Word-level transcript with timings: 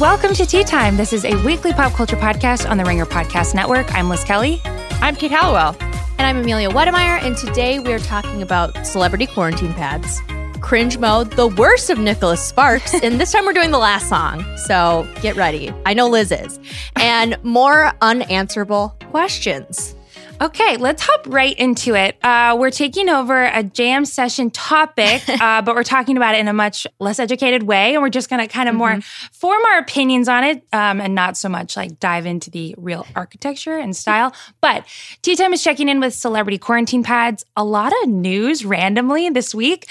Welcome 0.00 0.32
to 0.36 0.46
Tea 0.46 0.64
Time. 0.64 0.96
This 0.96 1.12
is 1.12 1.26
a 1.26 1.34
weekly 1.44 1.74
pop 1.74 1.92
culture 1.92 2.16
podcast 2.16 2.66
on 2.66 2.78
the 2.78 2.86
Ringer 2.86 3.04
Podcast 3.04 3.54
Network. 3.54 3.94
I'm 3.94 4.08
Liz 4.08 4.24
Kelly. 4.24 4.58
I'm 4.64 5.14
Kate 5.14 5.30
Halliwell. 5.30 5.76
And 6.16 6.22
I'm 6.22 6.38
Amelia 6.38 6.70
Wedemeyer. 6.70 7.22
And 7.22 7.36
today 7.36 7.80
we 7.80 7.92
are 7.92 7.98
talking 7.98 8.40
about 8.40 8.86
celebrity 8.86 9.26
quarantine 9.26 9.74
pads, 9.74 10.22
cringe 10.62 10.96
mode, 10.96 11.32
the 11.32 11.48
worst 11.48 11.90
of 11.90 11.98
Nicholas 11.98 12.42
Sparks. 12.42 12.94
and 13.02 13.20
this 13.20 13.30
time 13.30 13.44
we're 13.44 13.52
doing 13.52 13.72
the 13.72 13.78
last 13.78 14.08
song. 14.08 14.42
So 14.64 15.06
get 15.20 15.36
ready. 15.36 15.70
I 15.84 15.92
know 15.92 16.08
Liz 16.08 16.32
is. 16.32 16.58
And 16.96 17.36
more 17.44 17.92
unanswerable 18.00 18.96
questions. 19.10 19.94
Okay, 20.42 20.78
let's 20.78 21.02
hop 21.02 21.26
right 21.28 21.54
into 21.58 21.94
it. 21.94 22.16
Uh, 22.24 22.56
we're 22.58 22.70
taking 22.70 23.10
over 23.10 23.44
a 23.44 23.62
jam 23.62 24.06
session 24.06 24.50
topic, 24.50 25.28
uh, 25.28 25.60
but 25.60 25.74
we're 25.74 25.82
talking 25.82 26.16
about 26.16 26.34
it 26.34 26.38
in 26.38 26.48
a 26.48 26.54
much 26.54 26.86
less 26.98 27.18
educated 27.18 27.64
way. 27.64 27.92
And 27.92 28.02
we're 28.02 28.08
just 28.08 28.30
going 28.30 28.40
to 28.40 28.48
kind 28.48 28.66
of 28.66 28.72
mm-hmm. 28.72 28.78
more 28.78 29.00
form 29.32 29.62
our 29.66 29.78
opinions 29.78 30.30
on 30.30 30.44
it 30.44 30.64
um, 30.72 30.98
and 30.98 31.14
not 31.14 31.36
so 31.36 31.50
much 31.50 31.76
like 31.76 32.00
dive 32.00 32.24
into 32.24 32.50
the 32.50 32.74
real 32.78 33.06
architecture 33.14 33.76
and 33.76 33.94
style. 33.94 34.34
But 34.62 34.86
Tea 35.20 35.36
Time 35.36 35.52
is 35.52 35.62
checking 35.62 35.90
in 35.90 36.00
with 36.00 36.14
celebrity 36.14 36.56
quarantine 36.56 37.02
pads. 37.02 37.44
A 37.54 37.64
lot 37.64 37.92
of 38.02 38.08
news 38.08 38.64
randomly 38.64 39.28
this 39.28 39.54
week. 39.54 39.88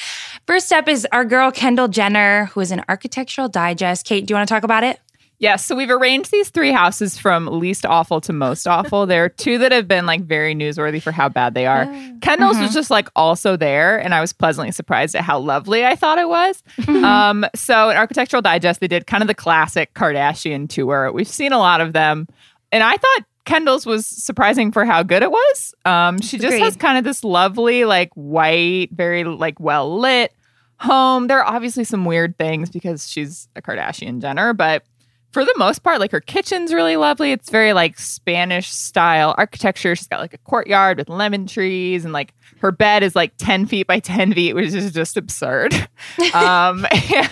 First 0.47 0.73
up 0.73 0.87
is 0.87 1.05
our 1.11 1.25
girl 1.25 1.51
Kendall 1.51 1.89
Jenner, 1.89 2.45
who 2.45 2.61
is 2.61 2.71
an 2.71 2.83
Architectural 2.89 3.49
Digest. 3.49 4.03
Kate, 4.03 4.25
do 4.25 4.31
you 4.31 4.35
want 4.35 4.47
to 4.47 4.53
talk 4.53 4.63
about 4.63 4.83
it? 4.83 4.99
Yes, 5.39 5.65
so 5.65 5.73
we've 5.73 5.89
arranged 5.89 6.31
these 6.31 6.49
three 6.49 6.73
houses 6.73 7.17
from 7.17 7.47
least 7.47 7.85
awful 7.85 8.19
to 8.21 8.33
most 8.33 8.67
awful. 8.67 9.05
there 9.05 9.23
are 9.23 9.29
two 9.29 9.57
that 9.59 9.71
have 9.71 9.87
been 9.87 10.05
like 10.05 10.21
very 10.21 10.53
newsworthy 10.53 11.01
for 11.01 11.13
how 11.13 11.29
bad 11.29 11.53
they 11.53 11.65
are. 11.65 11.85
Kendall's 12.19 12.55
mm-hmm. 12.55 12.63
was 12.63 12.73
just 12.73 12.91
like 12.91 13.07
also 13.15 13.55
there, 13.55 13.97
and 13.97 14.13
I 14.13 14.19
was 14.19 14.33
pleasantly 14.33 14.71
surprised 14.71 15.15
at 15.15 15.23
how 15.23 15.39
lovely 15.39 15.85
I 15.85 15.95
thought 15.95 16.17
it 16.17 16.27
was. 16.27 16.61
Mm-hmm. 16.79 17.05
Um, 17.05 17.45
so 17.55 17.89
in 17.89 17.95
Architectural 17.95 18.41
Digest, 18.41 18.81
they 18.81 18.89
did 18.89 19.07
kind 19.07 19.23
of 19.23 19.27
the 19.27 19.33
classic 19.33 19.93
Kardashian 19.93 20.67
tour. 20.67 21.09
We've 21.13 21.25
seen 21.25 21.53
a 21.53 21.57
lot 21.57 21.79
of 21.79 21.93
them, 21.93 22.27
and 22.73 22.83
I 22.83 22.97
thought 22.97 23.25
Kendall's 23.45 23.85
was 23.85 24.05
surprising 24.05 24.73
for 24.73 24.83
how 24.83 25.03
good 25.03 25.23
it 25.23 25.31
was. 25.31 25.73
Um, 25.85 26.19
she 26.19 26.37
just 26.37 26.47
Agreed. 26.47 26.63
has 26.63 26.75
kind 26.75 26.97
of 26.97 27.05
this 27.05 27.23
lovely, 27.23 27.85
like 27.85 28.11
white, 28.13 28.89
very 28.91 29.23
like 29.23 29.57
well 29.57 29.99
lit 29.99 30.33
home. 30.79 31.27
There 31.27 31.39
are 31.39 31.55
obviously 31.55 31.85
some 31.85 32.03
weird 32.03 32.37
things 32.37 32.69
because 32.69 33.09
she's 33.09 33.47
a 33.55 33.61
Kardashian 33.61 34.19
Jenner, 34.19 34.53
but 34.53 34.83
for 35.31 35.45
the 35.45 35.53
most 35.57 35.83
part, 35.83 35.99
like 35.99 36.11
her 36.11 36.21
kitchen's 36.21 36.73
really 36.73 36.95
lovely. 36.95 37.31
It's 37.31 37.49
very 37.49 37.73
like 37.73 37.99
Spanish 37.99 38.69
style 38.69 39.35
architecture. 39.37 39.95
She's 39.95 40.07
got 40.07 40.19
like 40.19 40.33
a 40.33 40.39
courtyard 40.39 40.97
with 40.97 41.07
lemon 41.07 41.45
trees, 41.45 42.03
and 42.03 42.13
like 42.13 42.33
her 42.59 42.71
bed 42.71 43.03
is 43.03 43.15
like 43.15 43.33
10 43.37 43.67
feet 43.67 43.87
by 43.87 43.99
10 43.99 44.33
feet, 44.33 44.53
which 44.53 44.73
is 44.73 44.91
just 44.91 45.17
absurd. 45.17 45.73
um, 46.33 46.85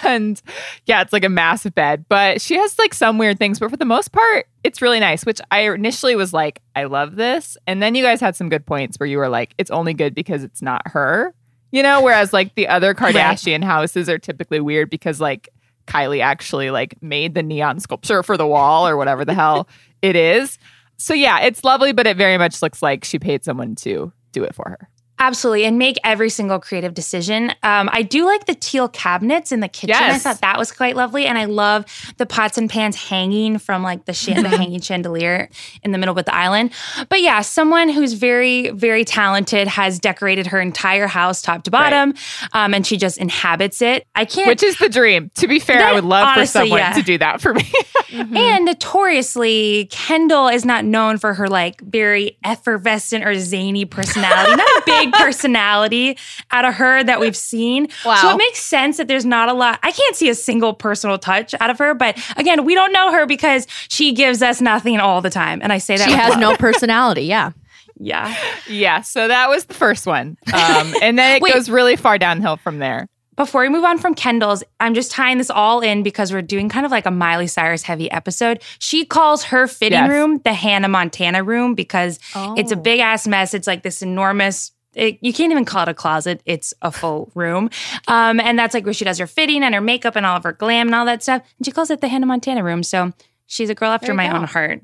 and 0.05 0.41
yeah, 0.85 1.01
it's 1.01 1.11
like 1.11 1.23
a 1.23 1.29
massive 1.29 1.73
bed, 1.73 2.05
but 2.07 2.39
she 2.39 2.55
has 2.55 2.77
like 2.77 2.93
some 2.93 3.17
weird 3.17 3.39
things, 3.39 3.59
but 3.59 3.69
for 3.69 3.77
the 3.77 3.85
most 3.85 4.11
part, 4.11 4.47
it's 4.63 4.81
really 4.81 4.99
nice, 4.99 5.25
which 5.25 5.41
I 5.51 5.61
initially 5.61 6.15
was 6.15 6.33
like, 6.33 6.61
I 6.75 6.85
love 6.85 7.15
this. 7.15 7.57
And 7.65 7.81
then 7.81 7.95
you 7.95 8.03
guys 8.03 8.21
had 8.21 8.35
some 8.35 8.49
good 8.49 8.65
points 8.65 8.99
where 8.99 9.07
you 9.07 9.17
were 9.17 9.29
like, 9.29 9.53
it's 9.57 9.71
only 9.71 9.93
good 9.93 10.13
because 10.13 10.43
it's 10.43 10.61
not 10.61 10.87
her. 10.89 11.33
You 11.71 11.83
know, 11.83 12.01
whereas 12.01 12.31
like 12.31 12.55
the 12.55 12.67
other 12.69 12.93
Kardashian 12.93 13.61
right. 13.61 13.63
houses 13.63 14.07
are 14.07 14.17
typically 14.17 14.61
weird 14.61 14.89
because 14.89 15.19
like 15.19 15.49
Kylie 15.87 16.21
actually 16.21 16.69
like 16.69 17.01
made 17.01 17.33
the 17.33 17.43
neon 17.43 17.79
sculpture 17.79 18.21
for 18.23 18.37
the 18.37 18.47
wall 18.47 18.87
or 18.87 18.97
whatever 18.97 19.25
the 19.25 19.33
hell 19.33 19.67
it 20.01 20.15
is. 20.15 20.59
So 20.97 21.13
yeah, 21.13 21.41
it's 21.41 21.63
lovely, 21.63 21.93
but 21.93 22.07
it 22.07 22.17
very 22.17 22.37
much 22.37 22.61
looks 22.61 22.81
like 22.81 23.03
she 23.03 23.19
paid 23.19 23.43
someone 23.43 23.75
to 23.75 24.11
do 24.31 24.43
it 24.43 24.53
for 24.53 24.69
her. 24.69 24.89
Absolutely, 25.19 25.65
and 25.65 25.79
make 25.79 25.97
every 26.03 26.29
single 26.29 26.59
creative 26.59 26.93
decision. 26.93 27.51
Um, 27.63 27.89
I 27.91 28.03
do 28.03 28.25
like 28.25 28.45
the 28.45 28.53
teal 28.53 28.87
cabinets 28.87 29.51
in 29.51 29.61
the 29.61 29.67
kitchen. 29.67 29.89
Yes. 29.89 30.25
I 30.25 30.29
thought 30.29 30.41
that 30.41 30.59
was 30.59 30.71
quite 30.71 30.95
lovely, 30.95 31.25
and 31.25 31.37
I 31.37 31.45
love 31.45 31.85
the 32.17 32.27
pots 32.27 32.57
and 32.57 32.69
pans 32.69 32.95
hanging 32.95 33.57
from 33.57 33.81
like 33.81 34.05
the, 34.05 34.13
sh- 34.13 34.27
the 34.27 34.49
hanging 34.57 34.79
chandelier 34.79 35.49
in 35.81 35.91
the 35.91 35.97
middle 35.97 36.13
with 36.13 36.27
the 36.27 36.35
island. 36.35 36.71
But 37.09 37.21
yeah, 37.21 37.41
someone 37.41 37.89
who's 37.89 38.13
very, 38.13 38.69
very 38.69 39.03
talented 39.03 39.67
has 39.67 39.99
decorated 39.99 40.47
her 40.47 40.61
entire 40.61 41.07
house 41.07 41.41
top 41.41 41.63
to 41.63 41.71
bottom, 41.71 42.11
right. 42.11 42.49
um, 42.53 42.75
and 42.75 42.85
she 42.85 42.95
just 42.95 43.17
inhabits 43.17 43.81
it. 43.81 44.05
I 44.13 44.25
can't, 44.25 44.47
which 44.47 44.61
is 44.61 44.77
the 44.77 44.89
dream. 44.89 45.31
To 45.35 45.47
be 45.47 45.59
fair, 45.59 45.77
that, 45.77 45.89
I 45.89 45.93
would 45.93 46.05
love 46.05 46.27
honestly, 46.27 46.43
for 46.45 46.65
someone 46.65 46.79
yeah. 46.79 46.93
to 46.93 47.01
do 47.01 47.17
that 47.17 47.41
for 47.41 47.55
me. 47.55 47.63
mm-hmm. 47.63 48.37
And 48.37 48.65
notoriously, 48.65 49.87
Kendall 49.89 50.47
is 50.47 50.63
not 50.63 50.85
known 50.85 51.17
for 51.17 51.33
her 51.33 51.47
like 51.47 51.81
very 51.81 52.37
effervescent 52.43 53.25
or 53.25 53.33
zany 53.39 53.85
personality. 53.85 54.55
not 54.55 54.59
a 54.59 54.83
big 54.85 55.06
big 55.11 55.19
personality 55.19 56.17
out 56.51 56.65
of 56.65 56.73
her 56.75 57.03
that 57.03 57.19
we've 57.19 57.35
seen. 57.35 57.87
Wow. 58.05 58.15
So 58.21 58.29
it 58.31 58.37
makes 58.37 58.59
sense 58.59 58.97
that 58.97 59.07
there's 59.07 59.25
not 59.25 59.49
a 59.49 59.53
lot. 59.53 59.79
I 59.83 59.91
can't 59.91 60.15
see 60.15 60.29
a 60.29 60.35
single 60.35 60.73
personal 60.73 61.17
touch 61.17 61.53
out 61.59 61.69
of 61.69 61.77
her, 61.79 61.93
but 61.93 62.17
again, 62.37 62.65
we 62.65 62.75
don't 62.75 62.91
know 62.91 63.11
her 63.11 63.25
because 63.25 63.67
she 63.89 64.13
gives 64.13 64.41
us 64.41 64.61
nothing 64.61 64.99
all 64.99 65.21
the 65.21 65.29
time. 65.29 65.59
And 65.61 65.71
I 65.73 65.77
say 65.77 65.97
that 65.97 66.09
she 66.09 66.15
has 66.15 66.31
love. 66.31 66.39
no 66.39 66.55
personality. 66.57 67.23
Yeah. 67.23 67.51
Yeah. 67.99 68.35
Yeah. 68.67 69.01
So 69.01 69.27
that 69.27 69.49
was 69.49 69.65
the 69.65 69.73
first 69.73 70.05
one. 70.05 70.37
Um, 70.53 70.93
and 71.01 71.17
then 71.17 71.37
it 71.37 71.41
Wait, 71.41 71.53
goes 71.53 71.69
really 71.69 71.95
far 71.95 72.17
downhill 72.17 72.57
from 72.57 72.79
there. 72.79 73.07
Before 73.35 73.61
we 73.61 73.69
move 73.69 73.83
on 73.83 73.99
from 73.99 74.15
Kendall's, 74.15 74.63
I'm 74.79 74.95
just 74.95 75.11
tying 75.11 75.37
this 75.37 75.51
all 75.51 75.81
in 75.81 76.01
because 76.01 76.33
we're 76.33 76.41
doing 76.41 76.69
kind 76.69 76.87
of 76.87 76.91
like 76.91 77.05
a 77.05 77.11
Miley 77.11 77.45
Cyrus 77.45 77.83
heavy 77.83 78.09
episode. 78.09 78.63
She 78.79 79.05
calls 79.05 79.43
her 79.45 79.67
fitting 79.67 79.99
yes. 79.99 80.09
room 80.09 80.41
the 80.43 80.53
Hannah 80.53 80.87
Montana 80.87 81.43
room 81.43 81.75
because 81.75 82.19
oh. 82.33 82.55
it's 82.57 82.71
a 82.71 82.75
oh. 82.75 82.81
big 82.81 82.99
ass 82.99 83.27
mess. 83.27 83.53
It's 83.53 83.67
like 83.67 83.83
this 83.83 84.01
enormous 84.01 84.71
it, 84.97 85.19
you 85.21 85.31
can't 85.31 85.51
even 85.51 85.63
call 85.63 85.83
it 85.83 85.89
a 85.89 85.93
closet. 85.93 86.41
It's 86.45 86.73
a 86.81 86.91
full 86.91 87.31
room. 87.35 87.69
Um, 88.07 88.39
and 88.39 88.57
that's 88.57 88.73
like 88.73 88.83
where 88.83 88.93
she 88.93 89.05
does 89.05 89.19
her 89.19 89.27
fitting 89.27 89.63
and 89.63 89.73
her 89.75 89.81
makeup 89.81 90.15
and 90.15 90.25
all 90.25 90.35
of 90.35 90.43
her 90.43 90.53
glam 90.53 90.87
and 90.87 90.95
all 90.95 91.05
that 91.05 91.21
stuff. 91.21 91.43
And 91.59 91.65
she 91.65 91.71
calls 91.71 91.91
it 91.91 92.01
the 92.01 92.07
Hannah 92.07 92.25
Montana 92.25 92.63
room. 92.63 92.81
So 92.83 93.13
she's 93.45 93.69
a 93.69 93.75
girl 93.75 93.91
after 93.91 94.13
my 94.13 94.27
go. 94.27 94.35
own 94.35 94.43
heart. 94.45 94.81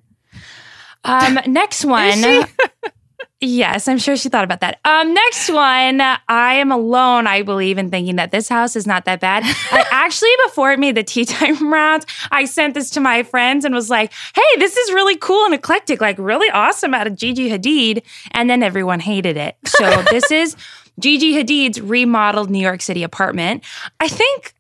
Um, 1.04 1.40
next 1.48 1.84
one. 1.84 2.22
Yes, 3.46 3.90
I'm 3.90 3.98
sure 3.98 4.16
she 4.16 4.30
thought 4.30 4.46
about 4.46 4.62
that. 4.62 4.80
Um, 4.86 5.14
next 5.14 5.50
one, 5.50 6.00
I 6.00 6.54
am 6.54 6.72
alone, 6.72 7.28
I 7.28 7.42
believe, 7.42 7.78
in 7.78 7.90
thinking 7.90 8.16
that 8.16 8.32
this 8.32 8.48
house 8.48 8.78
is 8.78 8.88
not 8.88 9.04
that 9.04 9.20
bad. 9.20 9.44
I 9.72 9.86
actually, 9.92 10.30
before 10.46 10.72
it 10.72 10.80
made 10.80 10.96
the 10.96 11.04
tea 11.04 11.26
time 11.26 11.72
round, 11.74 12.06
I 12.32 12.46
sent 12.46 12.74
this 12.74 12.90
to 12.92 13.02
my 13.02 13.24
friends 13.24 13.66
and 13.66 13.76
was 13.76 13.90
like, 13.90 14.14
hey, 14.34 14.60
this 14.60 14.78
is 14.78 14.94
really 14.94 15.18
cool 15.18 15.44
and 15.44 15.54
eclectic, 15.54 16.00
like 16.00 16.18
really 16.20 16.50
awesome 16.52 16.94
out 16.94 17.06
of 17.06 17.18
Gigi 17.18 17.50
Hadid. 17.50 18.04
And 18.32 18.50
then 18.50 18.64
everyone 18.64 19.02
hated 19.02 19.36
it. 19.36 19.58
So 19.66 20.02
this 20.10 20.32
is 20.32 20.56
Gigi 21.00 21.34
Hadid's 21.34 21.82
remodeled 21.82 22.50
New 22.50 22.60
York 22.60 22.82
City 22.82 23.04
apartment. 23.04 23.64
I 24.00 24.08
think 24.08 24.54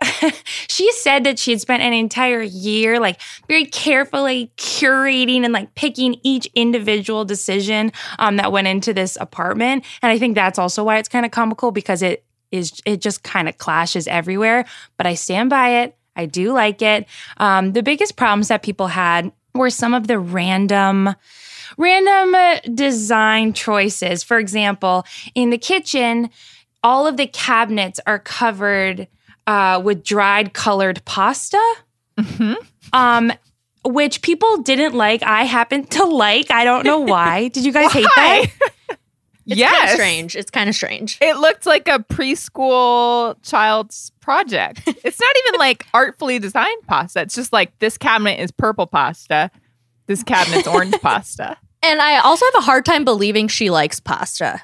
she 0.67 0.91
said 0.93 1.23
that 1.25 1.37
she 1.37 1.51
had 1.51 1.61
spent 1.61 1.83
an 1.83 1.93
entire 1.93 2.41
year 2.41 2.99
like 2.99 3.21
very 3.47 3.65
carefully 3.65 4.51
curating 4.57 5.43
and 5.43 5.53
like 5.53 5.75
picking 5.75 6.19
each 6.23 6.47
individual 6.55 7.25
decision 7.25 7.91
um, 8.19 8.37
that 8.37 8.51
went 8.51 8.67
into 8.67 8.93
this 8.93 9.17
apartment. 9.19 9.85
And 10.01 10.11
I 10.11 10.17
think 10.17 10.35
that's 10.35 10.57
also 10.57 10.83
why 10.83 10.97
it's 10.97 11.09
kind 11.09 11.25
of 11.25 11.31
comical 11.31 11.71
because 11.71 12.01
it 12.01 12.25
is 12.51 12.81
it 12.85 13.01
just 13.01 13.23
kind 13.23 13.49
of 13.49 13.57
clashes 13.57 14.07
everywhere. 14.07 14.65
But 14.97 15.07
I 15.07 15.15
stand 15.15 15.49
by 15.49 15.81
it. 15.81 15.97
I 16.15 16.25
do 16.25 16.53
like 16.53 16.81
it. 16.81 17.07
Um, 17.37 17.73
the 17.73 17.83
biggest 17.83 18.15
problems 18.15 18.47
that 18.47 18.63
people 18.63 18.87
had 18.87 19.31
were 19.55 19.69
some 19.69 19.93
of 19.93 20.07
the 20.07 20.19
random 20.19 21.15
random 21.77 22.35
uh, 22.35 22.59
design 22.73 23.53
choices. 23.53 24.23
For 24.23 24.39
example, 24.39 25.05
in 25.35 25.49
the 25.49 25.57
kitchen, 25.57 26.29
all 26.83 27.07
of 27.07 27.17
the 27.17 27.27
cabinets 27.27 27.99
are 28.05 28.19
covered 28.19 29.07
uh, 29.47 29.81
with 29.83 30.03
dried 30.03 30.53
colored 30.53 31.03
pasta. 31.05 31.61
Mm-hmm. 32.17 32.53
Um, 32.93 33.33
which 33.85 34.21
people 34.21 34.57
didn't 34.57 34.93
like. 34.93 35.23
I 35.23 35.43
happen 35.43 35.85
to 35.87 36.05
like. 36.05 36.51
I 36.51 36.63
don't 36.63 36.85
know 36.85 36.99
why. 36.99 37.47
Did 37.53 37.65
you 37.65 37.73
guys 37.73 37.91
hate 37.91 38.07
that? 38.15 38.45
It's 39.45 39.57
yes. 39.57 39.73
kind 39.73 39.83
of 39.83 39.93
strange. 39.95 40.35
It's 40.37 40.51
kind 40.51 40.69
of 40.69 40.75
strange. 40.75 41.17
It 41.21 41.35
looked 41.35 41.65
like 41.65 41.89
a 41.89 41.99
preschool 41.99 43.35
child's 43.43 44.11
project. 44.21 44.83
it's 44.87 45.19
not 45.19 45.35
even 45.45 45.59
like 45.59 45.85
artfully 45.93 46.39
designed 46.39 46.87
pasta. 46.87 47.21
It's 47.23 47.35
just 47.35 47.51
like 47.51 47.77
this 47.79 47.97
cabinet 47.97 48.39
is 48.39 48.51
purple 48.51 48.87
pasta. 48.87 49.51
This 50.07 50.23
cabinet's 50.23 50.67
orange 50.67 50.95
pasta. 51.01 51.57
And 51.81 52.01
I 52.01 52.19
also 52.19 52.45
have 52.45 52.63
a 52.63 52.65
hard 52.65 52.85
time 52.85 53.03
believing 53.05 53.47
she 53.47 53.69
likes 53.69 53.99
pasta. 53.99 54.61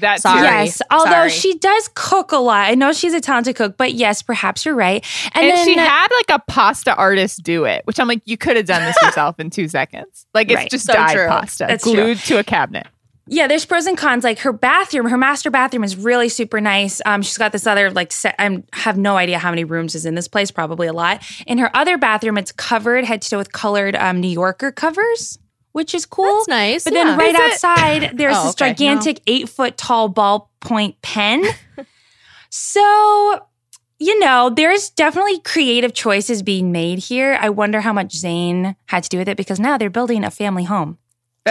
That's 0.00 0.22
Sorry. 0.22 0.42
yes. 0.42 0.80
Although 0.90 1.10
Sorry. 1.10 1.30
she 1.30 1.58
does 1.58 1.90
cook 1.94 2.32
a 2.32 2.36
lot. 2.36 2.70
I 2.70 2.74
know 2.74 2.92
she's 2.92 3.14
a 3.14 3.20
talented 3.20 3.56
cook, 3.56 3.76
but 3.76 3.94
yes, 3.94 4.22
perhaps 4.22 4.64
you're 4.64 4.76
right. 4.76 5.04
And, 5.34 5.44
and 5.44 5.56
then, 5.56 5.66
she 5.66 5.76
had 5.76 6.08
like 6.08 6.40
a 6.40 6.42
pasta 6.46 6.94
artist 6.94 7.42
do 7.42 7.64
it, 7.64 7.82
which 7.84 7.98
I'm 7.98 8.06
like, 8.06 8.22
you 8.24 8.36
could 8.36 8.56
have 8.56 8.66
done 8.66 8.84
this 8.84 8.96
yourself 9.02 9.40
in 9.40 9.50
two 9.50 9.68
seconds. 9.68 10.26
Like 10.34 10.48
it's 10.50 10.56
right. 10.56 10.70
just 10.70 10.86
so 10.86 10.92
dyed 10.92 11.16
true. 11.16 11.26
pasta 11.26 11.66
That's 11.68 11.84
glued 11.84 12.18
true. 12.18 12.36
to 12.36 12.40
a 12.40 12.44
cabinet. 12.44 12.86
Yeah, 13.30 13.46
there's 13.46 13.64
pros 13.64 13.86
and 13.86 13.96
cons. 13.96 14.24
Like 14.24 14.40
her 14.40 14.52
bathroom, 14.52 15.06
her 15.06 15.18
master 15.18 15.50
bathroom 15.50 15.84
is 15.84 15.96
really 15.96 16.28
super 16.28 16.60
nice. 16.60 17.00
Um, 17.04 17.22
she's 17.22 17.38
got 17.38 17.52
this 17.52 17.66
other 17.66 17.90
like 17.90 18.12
set. 18.12 18.34
I 18.38 18.62
have 18.72 18.96
no 18.96 19.16
idea 19.16 19.38
how 19.38 19.50
many 19.50 19.64
rooms 19.64 19.94
is 19.94 20.06
in 20.06 20.14
this 20.14 20.28
place. 20.28 20.50
Probably 20.50 20.86
a 20.86 20.92
lot. 20.92 21.22
In 21.46 21.58
her 21.58 21.74
other 21.76 21.98
bathroom, 21.98 22.38
it's 22.38 22.52
covered 22.52 23.04
head 23.04 23.22
to 23.22 23.30
toe 23.30 23.38
with 23.38 23.52
colored 23.52 23.96
um, 23.96 24.20
New 24.20 24.28
Yorker 24.28 24.72
covers 24.72 25.38
which 25.72 25.94
is 25.94 26.06
cool. 26.06 26.38
That's 26.38 26.48
nice. 26.48 26.84
But 26.84 26.94
yeah. 26.94 27.04
then 27.04 27.18
right 27.18 27.34
is 27.34 27.52
outside, 27.52 28.02
it? 28.02 28.10
there's 28.16 28.36
oh, 28.36 28.46
this 28.46 28.56
gigantic 28.56 29.18
no. 29.18 29.22
eight 29.32 29.48
foot 29.48 29.76
tall 29.76 30.12
ballpoint 30.12 30.96
pen. 31.02 31.44
so 32.50 33.46
you 34.00 34.18
know, 34.20 34.50
there's 34.50 34.90
definitely 34.90 35.40
creative 35.40 35.92
choices 35.92 36.42
being 36.42 36.70
made 36.70 36.98
here. 37.00 37.36
I 37.40 37.50
wonder 37.50 37.80
how 37.80 37.92
much 37.92 38.14
Zane 38.14 38.76
had 38.86 39.02
to 39.02 39.08
do 39.08 39.18
with 39.18 39.28
it 39.28 39.36
because 39.36 39.58
now 39.58 39.76
they're 39.76 39.90
building 39.90 40.24
a 40.24 40.30
family 40.30 40.64
home. 40.64 40.98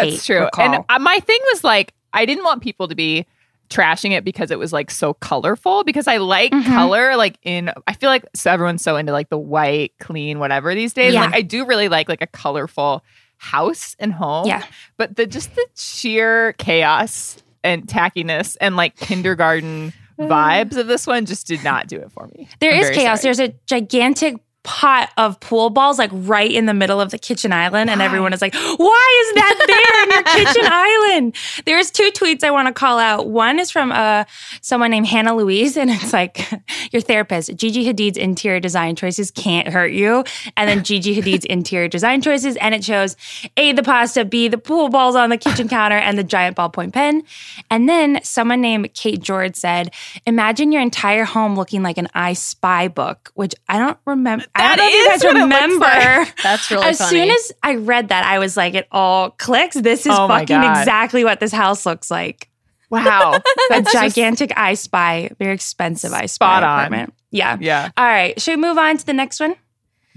That's 0.06 0.26
true. 0.26 0.46
recall. 0.46 0.76
And 0.76 0.84
uh, 0.90 1.00
my 1.00 1.20
thing 1.20 1.40
was 1.52 1.64
like, 1.64 1.94
I 2.14 2.26
didn't 2.26 2.44
want 2.44 2.62
people 2.62 2.88
to 2.88 2.96
be 2.96 3.26
trashing 3.70 4.12
it 4.12 4.24
because 4.24 4.50
it 4.50 4.58
was 4.58 4.72
like 4.72 4.90
so 4.90 5.14
colorful 5.16 5.84
because 5.84 6.08
I 6.08 6.18
like 6.18 6.54
Mhm. 6.54 6.64
color 6.66 7.18
like 7.18 7.38
in 7.44 7.70
I 7.86 7.92
feel 7.94 8.10
like 8.10 8.24
so 8.34 8.50
everyone's 8.50 8.82
so 8.82 8.96
into 8.96 9.12
like 9.12 9.28
the 9.28 9.38
white 9.38 9.92
clean 10.00 10.40
whatever 10.40 10.74
these 10.74 10.94
days 10.94 11.14
Yeah. 11.14 11.26
like 11.26 11.34
I 11.36 11.42
do 11.42 11.66
really 11.66 11.90
like 11.90 12.08
like 12.08 12.22
a 12.22 12.28
colorful 12.28 13.04
house 13.36 13.94
and 14.00 14.14
home 14.14 14.48
Yeah. 14.48 14.64
but 14.96 15.18
the 15.18 15.28
just 15.28 15.54
the 15.56 15.66
sheer 15.76 16.54
chaos 16.54 17.44
and 17.62 17.86
tackiness 17.88 18.56
and 18.62 18.78
like 18.78 18.96
kindergarten 18.96 19.92
vibes 20.18 20.78
of 20.78 20.88
this 20.88 21.06
one 21.06 21.26
just 21.26 21.46
did 21.46 21.62
not 21.66 21.88
do 21.88 21.98
it 22.00 22.10
for 22.14 22.28
me 22.38 22.48
There 22.62 22.72
I'm 22.74 22.80
is 22.80 22.90
chaos. 22.92 23.22
sorry. 23.22 23.34
There's 23.36 23.50
a 23.50 23.54
gigantic 23.66 24.38
pot 24.68 25.10
of 25.16 25.40
pool 25.40 25.69
balls 25.69 25.98
like 25.98 26.10
right 26.12 26.52
in 26.52 26.66
the 26.66 26.74
middle 26.74 27.00
of 27.00 27.10
the 27.10 27.18
kitchen 27.18 27.54
island 27.54 27.90
and 27.90 28.02
everyone 28.02 28.34
is 28.34 28.42
like 28.42 28.54
why 28.54 29.24
is 29.24 29.36
that 29.36 29.64
there 29.66 30.04
in 30.04 30.10
your 30.12 30.46
kitchen 30.46 30.66
island? 30.72 31.36
There's 31.66 31.90
two 31.90 32.12
tweets 32.12 32.44
i 32.44 32.52
want 32.52 32.68
to 32.68 32.74
call 32.74 33.00
out. 33.00 33.30
One 33.30 33.60
is 33.60 33.72
from 33.72 33.94
uh 33.94 34.25
someone 34.60 34.92
named 34.92 35.08
hannah 35.08 35.34
louise 35.34 35.78
and 35.78 35.90
it's 35.90 36.12
like 36.12 36.52
your 36.92 37.02
therapist 37.02 37.56
gigi 37.56 37.86
hadid's 37.86 38.18
interior 38.18 38.60
design 38.60 38.98
choices 38.98 39.31
can't 39.31 39.69
hurt 39.69 39.94
you. 39.94 40.25
And 40.58 40.69
then 40.69 40.84
gigi 40.84 41.16
hadid's 41.16 41.46
interior 41.50 41.88
design 41.88 42.22
choices 42.22 42.58
and 42.58 42.75
it 42.75 42.84
shows 42.84 43.16
a 43.56 43.72
the 43.72 43.84
pasta 43.84 44.25
b 44.25 44.50
the 44.50 44.58
pool 44.58 44.90
balls 44.90 45.16
on 45.16 45.30
the 45.30 45.38
kitchen 45.38 45.69
counter 45.69 45.98
and 45.98 46.18
the 46.18 46.25
giant 46.25 46.58
ballpoint 46.58 46.92
pen. 46.92 47.24
And 47.72 47.88
then 47.88 48.19
someone 48.22 48.60
named 48.60 48.94
kate 48.94 49.22
george 49.22 49.56
said 49.56 49.94
imagine 50.25 50.74
your 50.74 50.81
entire 50.81 51.24
home 51.24 51.56
looking 51.56 51.84
like 51.84 51.98
an 51.98 52.10
i 52.14 52.34
spy 52.34 52.90
book 52.90 53.31
which 53.36 53.56
i 53.69 53.80
don't 53.80 53.98
remember 54.06 54.44
i 54.59 54.68
don't 54.68 54.77
know 54.77 54.88
if 54.88 54.94
you 54.94 55.09
guys 55.09 55.24
what 55.24 55.36
it 55.36 55.39
looks 55.39 55.54
remember 55.54 55.86
like. 56.25 56.36
That's 56.44 56.71
really 56.71 56.86
as 56.88 56.98
funny. 56.98 57.09
soon 57.09 57.30
as 57.30 57.51
I 57.63 57.75
read 57.75 58.09
that, 58.09 58.25
I 58.25 58.39
was 58.39 58.56
like, 58.57 58.74
it 58.75 58.88
all 58.92 59.31
clicks. 59.31 59.75
This 59.75 60.06
is 60.06 60.12
Oh 60.15 60.27
fucking 60.27 60.56
exactly 60.63 61.24
what 61.24 61.39
this 61.39 61.51
house 61.51 61.86
looks 61.86 62.09
like. 62.12 62.50
wow 62.89 63.33
A 63.36 63.42
That's 63.69 63.92
just- 63.94 64.15
gigantic 64.15 64.51
I 64.57 64.74
Spy, 64.75 65.30
very 65.39 65.54
expensive 65.54 66.13
I 66.13 66.25
Spot 66.25 66.62
Spy 66.62 66.68
on. 66.68 66.80
apartment. 66.80 67.13
Yeah. 67.31 67.57
yeah 67.59 67.89
All 67.98 68.06
right. 68.06 68.39
Should 68.42 68.57
we 68.57 68.62
move 68.62 68.77
on 68.77 68.98
to 68.98 69.06
the 69.06 69.13
next 69.13 69.39
one? 69.39 69.56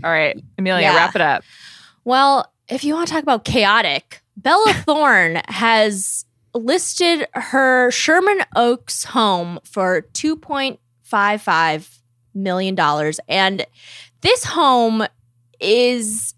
all 0.02 0.10
right 0.10 0.40
Amelia 0.58 0.82
Yeah. 0.86 0.96
wrap 0.96 1.14
it 1.14 1.20
up 1.20 1.44
Well, 2.04 2.50
if 2.68 2.84
you 2.84 2.94
want 2.94 3.08
to 3.08 3.14
talk 3.14 3.22
about 3.22 3.44
chaotic, 3.44 4.22
Bella 4.36 4.72
Thorne 4.86 5.42
has 5.48 6.24
listed 6.54 7.26
her 7.34 7.90
Sherman 7.90 8.38
Oaks 8.56 9.04
home 9.04 9.58
for 9.64 10.02
$2.55 10.12 11.98
million. 12.34 12.78
And 13.28 13.66
this 14.20 14.44
home 14.44 15.04
is, 15.60 16.34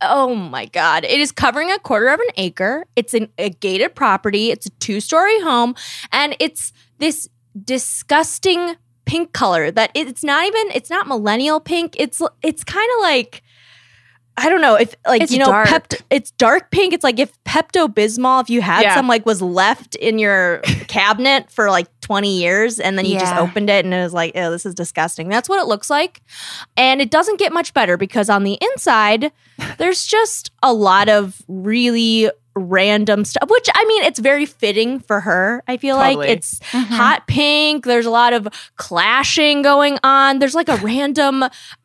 oh 0.00 0.34
my 0.34 0.66
God, 0.66 1.04
it 1.04 1.20
is 1.20 1.32
covering 1.32 1.70
a 1.70 1.78
quarter 1.78 2.08
of 2.08 2.20
an 2.20 2.28
acre. 2.36 2.84
It's 2.96 3.14
an, 3.14 3.28
a 3.38 3.50
gated 3.50 3.94
property, 3.94 4.50
it's 4.50 4.66
a 4.66 4.70
two 4.70 5.00
story 5.00 5.40
home, 5.40 5.74
and 6.12 6.36
it's 6.40 6.72
this 6.98 7.28
disgusting 7.64 8.76
pink 9.04 9.32
color 9.32 9.70
that 9.70 9.90
it's 9.94 10.24
not 10.24 10.46
even 10.46 10.70
it's 10.72 10.88
not 10.90 11.06
millennial 11.06 11.60
pink 11.60 11.94
it's 11.98 12.22
it's 12.42 12.64
kind 12.64 12.88
of 12.96 13.02
like 13.02 13.42
I 14.36 14.48
don't 14.48 14.60
know 14.60 14.74
if 14.74 14.94
like 15.06 15.22
It's 15.22 15.32
you 15.32 15.38
know 15.38 15.46
dark. 15.46 15.68
Pept- 15.68 16.02
it's 16.10 16.32
dark 16.32 16.70
pink. 16.70 16.92
It's 16.92 17.04
like 17.04 17.18
if 17.20 17.32
Pepto 17.44 17.86
Bismol, 17.86 18.42
if 18.42 18.50
you 18.50 18.60
had 18.62 18.82
Yeah. 18.82 18.94
some 18.94 19.06
like 19.06 19.24
was 19.24 19.40
left 19.40 19.94
in 19.94 20.18
your 20.18 20.58
cabinet 20.88 21.50
for 21.50 21.70
like 21.70 21.86
twenty 22.00 22.40
years, 22.40 22.80
and 22.80 22.98
then 22.98 23.04
you 23.04 23.18
just 23.18 23.34
opened 23.36 23.70
it 23.70 23.84
and 23.84 23.94
it 23.94 24.02
was 24.02 24.12
like, 24.12 24.32
oh, 24.34 24.50
this 24.50 24.66
is 24.66 24.74
disgusting. 24.74 25.28
That's 25.28 25.48
what 25.48 25.60
it 25.60 25.66
looks 25.66 25.88
like, 25.88 26.20
and 26.76 27.00
it 27.00 27.10
doesn't 27.10 27.38
get 27.38 27.52
much 27.52 27.72
better 27.74 27.96
because 27.96 28.28
on 28.28 28.42
the 28.44 28.58
inside, 28.60 29.30
there's 29.78 30.04
just 30.06 30.50
a 30.62 30.72
lot 30.72 31.08
of 31.08 31.40
really 31.46 32.30
random 32.56 33.24
stuff. 33.24 33.48
Which 33.50 33.68
I 33.74 33.84
mean, 33.84 34.04
it's 34.04 34.18
very 34.18 34.46
fitting 34.46 35.00
for 35.00 35.20
her. 35.20 35.62
I 35.66 35.76
feel 35.76 35.96
Totally. 35.96 36.16
like 36.16 36.28
it's 36.30 36.60
mm-hmm. 36.60 36.92
hot 36.94 37.26
pink. 37.26 37.84
There's 37.84 38.06
a 38.06 38.10
lot 38.10 38.32
of 38.32 38.48
clashing 38.76 39.62
going 39.62 39.98
on. 40.02 40.38
There's 40.38 40.54
like 40.54 40.68
a 40.68 40.76
random 40.76 41.44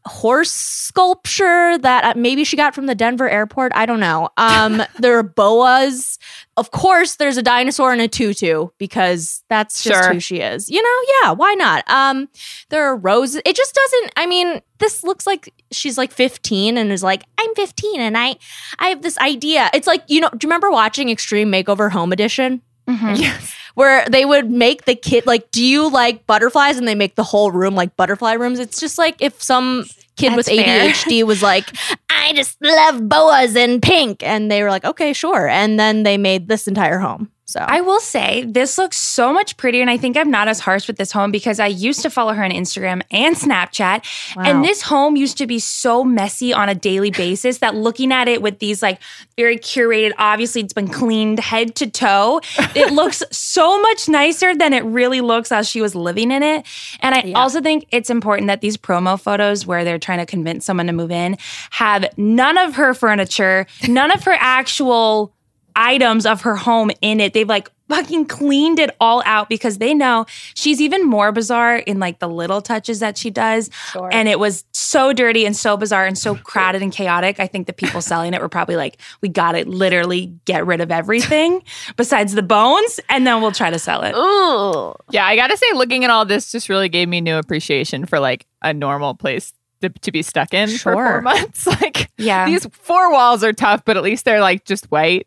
horse 0.09 0.51
sculpture 0.51 1.77
that 1.77 2.03
uh, 2.03 2.13
maybe 2.19 2.43
she 2.43 2.57
got 2.57 2.75
from 2.75 2.87
the 2.87 2.95
Denver 2.95 3.29
airport. 3.29 3.71
I 3.75 3.85
don't 3.85 3.99
know. 3.99 4.29
Um, 4.37 4.81
there 4.99 5.17
are 5.17 5.23
boas. 5.23 6.17
Of 6.57 6.71
course, 6.71 7.15
there's 7.15 7.37
a 7.37 7.41
dinosaur 7.43 7.93
in 7.93 7.99
a 8.01 8.07
tutu 8.07 8.67
because 8.77 9.43
that's 9.49 9.83
just 9.83 10.03
Sure. 10.03 10.13
who 10.13 10.19
she 10.19 10.37
is. 10.41 10.69
You 10.69 10.81
know, 10.81 11.13
yeah, 11.23 11.31
why 11.31 11.53
not? 11.53 11.89
Um, 11.89 12.27
there 12.69 12.83
are 12.85 12.97
roses. 12.97 13.41
It 13.45 13.55
just 13.55 13.73
doesn't. 13.73 14.11
I 14.17 14.25
mean, 14.25 14.61
this 14.79 15.03
looks 15.03 15.25
like 15.25 15.53
she's 15.71 15.97
like 15.97 16.11
15 16.11 16.77
and 16.77 16.91
is 16.91 17.03
like, 17.03 17.23
I'm 17.37 17.53
15 17.55 18.01
and 18.01 18.17
I, 18.17 18.35
I 18.79 18.89
have 18.89 19.01
this 19.01 19.17
idea. 19.19 19.69
It's 19.73 19.87
like 19.87 20.03
you 20.07 20.19
know. 20.19 20.29
Do 20.29 20.45
you 20.45 20.49
remember 20.49 20.69
watching 20.71 21.09
Extreme 21.09 21.51
Makeover 21.51 21.91
Home 21.91 22.11
Edition? 22.11 22.61
Mhm. 22.87 23.17
yes 23.21 23.55
where 23.75 24.03
they 24.09 24.25
would 24.25 24.49
make 24.51 24.83
the 24.83 24.95
kid 24.95 25.25
like, 25.25 25.51
do 25.51 25.63
you 25.63 25.89
like 25.89 26.27
butterflies? 26.27 26.77
And 26.77 26.85
they 26.85 26.95
make 26.95 27.15
the 27.15 27.23
whole 27.23 27.49
room 27.49 27.75
like 27.75 27.95
butterfly 27.95 28.33
rooms. 28.33 28.59
It's 28.59 28.77
just 28.77 28.97
like 28.97 29.15
if 29.21 29.41
some 29.41 29.85
kid 30.19 30.35
with 30.35 30.45
That's 30.45 30.59
fair. 30.59 30.89
ADHD 30.89 31.23
was 31.23 31.41
like, 31.41 31.65
I 32.09 32.33
just 32.33 32.57
love 32.61 33.07
boas 33.07 33.55
and 33.55 33.81
pink. 33.81 34.21
And 34.23 34.51
they 34.51 34.61
were 34.61 34.69
like, 34.69 34.85
okay, 34.85 35.13
sure. 35.13 35.47
And 35.47 35.79
then 35.79 36.03
they 36.03 36.17
made 36.17 36.47
this 36.47 36.67
entire 36.67 36.99
home. 36.99 37.31
So 37.49 37.65
I 37.67 37.81
will 37.81 37.99
say 37.99 38.43
this 38.47 38.77
looks 38.77 38.95
so 38.97 39.33
much 39.33 39.57
prettier, 39.57 39.81
and 39.81 39.89
I 39.89 39.97
think 39.97 40.15
I'm 40.17 40.29
not 40.29 40.47
as 40.47 40.59
harsh 40.59 40.87
with 40.87 40.97
this 40.97 41.11
home 41.11 41.31
because 41.31 41.59
I 41.59 41.65
used 41.65 42.03
to 42.03 42.09
follow 42.11 42.33
her 42.33 42.43
on 42.43 42.51
Instagram 42.51 43.01
and 43.09 43.35
Snapchat. 43.35 44.35
Wow. 44.35 44.43
And 44.43 44.63
this 44.63 44.83
home 44.83 45.15
used 45.15 45.39
to 45.39 45.47
be 45.47 45.57
so 45.57 46.03
messy 46.03 46.53
on 46.53 46.69
a 46.69 46.75
daily 46.75 47.09
basis 47.09 47.57
that 47.57 47.73
looking 47.73 48.11
at 48.11 48.27
it 48.27 48.43
with 48.43 48.59
these 48.59 48.83
like 48.83 48.99
very 49.35 49.57
curated, 49.57 50.11
obviously 50.19 50.61
it's 50.61 50.73
been 50.73 50.89
cleaned 50.89 51.39
head 51.39 51.73
to 51.77 51.89
toe, 51.89 52.39
it 52.75 52.93
looks 52.99 53.23
so 53.31 53.81
much 53.81 54.07
nicer 54.07 54.55
than 54.55 54.71
it 54.71 54.83
really 54.83 55.21
looks 55.21 55.51
as 55.51 55.67
she 55.67 55.81
was 55.81 55.95
living 55.95 56.29
in 56.29 56.43
it. 56.43 56.67
And 56.99 57.15
I 57.15 57.21
Yeah. 57.23 57.39
also 57.39 57.61
think 57.61 57.87
it's 57.91 58.11
important 58.11 58.47
that 58.47 58.61
these 58.61 58.77
promo 58.77 59.19
photos 59.19 59.65
where 59.65 59.83
they're 59.83 59.97
trying 59.97 60.19
to 60.19 60.27
convince 60.27 60.65
someone 60.65 60.85
to 60.85 60.93
move 60.93 61.09
in 61.09 61.35
have 61.71 62.05
none 62.15 62.59
of 62.59 62.75
her 62.75 62.93
furniture, 62.93 63.65
none 63.87 64.11
of 64.11 64.23
her 64.25 64.35
actual 64.37 65.33
items 65.79 66.25
of 66.25 66.41
her 66.41 66.55
home 66.55 66.91
in 67.01 67.19
it. 67.19 67.33
They've 67.33 67.47
like 67.47 67.69
fucking 67.87 68.25
cleaned 68.25 68.77
it 68.77 68.95
all 68.99 69.23
out 69.25 69.49
because 69.49 69.79
they 69.79 69.95
know 69.95 70.25
she's 70.53 70.79
even 70.79 71.03
more 71.07 71.31
bizarre 71.31 71.77
in 71.77 71.97
like 71.99 72.19
the 72.19 72.27
little 72.29 72.61
touches 72.61 72.99
that 72.99 73.17
she 73.17 73.31
does. 73.31 73.69
Sure. 73.91 74.09
And 74.11 74.27
it 74.29 74.37
was 74.37 74.63
so 74.73 75.11
dirty 75.11 75.45
and 75.45 75.57
so 75.57 75.75
bizarre 75.75 76.05
and 76.05 76.15
so 76.15 76.35
crowded 76.35 76.83
and 76.83 76.91
chaotic. 76.91 77.39
I 77.39 77.47
think 77.47 77.65
the 77.65 77.73
people 77.73 78.01
selling 78.01 78.35
it 78.35 78.41
were 78.41 78.49
probably 78.49 78.75
like, 78.75 78.97
we 79.21 79.29
got 79.29 79.53
to 79.53 79.67
literally 79.67 80.27
get 80.45 80.67
rid 80.67 80.81
of 80.81 80.91
everything 80.91 81.63
besides 81.95 82.35
the 82.35 82.43
bones 82.43 82.99
and 83.09 83.25
then 83.25 83.41
we'll 83.41 83.51
try 83.53 83.71
to 83.71 83.79
sell 83.79 84.03
it. 84.03 84.13
Ooh. 84.15 84.93
Yeah, 85.11 85.25
I 85.25 85.35
gotta 85.35 85.57
say, 85.57 85.65
looking 85.73 86.03
at 86.03 86.11
all 86.11 86.25
this 86.25 86.51
just 86.51 86.69
really 86.69 86.89
gave 86.89 87.07
me 87.09 87.21
new 87.21 87.37
appreciation 87.37 88.05
for 88.05 88.19
like 88.19 88.45
a 88.61 88.73
normal 88.73 89.15
place 89.15 89.51
to, 89.81 89.89
to 89.89 90.11
be 90.11 90.21
stuck 90.21 90.53
in 90.53 90.69
for 90.69 90.93
four 90.93 91.21
months. 91.21 91.65
Like 91.81 92.09
Yeah. 92.17 92.45
these 92.45 92.67
four 92.71 93.11
walls 93.11 93.43
are 93.43 93.53
tough, 93.53 93.83
but 93.85 93.97
at 93.97 94.03
least 94.03 94.25
they're 94.25 94.41
like 94.41 94.65
just 94.65 94.85
white, 94.91 95.25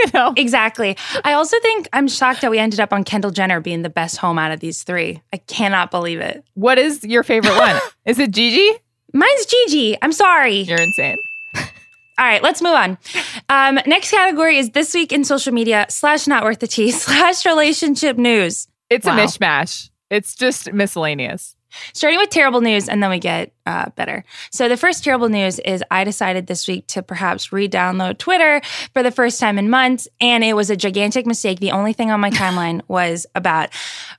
you 0.04 0.10
know. 0.14 0.32
Exactly. 0.36 0.96
I 1.24 1.32
also 1.34 1.58
think 1.60 1.88
I'm 1.92 2.08
shocked 2.08 2.40
that 2.42 2.50
we 2.50 2.58
ended 2.58 2.80
up 2.80 2.92
on 2.92 3.04
Kendall 3.04 3.30
Jenner 3.30 3.60
being 3.60 3.82
the 3.82 3.90
best 3.90 4.16
home 4.16 4.38
out 4.38 4.52
of 4.52 4.60
these 4.60 4.82
three. 4.82 5.20
I 5.32 5.36
cannot 5.38 5.90
believe 5.90 6.20
it. 6.20 6.44
What 6.54 6.78
is 6.78 7.04
your 7.04 7.22
favorite 7.22 7.56
one? 7.56 7.76
Is 8.06 8.18
it 8.18 8.30
Gigi? 8.32 8.70
Mine's 9.12 9.46
Gigi. 9.46 9.96
I'm 10.02 10.12
sorry. 10.12 10.60
You're 10.62 10.80
insane. 10.80 11.16
All 11.56 12.26
right, 12.26 12.42
let's 12.42 12.60
move 12.60 12.74
on. 12.74 12.98
Um, 13.48 13.78
next 13.86 14.10
category 14.10 14.58
is 14.58 14.70
this 14.70 14.92
week 14.92 15.10
in 15.10 15.24
social 15.24 15.54
media 15.54 15.86
slash 15.88 16.26
not 16.26 16.44
worth 16.44 16.58
the 16.58 16.66
tea 16.66 16.90
slash 16.90 17.46
relationship 17.46 18.18
news. 18.18 18.68
It's 18.90 19.06
Wow. 19.06 19.16
a 19.16 19.20
mishmash. 19.20 19.88
It's 20.10 20.34
just 20.34 20.72
miscellaneous. 20.72 21.56
Starting 21.92 22.18
with 22.18 22.30
terrible 22.30 22.60
news, 22.60 22.88
and 22.88 23.02
then 23.02 23.10
we 23.10 23.18
get 23.18 23.52
uh, 23.66 23.90
better. 23.96 24.24
So, 24.50 24.68
the 24.68 24.76
first 24.76 25.04
terrible 25.04 25.28
news 25.28 25.58
is 25.60 25.82
I 25.90 26.04
decided 26.04 26.46
this 26.46 26.66
week 26.66 26.86
to 26.88 27.02
perhaps 27.02 27.52
re 27.52 27.68
download 27.68 28.18
Twitter 28.18 28.60
for 28.92 29.02
the 29.02 29.10
first 29.10 29.40
time 29.40 29.58
in 29.58 29.70
months, 29.70 30.08
and 30.20 30.42
it 30.42 30.54
was 30.54 30.70
a 30.70 30.76
gigantic 30.76 31.26
mistake. 31.26 31.60
The 31.60 31.72
only 31.72 31.92
thing 31.92 32.10
on 32.10 32.20
my 32.20 32.30
timeline 32.30 32.80
was 32.88 33.26
about 33.34 33.70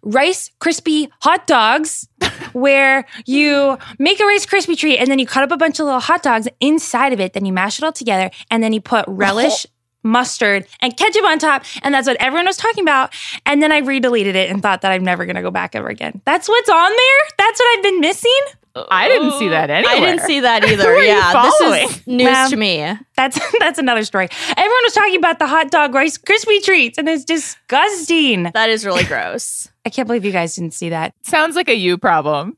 Rice 0.03 0.51
Krispie 0.59 1.09
hot 1.21 1.47
dogs, 1.47 2.07
where 2.53 3.05
you 3.25 3.77
make 3.99 4.19
a 4.19 4.25
Rice 4.25 4.45
Krispie 4.45 4.77
treat 4.77 4.97
and 4.97 5.09
then 5.09 5.19
you 5.19 5.27
cut 5.27 5.43
up 5.43 5.51
a 5.51 5.57
bunch 5.57 5.79
of 5.79 5.85
little 5.85 5.99
hot 5.99 6.23
dogs 6.23 6.47
inside 6.59 7.13
of 7.13 7.19
it, 7.19 7.33
then 7.33 7.45
you 7.45 7.53
mash 7.53 7.79
it 7.79 7.83
all 7.83 7.91
together, 7.91 8.29
and 8.49 8.63
then 8.63 8.73
you 8.73 8.81
put 8.81 9.05
relish. 9.07 9.65
Mustard 10.03 10.65
and 10.81 10.95
ketchup 10.97 11.23
on 11.25 11.39
top, 11.39 11.63
and 11.83 11.93
that's 11.93 12.07
what 12.07 12.17
everyone 12.19 12.45
was 12.45 12.57
talking 12.57 12.83
about. 12.83 13.13
And 13.45 13.61
then 13.61 13.71
I 13.71 13.79
re-deleted 13.79 14.35
it 14.35 14.49
and 14.49 14.61
thought 14.61 14.81
that 14.81 14.91
I'm 14.91 15.03
never 15.03 15.25
gonna 15.25 15.41
go 15.41 15.51
back 15.51 15.75
ever 15.75 15.87
again. 15.87 16.21
That's 16.25 16.47
what's 16.49 16.69
on 16.69 16.89
there. 16.91 17.19
That's 17.37 17.59
what 17.59 17.77
I've 17.77 17.83
been 17.83 17.99
missing. 17.99 18.41
I 18.89 19.09
didn't 19.09 19.33
see 19.33 19.49
that 19.49 19.69
anywhere. 19.69 19.93
I 19.97 19.99
didn't 19.99 20.21
see 20.21 20.39
that 20.39 20.63
either. 20.69 20.83
Who 20.83 20.89
are 20.91 21.01
you 21.01 21.07
yeah, 21.09 21.33
this 21.43 21.53
following? 21.59 21.89
is 21.89 22.07
news 22.07 22.25
Well, 22.25 22.49
to 22.51 22.55
me. 22.55 22.97
That's 23.17 23.37
that's 23.59 23.79
another 23.79 24.03
story. 24.05 24.29
Everyone 24.49 24.83
was 24.83 24.93
talking 24.93 25.17
about 25.17 25.39
the 25.39 25.47
hot 25.47 25.71
dog 25.71 25.93
Rice 25.93 26.17
Krispie 26.17 26.63
treats, 26.63 26.97
and 26.97 27.09
it's 27.09 27.25
disgusting. 27.25 28.43
That 28.53 28.69
is 28.69 28.85
really 28.85 29.03
gross. 29.05 29.67
I 29.85 29.89
can't 29.89 30.07
believe 30.07 30.23
you 30.23 30.31
guys 30.31 30.55
didn't 30.55 30.73
see 30.73 30.89
that. 30.89 31.13
Sounds 31.23 31.55
like 31.55 31.67
a 31.67 31.75
you 31.75 31.97
problem. 31.97 32.57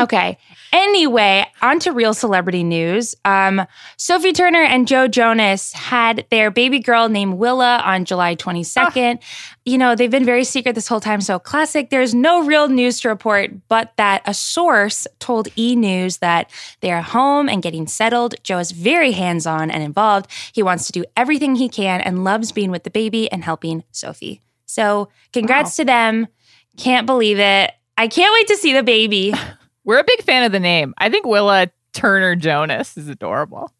Okay. 0.00 0.38
Anyway, 0.72 1.46
on 1.62 1.78
to 1.78 1.92
real 1.92 2.14
celebrity 2.14 2.64
news. 2.64 3.14
Um, 3.24 3.64
Sophie 3.96 4.32
Turner 4.32 4.62
and 4.62 4.88
Joe 4.88 5.06
Jonas 5.06 5.72
had 5.72 6.26
their 6.30 6.50
baby 6.50 6.80
girl 6.80 7.08
named 7.08 7.34
Willa 7.34 7.80
on 7.84 8.04
July 8.04 8.34
22nd. 8.34 9.18
Oh. 9.20 9.26
You 9.64 9.78
know, 9.78 9.94
they've 9.94 10.10
been 10.10 10.24
very 10.24 10.42
secret 10.44 10.74
this 10.74 10.88
whole 10.88 11.00
time, 11.00 11.20
so 11.20 11.38
classic. 11.38 11.90
There's 11.90 12.14
no 12.14 12.44
real 12.44 12.68
news 12.68 13.00
to 13.00 13.08
report, 13.08 13.52
but 13.68 13.92
that 13.96 14.22
a 14.26 14.34
source 14.34 15.06
told 15.20 15.48
E! 15.56 15.76
News 15.76 16.18
that 16.18 16.50
they 16.80 16.92
are 16.92 17.02
home 17.02 17.48
and 17.48 17.62
getting 17.62 17.86
settled. 17.86 18.34
Joe 18.42 18.58
is 18.58 18.72
very 18.72 19.12
hands 19.12 19.46
on 19.46 19.70
and 19.70 19.82
involved. 19.82 20.30
He 20.52 20.62
wants 20.62 20.86
to 20.86 20.92
do 20.92 21.04
everything 21.16 21.54
he 21.54 21.68
can 21.68 22.00
and 22.00 22.24
loves 22.24 22.52
being 22.52 22.70
with 22.70 22.84
the 22.84 22.90
baby 22.90 23.30
and 23.30 23.44
helping 23.44 23.84
Sophie. 23.92 24.42
So, 24.66 25.08
congrats 25.32 25.78
wow. 25.78 25.82
to 25.82 25.84
them. 25.84 26.28
Can't 26.76 27.06
believe 27.06 27.38
it. 27.38 27.72
I 27.96 28.08
can't 28.08 28.32
wait 28.32 28.48
to 28.48 28.56
see 28.56 28.72
the 28.72 28.82
baby. 28.82 29.32
We're 29.84 29.98
a 29.98 30.04
big 30.04 30.22
fan 30.22 30.44
of 30.44 30.52
the 30.52 30.60
name. 30.60 30.94
I 30.98 31.10
think 31.10 31.26
Willa 31.26 31.70
Turner 31.92 32.36
Jonas 32.36 32.96
is 32.96 33.08
adorable. 33.08 33.72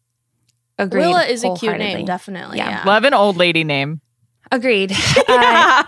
Agreed. 0.77 1.07
Willa 1.07 1.23
is 1.23 1.43
a 1.43 1.53
cute 1.55 1.77
name, 1.77 2.05
definitely. 2.05 2.57
Yeah. 2.57 2.69
yeah. 2.69 2.83
Love 2.85 3.03
an 3.03 3.13
old 3.13 3.37
lady 3.37 3.63
name. 3.63 4.01
Agreed. 4.51 4.93
Uh, 5.27 5.83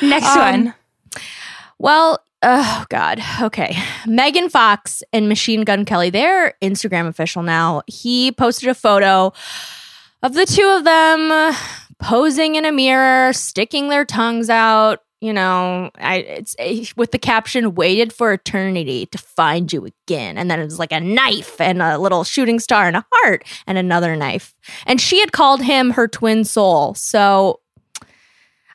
next 0.00 0.26
um, 0.26 0.38
one. 0.38 0.74
Well, 1.78 2.20
oh 2.42 2.84
God. 2.88 3.20
Okay. 3.40 3.76
Megan 4.06 4.48
Fox 4.48 5.02
and 5.12 5.28
Machine 5.28 5.62
Gun 5.62 5.84
Kelly, 5.84 6.10
they're 6.10 6.54
Instagram 6.62 7.08
official 7.08 7.42
now. 7.42 7.82
He 7.86 8.32
posted 8.32 8.68
a 8.68 8.74
photo 8.74 9.32
of 10.22 10.34
the 10.34 10.46
two 10.46 10.66
of 10.66 10.84
them 10.84 11.54
posing 11.98 12.54
in 12.54 12.64
a 12.64 12.72
mirror, 12.72 13.32
sticking 13.32 13.88
their 13.88 14.04
tongues 14.04 14.48
out, 14.48 15.00
you 15.22 15.32
know, 15.32 15.90
I 15.98 16.16
it's 16.16 16.56
eh, 16.58 16.84
with 16.96 17.12
the 17.12 17.18
caption 17.18 17.76
"waited 17.76 18.12
for 18.12 18.32
eternity 18.32 19.06
to 19.06 19.18
find 19.18 19.72
you 19.72 19.86
again," 19.86 20.36
and 20.36 20.50
then 20.50 20.58
it's 20.58 20.80
like 20.80 20.90
a 20.90 21.00
knife 21.00 21.60
and 21.60 21.80
a 21.80 21.96
little 21.96 22.24
shooting 22.24 22.58
star 22.58 22.88
and 22.88 22.96
a 22.96 23.06
heart 23.12 23.44
and 23.68 23.78
another 23.78 24.16
knife. 24.16 24.52
And 24.84 25.00
she 25.00 25.20
had 25.20 25.30
called 25.30 25.62
him 25.62 25.90
her 25.92 26.08
twin 26.08 26.42
soul. 26.44 26.94
So 26.94 27.60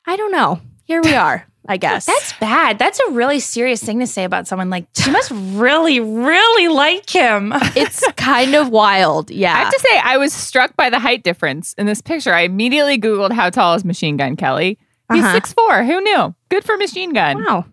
I 0.06 0.16
don't 0.16 0.32
know. 0.32 0.62
Here 0.86 1.02
we 1.02 1.14
are. 1.14 1.46
I 1.68 1.76
guess 1.86 2.06
that's 2.06 2.32
bad. 2.40 2.80
That's 2.80 3.02
a 3.02 3.12
really 3.12 3.42
serious 3.42 3.84
thing 3.84 4.00
to 4.00 4.08
say 4.08 4.24
about 4.24 4.48
someone. 4.48 4.70
Like 4.70 4.88
she 4.96 5.12
must 5.12 5.32
really, 5.32 6.00
really 6.00 6.74
like 6.74 7.10
him. 7.10 7.52
it's 7.76 8.10
kind 8.14 8.56
of 8.56 8.70
wild. 8.70 9.32
Yeah, 9.32 9.54
I 9.54 9.58
have 9.58 9.74
to 9.74 9.80
say, 9.80 10.00
I 10.02 10.16
was 10.16 10.32
struck 10.32 10.78
by 10.78 10.90
the 10.90 11.00
height 11.00 11.24
difference 11.24 11.74
in 11.74 11.88
this 11.88 12.02
picture. 12.02 12.34
I 12.34 12.44
immediately 12.44 12.98
googled 12.98 13.34
how 13.34 13.50
tall 13.50 13.76
is 13.76 13.84
Machine 13.84 14.16
Gun 14.16 14.38
Kelly. 14.38 14.80
He's 15.12 15.24
uh-huh. 15.24 15.34
six 15.34 15.54
four. 15.54 15.84
Who 15.84 16.02
knew? 16.02 16.36
Good 16.50 16.64
for 16.64 16.78
Machine 16.78 17.14
Gun. 17.14 17.44
Wow. 17.44 17.66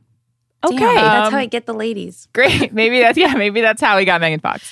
Okay, 0.65 0.79
Damn, 0.79 0.95
that's 0.95 1.31
how 1.31 1.39
I 1.39 1.47
get 1.47 1.67
the 1.67 1.75
ladies. 1.75 2.27
Great. 2.33 2.73
Maybe 2.73 3.01
that's 3.01 3.19
yeah. 3.19 3.35
Maybe 3.35 3.61
that's 3.61 3.83
how 3.83 3.97
we 3.97 4.05
got 4.05 4.21
Megan 4.21 4.41
Fox. 4.41 4.71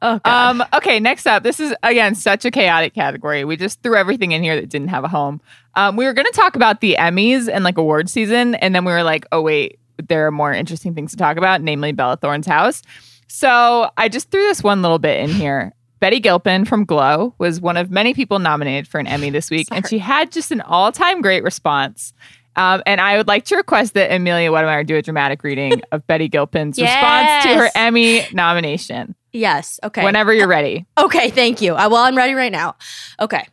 Oh, 0.00 0.20
Um, 0.24 0.64
okay, 0.74 1.00
next 1.00 1.26
up. 1.26 1.42
This 1.42 1.58
is 1.58 1.74
again 1.82 2.14
such 2.14 2.44
a 2.44 2.50
chaotic 2.50 2.94
category. 2.94 3.44
We 3.44 3.56
just 3.56 3.82
threw 3.82 3.96
everything 3.96 4.32
in 4.32 4.42
here 4.42 4.56
that 4.56 4.68
didn't 4.68 4.88
have 4.88 5.04
a 5.04 5.08
home. 5.08 5.40
Um, 5.74 5.96
we 5.96 6.04
were 6.04 6.12
going 6.12 6.26
to 6.26 6.32
talk 6.32 6.54
about 6.54 6.80
the 6.80 6.96
Emmys 6.98 7.48
and 7.48 7.64
like 7.64 7.78
award 7.78 8.08
season, 8.08 8.54
and 8.56 8.74
then 8.74 8.84
we 8.84 8.92
were 8.92 9.02
like, 9.02 9.26
oh 9.32 9.42
wait, 9.42 9.78
there 10.08 10.26
are 10.26 10.30
more 10.30 10.52
interesting 10.52 10.94
things 10.94 11.10
to 11.12 11.16
talk 11.16 11.36
about, 11.36 11.60
namely 11.60 11.92
Bella 11.92 12.16
Thorne's 12.16 12.46
house. 12.46 12.82
So 13.26 13.90
I 13.96 14.08
just 14.08 14.30
threw 14.30 14.42
this 14.42 14.62
one 14.62 14.82
little 14.82 14.98
bit 14.98 15.20
in 15.20 15.30
here. 15.30 15.72
Betty 16.02 16.18
Gilpin 16.18 16.64
from 16.64 16.84
Glow 16.84 17.32
was 17.38 17.60
one 17.60 17.76
of 17.76 17.92
many 17.92 18.12
people 18.12 18.40
nominated 18.40 18.88
for 18.88 18.98
an 18.98 19.06
Emmy 19.06 19.30
this 19.30 19.52
week, 19.52 19.68
Sorry. 19.68 19.76
and 19.76 19.88
she 19.88 20.00
had 20.00 20.32
just 20.32 20.50
an 20.50 20.60
all 20.60 20.90
time 20.90 21.22
great 21.22 21.44
response. 21.44 22.12
Um, 22.56 22.82
and 22.86 23.00
I 23.00 23.16
would 23.16 23.28
like 23.28 23.44
to 23.44 23.56
request 23.56 23.94
that 23.94 24.12
Amelia 24.12 24.50
Wedemeyer 24.50 24.84
do 24.84 24.96
a 24.96 25.02
dramatic 25.02 25.44
reading 25.44 25.80
of 25.92 26.04
Betty 26.08 26.26
Gilpin's 26.26 26.76
yes. 26.76 26.92
response 26.92 27.44
to 27.44 27.62
her 27.62 27.70
Emmy 27.76 28.26
nomination. 28.32 29.14
Yes. 29.30 29.78
Okay. 29.84 30.02
Whenever 30.02 30.34
you're 30.34 30.48
ready. 30.48 30.86
Okay. 30.98 31.30
Thank 31.30 31.62
you. 31.62 31.74
well, 31.74 31.94
I'm 31.94 32.16
ready 32.16 32.34
right 32.34 32.50
now. 32.50 32.74
Okay. 33.20 33.46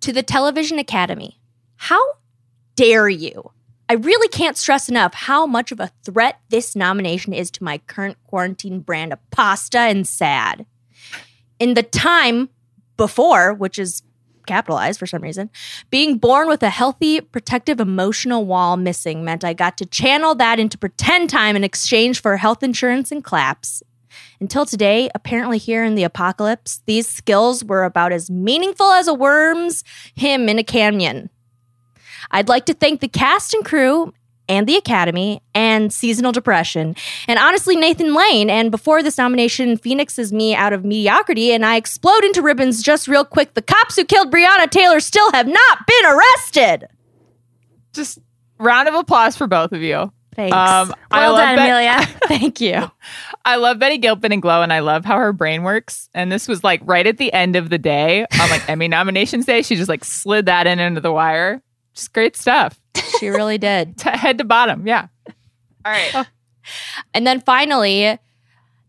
To 0.00 0.12
the 0.12 0.22
Television 0.22 0.78
Academy, 0.78 1.40
how 1.76 2.02
dare 2.74 3.08
you? 3.08 3.50
I 3.88 3.94
really 3.94 4.28
can't 4.28 4.58
stress 4.58 4.90
enough 4.90 5.14
how 5.14 5.46
much 5.46 5.72
of 5.72 5.80
a 5.80 5.90
threat 6.04 6.38
this 6.50 6.76
nomination 6.76 7.32
is 7.32 7.50
to 7.52 7.64
my 7.64 7.78
current 7.78 8.18
quarantine 8.24 8.80
brand 8.80 9.14
of 9.14 9.30
pasta 9.30 9.78
and 9.78 10.06
sad 10.06 10.66
in 11.58 11.74
the 11.74 11.82
time 11.82 12.48
before, 12.96 13.54
which 13.54 13.78
is 13.78 14.02
capitalized 14.46 14.98
for 14.98 15.06
some 15.06 15.22
reason, 15.22 15.50
being 15.90 16.18
born 16.18 16.48
with 16.48 16.62
a 16.62 16.70
healthy, 16.70 17.20
protective 17.20 17.80
emotional 17.80 18.46
wall 18.46 18.76
missing 18.76 19.24
meant 19.24 19.44
I 19.44 19.52
got 19.52 19.76
to 19.78 19.86
channel 19.86 20.34
that 20.36 20.58
into 20.58 20.78
pretend 20.78 21.30
time 21.30 21.56
in 21.56 21.64
exchange 21.64 22.22
for 22.22 22.36
health 22.36 22.62
insurance 22.62 23.12
and 23.12 23.22
claps. 23.22 23.82
Until 24.40 24.64
today, 24.64 25.10
apparently 25.14 25.58
here 25.58 25.84
in 25.84 25.94
the 25.94 26.04
apocalypse, 26.04 26.82
these 26.86 27.08
skills 27.08 27.64
were 27.64 27.84
about 27.84 28.12
as 28.12 28.30
meaningful 28.30 28.92
as 28.92 29.08
a 29.08 29.14
worm's 29.14 29.82
hymn 30.14 30.48
in 30.48 30.58
a 30.58 30.64
canyon. 30.64 31.30
I'd 32.30 32.48
like 32.48 32.66
to 32.66 32.74
thank 32.74 33.00
the 33.00 33.08
cast 33.08 33.54
and 33.54 33.64
crew 33.64 34.12
and 34.48 34.66
the 34.66 34.76
Academy 34.76 35.42
and 35.54 35.92
Seasonal 35.92 36.32
Depression. 36.32 36.96
And 37.28 37.38
honestly, 37.38 37.76
Nathan 37.76 38.14
Lane. 38.14 38.50
And 38.50 38.70
before 38.70 39.02
this 39.02 39.18
nomination, 39.18 39.76
Phoenix 39.76 40.18
is 40.18 40.32
me 40.32 40.54
out 40.54 40.72
of 40.72 40.84
mediocrity, 40.84 41.52
and 41.52 41.64
I 41.64 41.76
explode 41.76 42.24
into 42.24 42.42
ribbons 42.42 42.82
just 42.82 43.08
real 43.08 43.24
quick. 43.24 43.54
The 43.54 43.62
cops 43.62 43.96
who 43.96 44.04
killed 44.04 44.32
Breonna 44.32 44.70
Taylor 44.70 45.00
still 45.00 45.30
have 45.32 45.46
not 45.46 45.86
been 45.86 46.06
arrested. 46.06 46.88
Just 47.92 48.18
round 48.58 48.88
of 48.88 48.94
applause 48.94 49.36
for 49.36 49.46
both 49.46 49.72
of 49.72 49.82
you. 49.82 50.12
Thanks. 50.36 50.54
Um, 50.54 50.94
well 51.10 51.34
done, 51.34 51.54
Amelia. 51.54 52.06
Thank 52.28 52.60
you. 52.60 52.90
I 53.46 53.56
love 53.56 53.78
Betty 53.78 53.96
Gilpin 53.96 54.32
and 54.32 54.42
Glow, 54.42 54.60
and 54.60 54.70
I 54.70 54.80
love 54.80 55.04
how 55.06 55.16
her 55.16 55.32
brain 55.32 55.62
works. 55.62 56.10
And 56.12 56.30
this 56.30 56.46
was 56.46 56.62
like 56.62 56.82
right 56.84 57.06
at 57.06 57.16
the 57.16 57.32
end 57.32 57.56
of 57.56 57.70
the 57.70 57.78
day 57.78 58.26
on 58.38 58.50
like 58.50 58.68
Emmy 58.68 58.86
nominations 58.88 59.46
day. 59.46 59.62
She 59.62 59.76
just 59.76 59.88
like 59.88 60.04
slid 60.04 60.44
that 60.46 60.66
in 60.66 60.78
into 60.78 61.00
the 61.00 61.10
wire. 61.10 61.62
Just 61.96 62.12
great 62.12 62.36
stuff. 62.36 62.78
She 63.18 63.28
really 63.28 63.58
did. 63.58 64.00
head 64.02 64.38
to 64.38 64.44
bottom. 64.44 64.86
Yeah. 64.86 65.08
All 65.84 65.92
right. 65.92 66.10
Oh. 66.14 66.24
And 67.14 67.26
then 67.26 67.40
finally, 67.40 68.18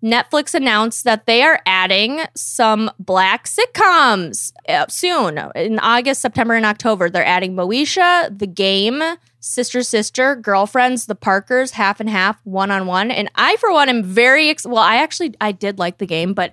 Netflix 0.04 0.54
announced 0.54 1.04
that 1.06 1.26
they 1.26 1.42
are 1.44 1.62
adding 1.66 2.22
some 2.36 2.92
black 3.00 3.48
sitcoms 3.48 4.52
uh, 4.70 4.86
soon 4.88 5.40
in 5.56 5.80
August, 5.80 6.22
September, 6.22 6.54
and 6.54 6.66
October. 6.66 7.10
They're 7.10 7.26
adding 7.26 7.56
Moesha, 7.56 8.38
The 8.38 8.48
Game, 8.48 9.02
Sister 9.40 9.84
Sister, 9.84 10.36
Girlfriends, 10.36 11.06
The 11.06 11.16
Parkers, 11.16 11.72
Half 11.72 12.00
and 12.00 12.10
Half, 12.10 12.40
One 12.44 12.72
on 12.72 12.88
One. 12.88 13.12
And 13.12 13.30
I, 13.36 13.56
for 13.58 13.72
one, 13.72 13.90
am 13.90 14.04
very 14.04 14.50
ex- 14.50 14.66
well. 14.66 14.78
I 14.78 14.98
actually 14.98 15.34
I 15.40 15.52
did 15.52 15.80
like 15.80 16.00
The 16.00 16.06
Game, 16.06 16.34
but 16.34 16.52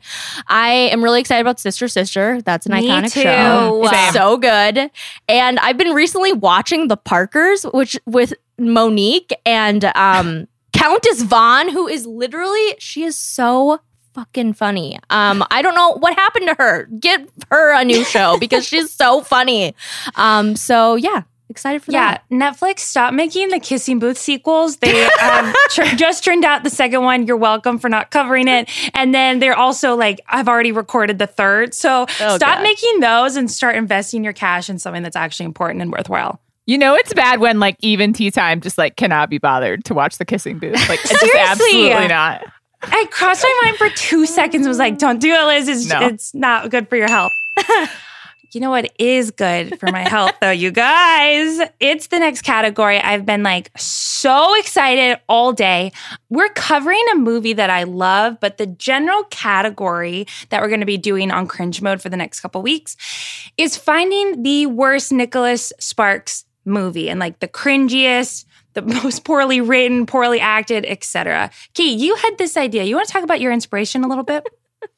I 0.49 0.71
am 0.71 1.03
really 1.03 1.21
excited 1.21 1.41
about 1.41 1.59
Sister 1.61 1.89
Sister. 1.89 2.43
That's 2.43 2.67
an 2.67 2.73
Me 2.73 2.89
iconic 2.89 3.13
too. 3.13 3.23
show. 3.23 3.89
Same. 3.91 4.13
So 4.13 4.37
good. 4.37 4.91
And 5.29 5.59
I've 5.59 5.79
been 5.79 5.93
recently 5.95 6.33
watching 6.33 6.89
The 6.89 6.97
Parkers, 6.97 7.65
which 7.73 7.99
with 8.07 8.35
Mo'Nique 8.59 9.33
and 9.45 9.85
um 9.97 10.47
Countess 10.73 11.23
Vaughn, 11.23 11.69
who 11.71 11.87
is 11.87 12.05
literally, 12.05 12.75
she 12.79 13.05
is 13.05 13.17
so 13.17 13.81
fucking 14.13 14.53
funny. 14.55 14.99
Um, 15.11 15.45
I 15.51 15.63
don't 15.63 15.75
know 15.75 15.93
what 15.99 16.15
happened 16.15 16.49
to 16.49 16.55
her. 16.59 16.87
Get 17.01 17.29
her 17.51 17.73
a 17.75 17.85
new 17.85 18.05
show 18.05 18.39
because 18.39 18.67
she's 18.67 18.91
so 18.91 19.23
funny. 19.23 19.75
Um, 20.17 20.57
so 20.57 20.95
yeah, 20.97 21.23
excited 21.55 21.85
for 21.85 21.93
yeah, 21.93 22.15
that. 22.15 22.25
Yeah, 22.29 22.51
Netflix 22.51 22.81
stop 22.81 23.15
making 23.15 23.51
the 23.51 23.61
Kissing 23.61 24.01
Booth 24.01 24.19
sequels. 24.19 24.79
They 24.79 25.05
um, 25.05 25.55
tr- 25.71 25.95
just 25.95 26.25
turned 26.25 26.45
out 26.45 26.65
the 26.65 26.71
second 26.71 27.03
one. 27.05 27.29
You're 27.29 27.37
welcome 27.37 27.79
for 27.79 27.89
not 27.89 28.11
covering 28.11 28.49
it. 28.49 28.69
And 28.93 29.15
then 29.15 29.39
they're 29.39 29.57
also 29.57 29.95
like, 29.95 30.21
I've 30.27 30.49
already 30.49 30.73
recorded 30.73 31.21
the 31.21 31.29
third. 31.29 31.73
So 31.75 32.03
oh, 32.03 32.07
stop 32.07 32.41
God. 32.41 32.63
making 32.65 32.99
those 32.99 33.37
and 33.37 33.49
start 33.49 33.77
investing 33.77 34.25
your 34.25 34.33
cash 34.33 34.69
in 34.69 34.81
something 34.81 35.05
that's 35.05 35.15
actually 35.15 35.47
important 35.47 35.81
and 35.81 35.93
worthwhile. 35.93 36.41
You 36.67 36.79
know 36.79 36.95
it's 36.95 37.13
bad 37.13 37.41
when 37.41 37.61
like 37.61 37.77
even 37.81 38.13
tea 38.13 38.31
time 38.31 38.61
just 38.61 38.79
like 38.79 38.97
cannot 38.97 39.31
be 39.31 39.39
bothered 39.39 39.85
to 39.85 39.95
watch 39.95 40.19
the 40.19 40.25
kissing 40.25 40.59
booth. 40.59 40.89
Like 40.89 40.99
it's 41.05 41.21
just 41.21 41.35
absolutely 41.37 42.09
not. 42.09 42.43
I 42.83 43.07
crossed 43.11 43.43
my 43.43 43.61
mind 43.65 43.77
for 43.77 43.89
two 43.91 44.27
seconds. 44.27 44.67
Was 44.67 44.79
like, 44.79 44.99
don't 44.99 45.21
do 45.21 45.33
it, 45.33 45.45
Liz. 45.47 45.69
It's, 45.69 45.89
no. 45.89 46.07
it's 46.07 46.35
not 46.35 46.71
good 46.71 46.89
for 46.89 46.97
your 46.97 47.09
health. 47.09 47.33
you 48.55 48.61
know 48.61 48.71
what 48.71 48.93
is 48.99 49.31
good 49.31 49.79
for 49.81 49.91
my 49.91 50.09
health 50.09 50.35
though, 50.41 50.51
you 50.51 50.71
guys? 50.71 51.69
It's 51.81 52.07
the 52.09 52.19
next 52.19 52.43
category. 52.43 52.99
I've 52.99 53.27
been 53.27 53.43
like 53.43 53.71
so 53.77 54.59
excited 54.59 55.19
all 55.29 55.53
day. 55.53 55.93
We're 56.31 56.49
covering 56.51 57.05
a 57.13 57.17
movie 57.17 57.53
that 57.55 57.71
I 57.71 57.83
love, 57.83 58.39
but 58.41 58.59
the 58.59 58.67
general 58.67 59.25
category 59.25 60.27
that 60.51 60.63
we're 60.63 60.69
going 60.69 60.81
to 60.81 60.87
be 60.87 60.99
doing 60.99 61.31
on 61.31 61.47
cringe 61.47 61.83
mode 61.83 62.01
for 62.01 62.09
the 62.09 62.17
next 62.17 62.41
couple 62.41 62.63
weeks 62.63 62.97
is 63.57 63.77
finding 63.77 64.43
the 64.43 64.67
worst 64.67 65.13
Nicholas 65.13 65.73
Sparks 65.79 66.45
movie 66.65 67.11
and 67.11 67.21
like 67.21 67.41
the 67.41 67.49
cringiest, 67.49 68.45
the 68.75 68.83
most 69.03 69.25
poorly 69.25 69.61
written, 69.61 70.07
poorly 70.07 70.41
acted, 70.41 70.85
etc. 70.87 71.51
Key, 71.75 71.95
you 71.95 72.15
had 72.17 72.39
this 72.39 72.57
idea. 72.57 72.85
You 72.85 72.97
want 72.97 73.09
to 73.09 73.13
talk 73.13 73.25
about 73.25 73.41
your 73.41 73.53
inspiration 73.53 74.05
a 74.05 74.09
little 74.09 74.25
bit? 74.25 74.47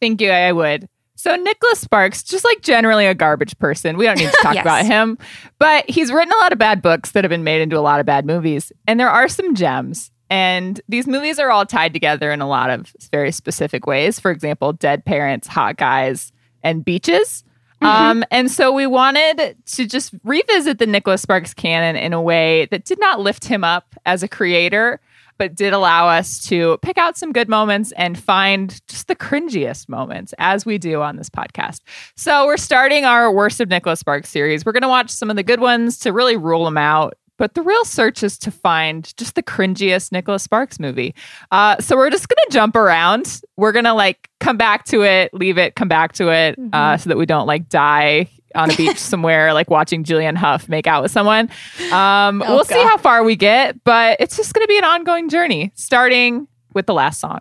Thank 0.00 0.20
you. 0.20 0.30
I 0.30 0.52
would. 0.52 0.88
So 1.16 1.34
Nicholas 1.34 1.80
Sparks, 1.80 2.22
just 2.22 2.44
like 2.44 2.60
generally 2.60 3.06
a 3.06 3.14
garbage 3.14 3.58
person. 3.58 3.96
We 3.96 4.04
don't 4.04 4.18
need 4.18 4.30
to 4.30 4.38
talk 4.42 4.54
yes. 4.54 4.62
about 4.62 4.84
him, 4.84 5.18
but 5.58 5.88
he's 5.88 6.12
written 6.12 6.32
a 6.32 6.36
lot 6.36 6.52
of 6.52 6.58
bad 6.58 6.82
books 6.82 7.12
that 7.12 7.24
have 7.24 7.30
been 7.30 7.44
made 7.44 7.62
into 7.62 7.78
a 7.78 7.80
lot 7.80 8.00
of 8.00 8.06
bad 8.06 8.26
movies, 8.26 8.70
and 8.86 9.00
there 9.00 9.10
are 9.10 9.28
some 9.28 9.54
gems. 9.54 10.12
And 10.28 10.80
these 10.88 11.06
movies 11.06 11.38
are 11.38 11.50
all 11.50 11.64
tied 11.64 11.92
together 11.92 12.32
in 12.32 12.40
a 12.40 12.48
lot 12.48 12.70
of 12.70 12.92
very 13.12 13.30
specific 13.30 13.86
ways. 13.86 14.18
For 14.18 14.30
example, 14.30 14.72
Dead 14.72 15.04
Parents, 15.04 15.46
Hot 15.46 15.76
Guys, 15.76 16.32
and 16.62 16.84
Beaches. 16.84 17.44
Mm-hmm. 17.80 17.86
Um, 17.86 18.24
and 18.30 18.50
so 18.50 18.72
we 18.72 18.86
wanted 18.86 19.56
to 19.66 19.86
just 19.86 20.14
revisit 20.24 20.78
the 20.78 20.86
Nicholas 20.86 21.22
Sparks 21.22 21.54
canon 21.54 21.94
in 21.94 22.12
a 22.12 22.20
way 22.20 22.66
that 22.70 22.84
did 22.84 22.98
not 22.98 23.20
lift 23.20 23.44
him 23.44 23.62
up 23.62 23.94
as 24.04 24.22
a 24.22 24.28
creator, 24.28 25.00
but 25.38 25.54
did 25.54 25.72
allow 25.72 26.08
us 26.08 26.46
to 26.46 26.78
pick 26.82 26.98
out 26.98 27.16
some 27.16 27.32
good 27.32 27.48
moments 27.48 27.92
and 27.92 28.18
find 28.18 28.80
just 28.88 29.08
the 29.08 29.16
cringiest 29.16 29.88
moments 29.88 30.34
as 30.38 30.64
we 30.64 30.78
do 30.78 31.02
on 31.02 31.16
this 31.16 31.30
podcast. 31.30 31.80
So 32.16 32.46
we're 32.46 32.56
starting 32.56 33.04
our 33.04 33.32
Worst 33.32 33.60
of 33.60 33.68
Nicholas 33.68 34.00
Sparks 34.00 34.28
series. 34.28 34.64
We're 34.64 34.72
going 34.72 34.82
to 34.82 34.88
watch 34.88 35.10
some 35.10 35.30
of 35.30 35.36
the 35.36 35.42
good 35.42 35.60
ones 35.60 35.98
to 36.00 36.12
really 36.12 36.36
rule 36.36 36.64
them 36.64 36.78
out 36.78 37.16
but 37.36 37.54
the 37.54 37.62
real 37.62 37.84
search 37.84 38.22
is 38.22 38.38
to 38.38 38.50
find 38.50 39.16
just 39.16 39.34
the 39.34 39.42
cringiest 39.42 40.12
Nicholas 40.12 40.42
Sparks 40.42 40.80
movie. 40.80 41.14
Uh, 41.50 41.78
so 41.80 41.96
we're 41.96 42.10
just 42.10 42.28
gonna 42.28 42.50
jump 42.50 42.76
around. 42.76 43.40
We're 43.56 43.72
gonna 43.72 43.94
like 43.94 44.30
come 44.40 44.56
back 44.56 44.84
to 44.86 45.02
it, 45.02 45.32
leave 45.34 45.58
it, 45.58 45.74
come 45.74 45.88
back 45.88 46.12
to 46.14 46.30
it, 46.30 46.58
uh, 46.58 46.62
mm-hmm. 46.62 46.74
uh, 46.74 46.96
so 46.96 47.08
that 47.10 47.16
we 47.16 47.26
don't 47.26 47.46
like 47.46 47.68
die 47.68 48.28
on 48.54 48.70
a 48.70 48.76
beach 48.76 48.98
somewhere, 48.98 49.52
like 49.52 49.70
watching 49.70 50.04
Julianne 50.04 50.36
Hough 50.36 50.68
make 50.68 50.86
out 50.86 51.02
with 51.02 51.12
someone. 51.12 51.50
Um, 51.92 52.42
oh, 52.42 52.56
we'll 52.56 52.64
God. 52.64 52.68
see 52.68 52.82
how 52.82 52.96
far 52.96 53.22
we 53.24 53.36
get, 53.36 53.82
but 53.84 54.18
it's 54.20 54.36
just 54.36 54.54
gonna 54.54 54.66
be 54.66 54.78
an 54.78 54.84
ongoing 54.84 55.28
journey, 55.28 55.72
starting 55.74 56.48
with 56.72 56.86
the 56.86 56.94
last 56.94 57.20
song. 57.20 57.40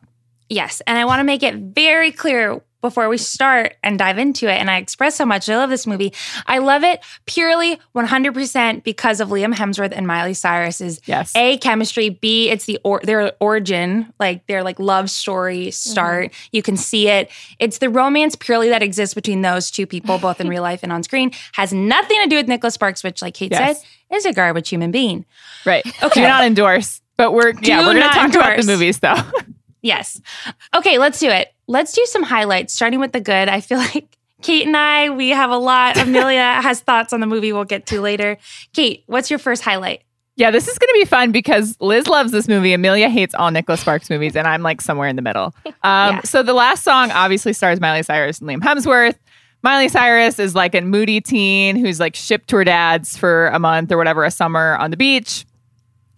Yes, 0.49 0.81
and 0.85 0.97
I 0.97 1.05
want 1.05 1.21
to 1.21 1.23
make 1.23 1.41
it 1.41 1.55
very 1.55 2.11
clear 2.11 2.61
before 2.85 3.09
we 3.09 3.17
start 3.17 3.75
and 3.81 3.97
dive 3.97 4.19
into 4.19 4.45
it. 4.45 4.57
And 4.57 4.69
I 4.69 4.77
express 4.77 5.17
how 5.17 5.25
much 5.25 5.49
I 5.49 5.57
love 5.57 5.71
this 5.71 5.87
movie. 5.87 6.13
I 6.45 6.59
love 6.59 6.83
it 6.83 7.03
purely 7.25 7.79
100% 7.95 8.83
because 8.83 9.19
of 9.19 9.29
Liam 9.29 9.55
Hemsworth 9.55 9.91
and 9.91 10.05
Miley 10.05 10.35
Cyrus's 10.35 11.01
yes. 11.05 11.35
A 11.35 11.57
chemistry, 11.57 12.09
B 12.09 12.49
it's 12.49 12.65
the 12.65 12.79
or 12.83 13.01
their 13.03 13.33
origin, 13.39 14.13
like 14.19 14.45
their 14.45 14.63
like 14.63 14.79
love 14.79 15.09
story 15.09 15.71
start. 15.71 16.27
Mm-hmm. 16.27 16.49
You 16.51 16.61
can 16.61 16.77
see 16.77 17.09
it. 17.09 17.31
It's 17.57 17.79
the 17.79 17.89
romance 17.89 18.35
purely 18.35 18.69
that 18.69 18.83
exists 18.83 19.15
between 19.15 19.41
those 19.41 19.71
two 19.71 19.87
people 19.87 20.19
both 20.19 20.39
in 20.39 20.47
real 20.47 20.61
life 20.61 20.81
and 20.83 20.91
on 20.91 21.01
screen. 21.01 21.31
Has 21.53 21.73
nothing 21.73 22.21
to 22.21 22.27
do 22.27 22.35
with 22.35 22.47
Nicholas 22.47 22.75
Sparks, 22.75 23.03
which 23.03 23.23
like 23.23 23.33
Kate 23.33 23.51
yes. 23.51 23.79
said, 23.81 24.15
is 24.15 24.25
a 24.25 24.33
garbage 24.33 24.69
human 24.69 24.91
being. 24.91 25.25
Right. 25.65 25.85
Okay. 26.03 26.21
Do 26.21 26.27
not 26.27 26.43
endorse. 26.43 27.01
But 27.17 27.31
we're 27.31 27.53
do 27.53 27.71
yeah, 27.71 27.87
we're 27.87 27.93
gonna 27.93 28.09
talk 28.09 28.25
endorse. 28.25 28.45
about 28.45 28.61
the 28.61 28.67
movies 28.67 28.99
though. 28.99 29.15
Yes. 29.85 30.19
Okay, 30.75 30.97
let's 30.97 31.19
do 31.19 31.29
it. 31.29 31.53
Let's 31.67 31.93
do 31.93 32.05
some 32.05 32.23
highlights, 32.23 32.73
starting 32.73 32.99
with 32.99 33.11
the 33.11 33.21
good. 33.21 33.49
I 33.49 33.61
feel 33.61 33.77
like 33.95 34.17
Kate 34.41 34.67
and 34.67 34.77
I, 34.77 35.09
we 35.09 35.29
have 35.29 35.49
a 35.49 35.57
lot. 35.57 35.97
Amelia 36.01 36.61
has 36.61 36.81
thoughts 36.81 37.13
on 37.13 37.19
the 37.19 37.27
movie 37.27 37.53
we'll 37.53 37.63
get 37.63 37.85
to 37.87 38.01
later. 38.01 38.37
Kate, 38.73 39.03
what's 39.07 39.29
your 39.29 39.39
first 39.39 39.63
highlight? 39.63 40.03
Yeah, 40.37 40.51
this 40.51 40.67
is 40.67 40.77
going 40.77 40.89
to 40.89 40.99
be 40.99 41.05
fun 41.05 41.31
because 41.31 41.77
Liz 41.79 42.07
loves 42.07 42.33
this 42.33 42.49
movie. 42.49 42.73
Amelia 42.73 43.07
hates 43.07 43.33
all 43.33 43.51
Nicholas 43.51 43.79
Sparks 43.79 44.09
movies, 44.09 44.35
and 44.35 44.45
I'm 44.45 44.61
like 44.61 44.81
somewhere 44.81 45.07
in 45.07 45.15
the 45.15 45.21
middle. 45.21 45.53
Um, 45.83 46.15
yeah. 46.15 46.21
So 46.21 46.41
the 46.41 46.53
last 46.53 46.83
song 46.83 47.11
obviously 47.11 47.53
stars 47.53 47.79
Miley 47.79 48.01
Cyrus 48.01 48.39
and 48.39 48.49
Liam 48.49 48.59
Hemsworth. 48.59 49.13
Miley 49.61 49.87
Cyrus 49.87 50.39
is 50.39 50.55
like 50.55 50.73
a 50.73 50.81
moody 50.81 51.21
teen 51.21 51.75
who's 51.75 51.99
like 51.99 52.15
shipped 52.15 52.47
to 52.49 52.55
her 52.55 52.63
dad's 52.63 53.15
for 53.15 53.49
a 53.49 53.59
month 53.59 53.91
or 53.91 53.97
whatever, 53.97 54.23
a 54.23 54.31
summer 54.31 54.77
on 54.77 54.89
the 54.89 54.97
beach 54.97 55.45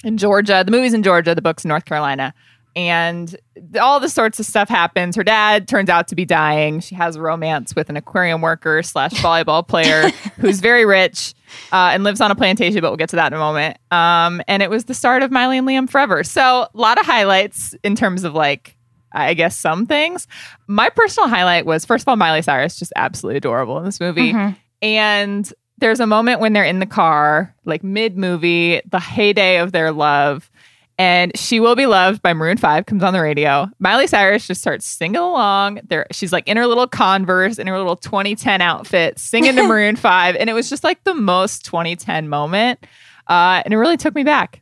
in 0.06 0.18
Georgia. 0.18 0.64
The 0.66 0.72
movie's 0.72 0.94
in 0.94 1.04
Georgia, 1.04 1.36
the 1.36 1.42
book's 1.42 1.66
in 1.66 1.70
North 1.70 1.84
Carolina 1.84 2.34
and 2.78 3.36
all 3.82 4.00
the 4.00 4.08
sorts 4.08 4.40
of 4.40 4.46
stuff 4.46 4.70
happens. 4.70 5.16
Her 5.16 5.24
dad 5.24 5.68
turns 5.68 5.90
out 5.90 6.08
to 6.10 6.16
be 6.16 6.26
dying. 6.26 6.80
She 6.80 6.94
has 6.94 7.16
a 7.16 7.22
romance 7.22 7.76
with 7.76 7.90
an 7.90 7.98
aquarium 7.98 8.40
worker 8.40 8.84
slash 8.84 9.14
volleyball 9.14 9.68
player 9.68 10.10
who's 10.38 10.60
very 10.60 10.86
rich 10.86 11.34
uh, 11.74 11.90
and 11.94 12.04
lives 12.04 12.22
on 12.22 12.30
a 12.30 12.36
plantation, 12.36 12.80
but 12.82 12.92
we'll 12.92 12.98
get 12.98 13.10
to 13.10 13.16
that 13.16 13.34
in 13.34 13.34
a 13.34 13.40
moment. 13.40 13.80
Um, 13.90 14.44
and 14.48 14.62
it 14.62 14.70
was 14.70 14.86
the 14.86 14.94
start 14.94 15.24
of 15.24 15.32
Miley 15.32 15.58
and 15.58 15.68
Liam 15.68 15.90
Forever. 15.90 16.24
So 16.24 16.42
a 16.42 16.70
lot 16.76 17.00
of 17.00 17.06
highlights 17.08 17.74
in 17.84 17.96
terms 17.96 18.24
of 18.24 18.36
like, 18.36 18.78
I 19.12 19.34
guess 19.34 19.58
some 19.58 19.88
things. 19.88 20.28
My 20.68 20.90
personal 20.90 21.30
highlight 21.30 21.66
was 21.66 21.84
first 21.84 22.04
of 22.04 22.10
all, 22.10 22.16
Miley 22.16 22.44
Cyrus 22.44 22.78
just 22.78 22.94
absolutely 22.96 23.38
adorable 23.38 23.80
in 23.80 23.86
this 23.86 24.00
movie. 24.00 24.34
Mm-hmm. 24.34 24.54
And 24.84 25.52
there's 25.80 26.00
a 26.00 26.06
moment 26.06 26.42
when 26.42 26.54
they're 26.54 26.64
in 26.64 26.78
the 26.78 26.86
car, 26.86 27.56
like 27.66 27.84
mid 27.84 28.20
movie, 28.20 28.82
the 28.86 29.00
heyday 29.00 29.58
of 29.58 29.72
their 29.72 29.92
love 29.92 30.52
and 30.98 31.38
She 31.38 31.60
Will 31.60 31.76
Be 31.76 31.86
Loved 31.86 32.22
by 32.22 32.34
Maroon 32.34 32.58
5 32.58 32.86
comes 32.86 33.04
on 33.04 33.14
the 33.14 33.22
radio. 33.22 33.70
Miley 33.80 34.08
Cyrus 34.08 34.48
just 34.48 34.62
starts 34.62 34.86
singing 34.86 35.18
along. 35.18 35.82
There 35.88 36.08
she's 36.12 36.34
like 36.34 36.48
in 36.48 36.58
her 36.58 36.66
little 36.68 36.88
Converse 36.88 37.60
in 37.60 37.68
her 37.68 37.78
little 37.78 37.96
2010 37.96 38.62
outfit 38.62 39.20
singing 39.20 39.56
to 39.56 39.64
Maroon 39.68 39.96
5 39.96 40.36
and 40.36 40.50
it 40.50 40.54
was 40.54 40.70
just 40.70 40.84
like 40.84 41.04
the 41.04 41.14
most 41.14 41.66
2010 41.66 42.30
moment. 42.30 42.80
Uh, 43.28 43.62
and 43.66 43.74
it 43.74 43.78
really 43.78 43.98
took 43.98 44.16
me 44.16 44.24
back. 44.24 44.62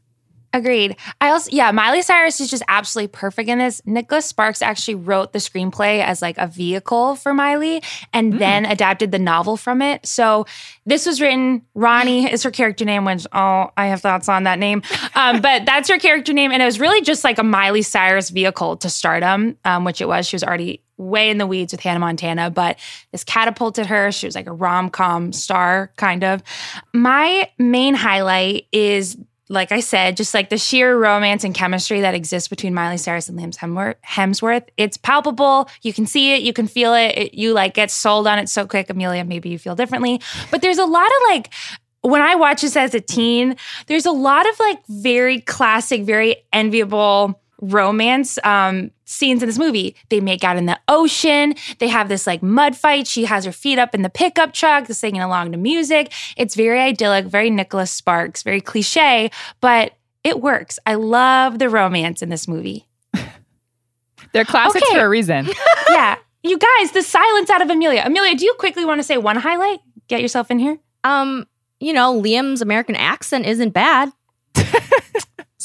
Agreed. 0.55 0.95
I 1.19 1.31
also, 1.31 1.49
yeah, 1.51 1.69
Miley 1.71 2.01
Cyrus 2.01 2.39
is 2.39 2.49
just 2.49 2.63
absolutely 2.69 3.09
perfect 3.09 3.49
in 3.49 3.57
this. 3.57 3.81
Nicholas 3.85 4.25
Sparks 4.25 4.61
actually 4.61 4.95
wrote 4.95 5.33
the 5.33 5.39
screenplay 5.39 6.01
as 6.01 6.21
like 6.21 6.37
a 6.37 6.47
vehicle 6.47 7.15
for 7.15 7.33
Miley 7.33 7.83
and 8.13 8.35
mm. 8.35 8.39
then 8.39 8.65
adapted 8.65 9.11
the 9.11 9.19
novel 9.19 9.57
from 9.57 9.81
it. 9.81 10.05
So 10.05 10.45
this 10.85 11.05
was 11.05 11.19
written, 11.19 11.61
Ronnie 11.73 12.31
is 12.31 12.41
her 12.43 12.51
character 12.51 12.85
name, 12.85 13.03
which, 13.03 13.27
oh, 13.33 13.69
I 13.75 13.87
have 13.87 13.99
thoughts 13.99 14.29
on 14.29 14.43
that 14.43 14.57
name. 14.57 14.81
Um, 15.13 15.41
but 15.41 15.65
that's 15.65 15.89
her 15.89 15.99
character 15.99 16.31
name. 16.31 16.53
And 16.53 16.61
it 16.61 16.65
was 16.65 16.79
really 16.79 17.01
just 17.01 17.25
like 17.25 17.37
a 17.37 17.43
Miley 17.43 17.81
Cyrus 17.81 18.29
vehicle 18.29 18.77
to 18.77 18.89
stardom, 18.89 19.57
um, 19.65 19.83
which 19.83 19.99
it 19.99 20.07
was. 20.07 20.25
She 20.25 20.37
was 20.37 20.43
already 20.45 20.81
way 20.95 21.29
in 21.29 21.37
the 21.37 21.45
weeds 21.45 21.73
with 21.73 21.81
Hannah 21.81 21.99
Montana, 21.99 22.49
but 22.49 22.79
this 23.11 23.25
catapulted 23.25 23.87
her. 23.87 24.13
She 24.13 24.25
was 24.25 24.35
like 24.35 24.47
a 24.47 24.53
rom 24.53 24.89
com 24.89 25.33
star, 25.33 25.91
kind 25.97 26.23
of. 26.23 26.41
My 26.93 27.49
main 27.57 27.93
highlight 27.93 28.67
is 28.71 29.17
like 29.47 29.71
I 29.71 29.79
said, 29.79 30.17
just 30.17 30.33
like 30.33 30.49
the 30.49 30.57
sheer 30.57 30.97
romance 30.97 31.43
and 31.43 31.53
chemistry 31.53 32.01
that 32.01 32.15
exists 32.15 32.47
between 32.47 32.73
Miley 32.73 32.97
Cyrus 32.97 33.29
and 33.29 33.37
Liam 33.37 33.53
Hemsworth, 34.03 34.67
it's 34.77 34.97
palpable. 34.97 35.69
You 35.83 35.93
can 35.93 36.07
see 36.07 36.33
it, 36.33 36.41
you 36.41 36.53
can 36.53 36.67
feel 36.67 36.93
it. 36.93 37.17
it. 37.17 37.33
You 37.35 37.53
like 37.53 37.73
get 37.73 37.91
sold 37.91 38.27
on 38.27 38.39
it 38.39 38.49
so 38.49 38.65
quick. 38.65 38.89
Amelia, 38.89 39.23
maybe 39.23 39.49
you 39.49 39.59
feel 39.59 39.75
differently, 39.75 40.21
but 40.51 40.61
there's 40.61 40.79
a 40.79 40.85
lot 40.85 41.07
of 41.07 41.17
like 41.29 41.53
when 42.01 42.21
I 42.21 42.35
watch 42.35 42.61
this 42.61 42.75
as 42.75 42.93
a 42.93 43.01
teen, 43.01 43.55
there's 43.87 44.05
a 44.05 44.11
lot 44.11 44.47
of 44.47 44.59
like 44.59 44.85
very 44.87 45.41
classic, 45.41 46.03
very 46.03 46.37
enviable 46.53 47.41
romance 47.61 48.37
um, 48.43 48.91
scenes 49.05 49.41
in 49.41 49.47
this 49.47 49.57
movie. 49.57 49.95
They 50.09 50.19
make 50.19 50.43
out 50.43 50.57
in 50.57 50.65
the 50.65 50.79
ocean. 50.87 51.55
They 51.79 51.87
have 51.87 52.09
this 52.09 52.27
like 52.27 52.43
mud 52.43 52.75
fight. 52.75 53.07
She 53.07 53.25
has 53.25 53.45
her 53.45 53.51
feet 53.51 53.79
up 53.79 53.95
in 53.95 54.01
the 54.01 54.09
pickup 54.09 54.53
truck, 54.53 54.87
singing 54.87 55.21
along 55.21 55.51
to 55.51 55.57
music. 55.57 56.11
It's 56.37 56.55
very 56.55 56.79
idyllic, 56.79 57.25
very 57.25 57.49
Nicholas 57.49 57.91
Sparks, 57.91 58.43
very 58.43 58.61
cliche, 58.61 59.31
but 59.61 59.93
it 60.23 60.41
works. 60.41 60.79
I 60.85 60.95
love 60.95 61.59
the 61.59 61.69
romance 61.69 62.21
in 62.21 62.29
this 62.29 62.47
movie. 62.47 62.87
They're 64.33 64.45
classics 64.45 64.85
okay. 64.89 64.99
for 64.99 65.05
a 65.05 65.09
reason. 65.09 65.47
yeah. 65.89 66.17
You 66.43 66.59
guys, 66.59 66.91
the 66.91 67.01
silence 67.01 67.49
out 67.49 67.61
of 67.61 67.69
Amelia. 67.69 68.03
Amelia, 68.05 68.35
do 68.35 68.45
you 68.45 68.53
quickly 68.59 68.85
want 68.85 68.99
to 68.99 69.03
say 69.03 69.17
one 69.17 69.35
highlight? 69.35 69.79
Get 70.07 70.21
yourself 70.21 70.51
in 70.51 70.59
here. 70.59 70.77
Um, 71.03 71.47
you 71.79 71.93
know, 71.93 72.21
Liam's 72.21 72.61
American 72.61 72.95
accent 72.95 73.45
isn't 73.45 73.71
bad. 73.71 74.11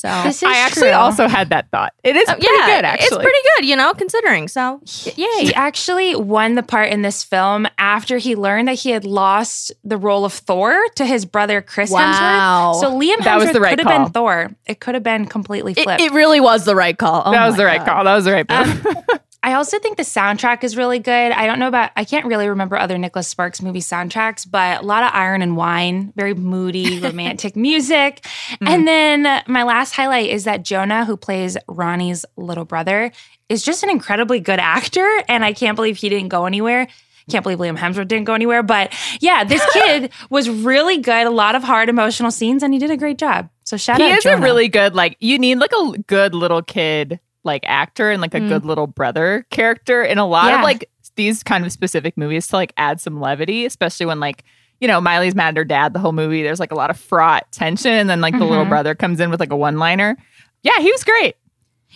So 0.00 0.46
I 0.48 0.58
actually 0.58 0.88
true. 0.88 0.92
also 0.92 1.28
had 1.28 1.50
that 1.50 1.70
thought. 1.70 1.92
It 2.02 2.16
is 2.16 2.28
uh, 2.28 2.34
pretty 2.34 2.48
yeah, 2.50 2.76
good, 2.76 2.84
actually. 2.84 3.06
It's 3.06 3.16
pretty 3.16 3.38
good, 3.56 3.66
you 3.66 3.76
know, 3.76 3.92
considering. 3.94 4.48
So 4.48 4.80
yay. 5.16 5.26
He 5.40 5.54
actually 5.54 6.16
won 6.16 6.54
the 6.54 6.62
part 6.62 6.90
in 6.90 7.02
this 7.02 7.22
film 7.22 7.66
after 7.78 8.18
he 8.18 8.36
learned 8.36 8.68
that 8.68 8.78
he 8.78 8.90
had 8.90 9.04
lost 9.04 9.72
the 9.84 9.96
role 9.96 10.24
of 10.24 10.32
Thor 10.32 10.86
to 10.96 11.04
his 11.04 11.24
brother 11.24 11.60
Chris 11.60 11.90
wow. 11.90 12.72
Hemsworth. 12.74 12.80
So 12.80 12.90
Liam 12.98 13.16
Hemsworth 13.16 13.24
that 13.24 13.38
was 13.38 13.52
the 13.52 13.60
right 13.60 13.78
could 13.78 13.86
call. 13.86 13.92
have 13.92 14.06
been 14.06 14.12
Thor. 14.12 14.50
It 14.66 14.80
could 14.80 14.94
have 14.94 15.04
been 15.04 15.26
completely 15.26 15.74
flipped. 15.74 16.00
It, 16.00 16.12
it 16.12 16.12
really 16.12 16.40
was 16.40 16.64
the 16.64 16.76
right 16.76 16.96
call. 16.96 17.22
Oh 17.26 17.32
that 17.32 17.46
was 17.46 17.56
the 17.56 17.64
right 17.64 17.84
call. 17.84 18.04
That 18.04 18.14
was 18.14 18.24
the 18.24 18.32
right 18.32 18.48
move. 18.48 18.86
Um, 18.86 19.18
I 19.42 19.54
also 19.54 19.78
think 19.78 19.96
the 19.96 20.02
soundtrack 20.02 20.64
is 20.64 20.76
really 20.76 20.98
good. 20.98 21.32
I 21.32 21.46
don't 21.46 21.58
know 21.58 21.68
about, 21.68 21.92
I 21.96 22.04
can't 22.04 22.26
really 22.26 22.48
remember 22.48 22.76
other 22.76 22.98
Nicholas 22.98 23.26
Sparks 23.26 23.62
movie 23.62 23.80
soundtracks, 23.80 24.46
but 24.48 24.82
a 24.82 24.84
lot 24.84 25.02
of 25.02 25.10
Iron 25.14 25.40
and 25.40 25.56
Wine, 25.56 26.12
very 26.14 26.34
moody, 26.34 27.00
romantic 27.02 27.56
music. 27.56 28.20
Mm. 28.60 28.68
And 28.68 28.88
then 28.88 29.42
my 29.46 29.62
last 29.62 29.92
highlight 29.92 30.28
is 30.28 30.44
that 30.44 30.62
Jonah, 30.62 31.06
who 31.06 31.16
plays 31.16 31.56
Ronnie's 31.68 32.26
little 32.36 32.66
brother, 32.66 33.12
is 33.48 33.62
just 33.62 33.82
an 33.82 33.88
incredibly 33.88 34.40
good 34.40 34.58
actor. 34.58 35.08
And 35.26 35.42
I 35.42 35.54
can't 35.54 35.74
believe 35.74 35.96
he 35.96 36.10
didn't 36.10 36.28
go 36.28 36.44
anywhere. 36.44 36.86
Can't 37.30 37.42
believe 37.42 37.58
Liam 37.58 37.78
Hemsworth 37.78 38.08
didn't 38.08 38.24
go 38.24 38.34
anywhere. 38.34 38.62
But 38.62 38.92
yeah, 39.20 39.44
this 39.44 39.64
kid 39.72 40.10
was 40.28 40.50
really 40.50 40.98
good. 40.98 41.26
A 41.26 41.30
lot 41.30 41.54
of 41.54 41.62
hard 41.62 41.88
emotional 41.88 42.30
scenes, 42.30 42.62
and 42.62 42.74
he 42.74 42.80
did 42.80 42.90
a 42.90 42.96
great 42.96 43.16
job. 43.18 43.48
So 43.64 43.78
shout 43.78 43.98
he 43.98 44.04
out. 44.04 44.10
He 44.10 44.14
is 44.16 44.24
Jonah. 44.24 44.38
a 44.38 44.40
really 44.40 44.68
good, 44.68 44.94
like, 44.94 45.16
you 45.20 45.38
need 45.38 45.58
like 45.58 45.72
a 45.72 45.98
good 46.06 46.34
little 46.34 46.60
kid 46.60 47.20
like 47.44 47.62
actor 47.64 48.10
and 48.10 48.20
like 48.20 48.34
a 48.34 48.40
mm. 48.40 48.48
good 48.48 48.64
little 48.64 48.86
brother 48.86 49.46
character 49.50 50.02
in 50.02 50.18
a 50.18 50.26
lot 50.26 50.50
yeah. 50.50 50.58
of 50.58 50.62
like 50.62 50.90
these 51.16 51.42
kind 51.42 51.64
of 51.64 51.72
specific 51.72 52.16
movies 52.16 52.46
to 52.48 52.56
like 52.56 52.72
add 52.76 53.00
some 53.00 53.20
levity, 53.20 53.66
especially 53.66 54.06
when 54.06 54.20
like 54.20 54.44
you 54.80 54.88
know 54.88 55.00
Miley's 55.00 55.34
mad 55.34 55.50
at 55.50 55.56
her 55.56 55.64
dad 55.64 55.92
the 55.92 55.98
whole 55.98 56.12
movie. 56.12 56.42
There's 56.42 56.60
like 56.60 56.72
a 56.72 56.76
lot 56.76 56.90
of 56.90 56.98
fraught 56.98 57.50
tension, 57.52 57.92
and 57.92 58.08
then 58.08 58.20
like 58.20 58.32
mm-hmm. 58.32 58.40
the 58.40 58.46
little 58.46 58.64
mm-hmm. 58.64 58.70
brother 58.70 58.94
comes 58.94 59.20
in 59.20 59.30
with 59.30 59.40
like 59.40 59.52
a 59.52 59.56
one 59.56 59.78
liner. 59.78 60.16
Yeah, 60.62 60.78
he 60.78 60.90
was 60.90 61.04
great. 61.04 61.36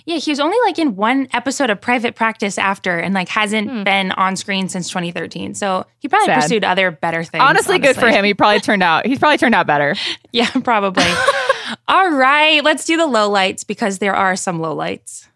Yeah, 0.07 0.17
he 0.17 0.33
was 0.33 0.41
only 0.41 0.57
like 0.65 0.79
in 0.79 0.97
one 0.97 1.29
episode 1.33 1.71
of 1.71 1.81
Private 1.81 2.15
Practice 2.15 2.59
after, 2.59 2.99
and 2.99 3.15
like 3.15 3.29
hasn't 3.29 3.71
hmm. 3.71 3.85
been 3.85 4.11
on 4.13 4.37
screen 4.37 4.69
since 4.69 4.89
2013. 4.89 5.55
So 5.55 5.87
he 5.99 6.09
probably 6.09 6.27
Sad. 6.27 6.43
pursued 6.43 6.65
other 6.65 6.91
better 6.91 7.25
things. 7.25 7.43
Honestly, 7.43 7.75
honestly, 7.75 7.79
good 7.79 7.97
for 7.97 8.09
him. 8.11 8.25
He 8.25 8.35
probably 8.35 8.61
turned 8.61 8.83
out. 8.83 9.07
He's 9.07 9.19
probably 9.19 9.39
turned 9.39 9.55
out 9.55 9.67
better. 9.67 9.95
yeah, 10.33 10.51
probably. 10.51 11.05
All 11.89 12.11
right, 12.11 12.63
let's 12.63 12.85
do 12.85 12.97
the 12.97 13.07
low 13.07 13.31
lights 13.31 13.65
because 13.65 13.99
there 13.99 14.15
are 14.15 14.37
some 14.37 14.59
lowlights. 14.59 15.29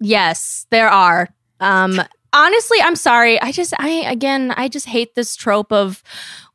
Yes, 0.00 0.66
there 0.70 0.88
are. 0.88 1.28
Um, 1.60 2.00
honestly, 2.32 2.78
I'm 2.82 2.96
sorry. 2.96 3.40
I 3.40 3.52
just, 3.52 3.74
I 3.78 3.88
again, 3.88 4.52
I 4.56 4.68
just 4.68 4.86
hate 4.86 5.14
this 5.14 5.36
trope 5.36 5.72
of 5.72 6.02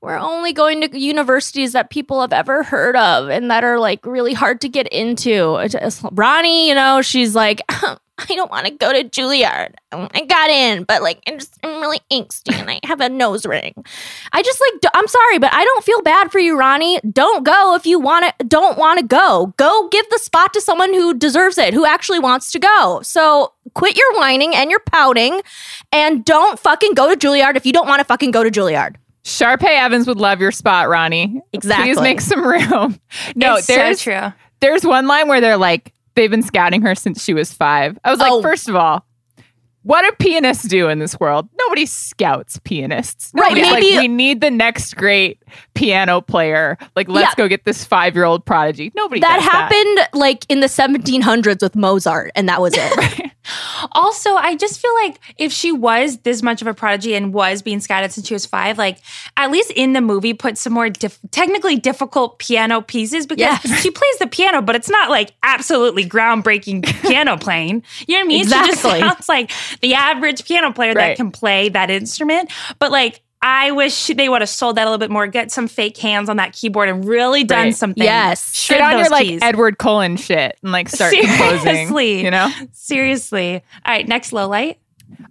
we're 0.01 0.17
only 0.17 0.53
going 0.53 0.81
to 0.81 0.99
universities 0.99 1.73
that 1.73 1.89
people 1.89 2.21
have 2.21 2.33
ever 2.33 2.63
heard 2.63 2.95
of 2.95 3.29
and 3.29 3.49
that 3.49 3.63
are 3.63 3.79
like 3.79 4.05
really 4.05 4.33
hard 4.33 4.61
to 4.61 4.69
get 4.69 4.87
into. 4.89 5.57
Ronnie, 6.11 6.67
you 6.67 6.75
know, 6.75 7.01
she's 7.01 7.35
like, 7.35 7.61
I 8.29 8.35
don't 8.35 8.51
want 8.51 8.65
to 8.65 8.71
go 8.71 8.91
to 8.93 9.03
Juilliard. 9.03 9.73
Oh, 9.91 10.07
I 10.13 10.25
got 10.25 10.49
in, 10.49 10.83
but 10.83 11.01
like 11.01 11.21
I'm 11.27 11.39
just 11.39 11.53
I'm 11.63 11.81
really 11.81 11.99
angsty 12.11 12.53
and 12.53 12.69
I 12.69 12.79
have 12.85 13.01
a 13.01 13.09
nose 13.09 13.45
ring. 13.45 13.73
I 14.31 14.41
just 14.41 14.61
like 14.61 14.91
I'm 14.93 15.07
sorry, 15.07 15.39
but 15.39 15.53
I 15.53 15.63
don't 15.63 15.83
feel 15.83 16.01
bad 16.01 16.31
for 16.31 16.39
you, 16.39 16.57
Ronnie. 16.57 16.99
Don't 17.01 17.43
go 17.43 17.75
if 17.75 17.85
you 17.85 17.99
want 17.99 18.33
to. 18.39 18.45
Don't 18.45 18.77
want 18.77 18.99
to 18.99 19.05
go. 19.05 19.53
Go 19.57 19.87
give 19.89 20.09
the 20.09 20.19
spot 20.19 20.53
to 20.53 20.61
someone 20.61 20.93
who 20.93 21.13
deserves 21.13 21.57
it, 21.57 21.73
who 21.73 21.85
actually 21.85 22.19
wants 22.19 22.51
to 22.51 22.59
go. 22.59 23.01
So 23.03 23.53
quit 23.73 23.97
your 23.97 24.13
whining 24.15 24.55
and 24.55 24.69
your 24.69 24.81
pouting, 24.81 25.41
and 25.91 26.23
don't 26.25 26.59
fucking 26.59 26.93
go 26.93 27.13
to 27.13 27.15
Juilliard 27.15 27.55
if 27.55 27.65
you 27.65 27.73
don't 27.73 27.87
want 27.87 27.99
to 27.99 28.05
fucking 28.05 28.31
go 28.31 28.43
to 28.43 28.49
Juilliard. 28.51 28.95
Sharpay 29.23 29.79
Evans 29.79 30.05
would 30.07 30.17
love 30.19 30.41
your 30.41 30.51
spot, 30.51 30.89
Ronnie. 30.89 31.41
Exactly. 31.53 31.93
Please 31.93 32.01
make 32.01 32.19
some 32.21 32.45
room. 32.45 32.99
No, 33.35 33.55
it's 33.55 33.67
there's 33.67 34.01
so 34.01 34.11
true. 34.11 34.33
there's 34.59 34.83
one 34.85 35.07
line 35.07 35.27
where 35.29 35.39
they're 35.39 35.55
like, 35.57 35.93
they've 36.15 36.31
been 36.31 36.41
scouting 36.43 36.81
her 36.81 36.95
since 36.95 37.23
she 37.23 37.33
was 37.33 37.51
five. 37.53 37.97
I 38.03 38.11
was 38.11 38.19
like, 38.19 38.31
Oh. 38.31 38.41
first 38.41 38.67
of 38.69 38.75
all, 38.75 39.05
what 39.83 40.03
do 40.03 40.11
pianists 40.17 40.65
do 40.67 40.87
in 40.87 40.99
this 40.99 41.19
world? 41.19 41.49
Nobody 41.59 41.85
scouts 41.85 42.57
pianists. 42.63 43.31
Right, 43.33 43.53
maybe- 43.53 43.69
like, 43.69 43.83
we 44.01 44.07
need 44.07 44.39
the 44.39 44.49
next 44.49 44.95
great 44.95 45.43
piano 45.73 46.21
player. 46.21 46.77
Like, 46.95 47.09
let's 47.09 47.31
Yeah. 47.31 47.35
go 47.43 47.47
get 47.49 47.65
this 47.65 47.83
five 47.83 48.15
year 48.15 48.23
old 48.23 48.45
prodigy. 48.45 48.93
Nobody 48.95 49.19
That 49.19 49.41
happened 49.41 50.07
like 50.13 50.45
in 50.47 50.61
the 50.61 50.67
1700s 50.69 51.61
with 51.61 51.75
Mozart, 51.75 52.31
and 52.35 52.47
that 52.47 52.61
was 52.61 52.73
it. 52.77 53.31
Also, 53.91 54.35
I 54.35 54.55
just 54.55 54.79
feel 54.79 54.93
like 55.03 55.19
if 55.37 55.51
she 55.51 55.71
was 55.71 56.17
this 56.19 56.41
much 56.41 56.61
of 56.61 56.67
a 56.67 56.73
prodigy 56.73 57.13
and 57.15 57.33
was 57.33 57.61
being 57.61 57.79
scouted 57.79 58.11
since 58.11 58.27
she 58.27 58.33
was 58.33 58.45
five, 58.45 58.77
like 58.77 58.99
at 59.37 59.51
least 59.51 59.71
in 59.71 59.93
the 59.93 60.01
movie, 60.01 60.33
put 60.33 60.57
some 60.57 60.73
more 60.73 60.89
technically 61.31 61.75
difficult 61.75 62.39
piano 62.39 62.81
pieces 62.81 63.25
because 63.27 63.41
Yes. 63.41 63.81
she 63.81 63.91
plays 63.91 64.17
the 64.19 64.27
piano, 64.27 64.61
but 64.61 64.75
it's 64.75 64.89
not 64.89 65.09
like 65.09 65.33
absolutely 65.43 66.05
groundbreaking 66.07 66.83
piano 67.01 67.37
playing. 67.37 67.83
You 68.07 68.15
know 68.15 68.19
what 68.19 68.25
I 68.25 68.27
mean? 68.27 68.37
She 68.37 68.43
Exactly. 68.43 68.71
just 68.71 68.81
sounds 68.81 69.29
like 69.29 69.51
the 69.81 69.93
average 69.95 70.45
piano 70.45 70.71
player 70.71 70.93
Right. 70.93 71.09
that 71.09 71.17
can 71.17 71.31
play 71.31 71.69
that 71.69 71.89
instrument. 71.89 72.51
But 72.79 72.91
like, 72.91 73.21
I 73.45 73.71
wish 73.71 74.07
they 74.07 74.29
would 74.29 74.41
have 74.41 74.49
sold 74.49 74.77
that 74.77 74.83
a 74.83 74.89
little 74.89 74.97
bit 74.97 75.11
more. 75.11 75.27
Get 75.27 75.51
some 75.51 75.67
fake 75.67 75.97
hands 75.97 76.29
on 76.29 76.37
that 76.37 76.53
keyboard 76.53 76.87
and 76.87 77.03
really 77.03 77.43
done 77.43 77.65
Right. 77.65 77.75
something. 77.75 78.01
Yes. 78.03 78.55
Shred 78.55 78.79
Get 78.79 78.93
on 78.93 78.99
your 78.99 79.09
like. 79.09 79.43
Edward 79.43 79.77
Cullen 79.77 80.15
shit 80.15 80.57
and 80.63 80.71
like 80.71 80.87
start 80.87 81.13
composing. 81.13 81.91
You 82.23 82.31
know? 82.31 82.49
Seriously. 82.71 83.55
All 83.85 83.93
right, 83.93 84.07
next 84.07 84.31
low 84.31 84.47
light. 84.47 84.79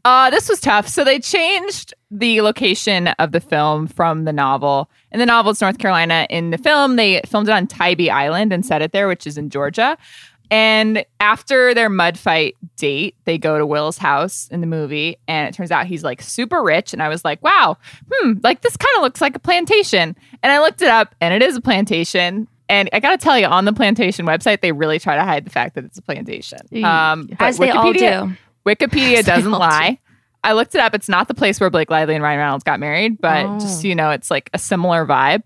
Uh, 0.05 0.31
this 0.31 0.49
was 0.49 0.61
tough. 0.61 0.87
So 0.89 1.05
they 1.05 1.19
changed 1.19 1.95
the 2.11 2.41
location 2.43 3.09
of 3.09 3.33
the 3.33 3.41
film 3.41 3.87
from 3.87 4.25
the 4.25 4.33
novel. 4.33 4.91
In 5.11 5.19
the 5.19 5.27
novel, 5.27 5.53
it's 5.53 5.61
North 5.61 5.79
Carolina. 5.79 6.27
In 6.29 6.51
the 6.51 6.59
film, 6.59 6.97
they 6.97 7.21
filmed 7.27 7.49
it 7.49 7.53
on 7.53 7.67
Tybee 7.67 8.11
Island 8.11 8.53
and 8.53 8.65
set 8.65 8.83
it 8.83 8.93
there, 8.93 9.09
which 9.09 9.27
is 9.27 9.39
in 9.39 9.49
Georgia. 9.51 9.97
And 10.53 11.05
after 11.19 11.73
their 11.73 11.89
mud 11.89 12.19
fight 12.19 12.57
date, 12.77 13.17
they 13.25 13.39
go 13.39 13.57
to 13.57 13.65
Will's 13.65 13.97
house 13.97 14.49
in 14.51 14.61
the 14.61 14.67
movie, 14.67 15.17
and 15.27 15.49
it 15.49 15.55
turns 15.57 15.71
out 15.71 15.87
he's 15.87 16.05
like 16.05 16.21
super 16.21 16.63
rich. 16.63 16.93
And 16.93 17.03
I 17.03 17.09
was 17.09 17.25
like, 17.25 17.43
wow, 17.43 17.79
hmm, 18.13 18.35
like 18.43 18.61
this 18.61 18.77
kind 18.77 18.95
of 18.97 19.03
looks 19.03 19.23
like 19.23 19.35
a 19.35 19.39
plantation. 19.39 20.15
And 20.43 20.53
I 20.53 20.61
looked 20.61 20.83
it 20.83 20.89
up, 20.89 21.15
and 21.23 21.33
it 21.33 21.41
is 21.43 21.57
a 21.57 21.61
plantation. 21.63 22.47
And 22.69 22.91
I 22.93 23.01
got 23.01 23.11
to 23.13 23.19
tell 23.19 23.39
you, 23.39 23.47
on 23.47 23.65
the 23.65 23.73
plantation 23.73 24.27
website, 24.27 24.61
they 24.61 24.73
really 24.73 24.99
try 24.99 25.17
to 25.17 25.25
hide 25.25 25.47
the 25.47 25.51
fact 25.51 25.75
that 25.75 25.85
it's 25.85 25.97
a 25.99 26.03
plantation. 26.03 26.59
Um, 26.85 27.31
As 27.39 27.57
they 27.57 27.71
all 27.71 27.87
Wikipedia- 27.93 28.29
do. 28.29 28.37
Wikipedia 28.71 29.17
As 29.21 29.25
doesn't 29.27 29.55
all 29.55 29.59
lie. 29.61 29.99
I 30.45 30.53
looked 30.53 30.75
it 30.75 30.81
up. 30.83 30.95
It's 30.95 31.09
not 31.09 31.29
the 31.29 31.35
place 31.35 31.61
where 31.61 31.71
Blake 31.71 31.91
Lively 31.91 32.15
and 32.15 32.23
Ryan 32.23 32.39
Reynolds 32.41 32.65
got 32.65 32.79
married, 32.79 33.19
but 33.21 33.47
Oh. 33.47 33.59
just 33.59 33.81
so 33.81 33.89
you 33.89 33.95
know, 33.95 34.11
it's 34.11 34.31
like 34.31 34.51
a 34.53 34.59
similar 34.59 35.07
vibe. 35.07 35.43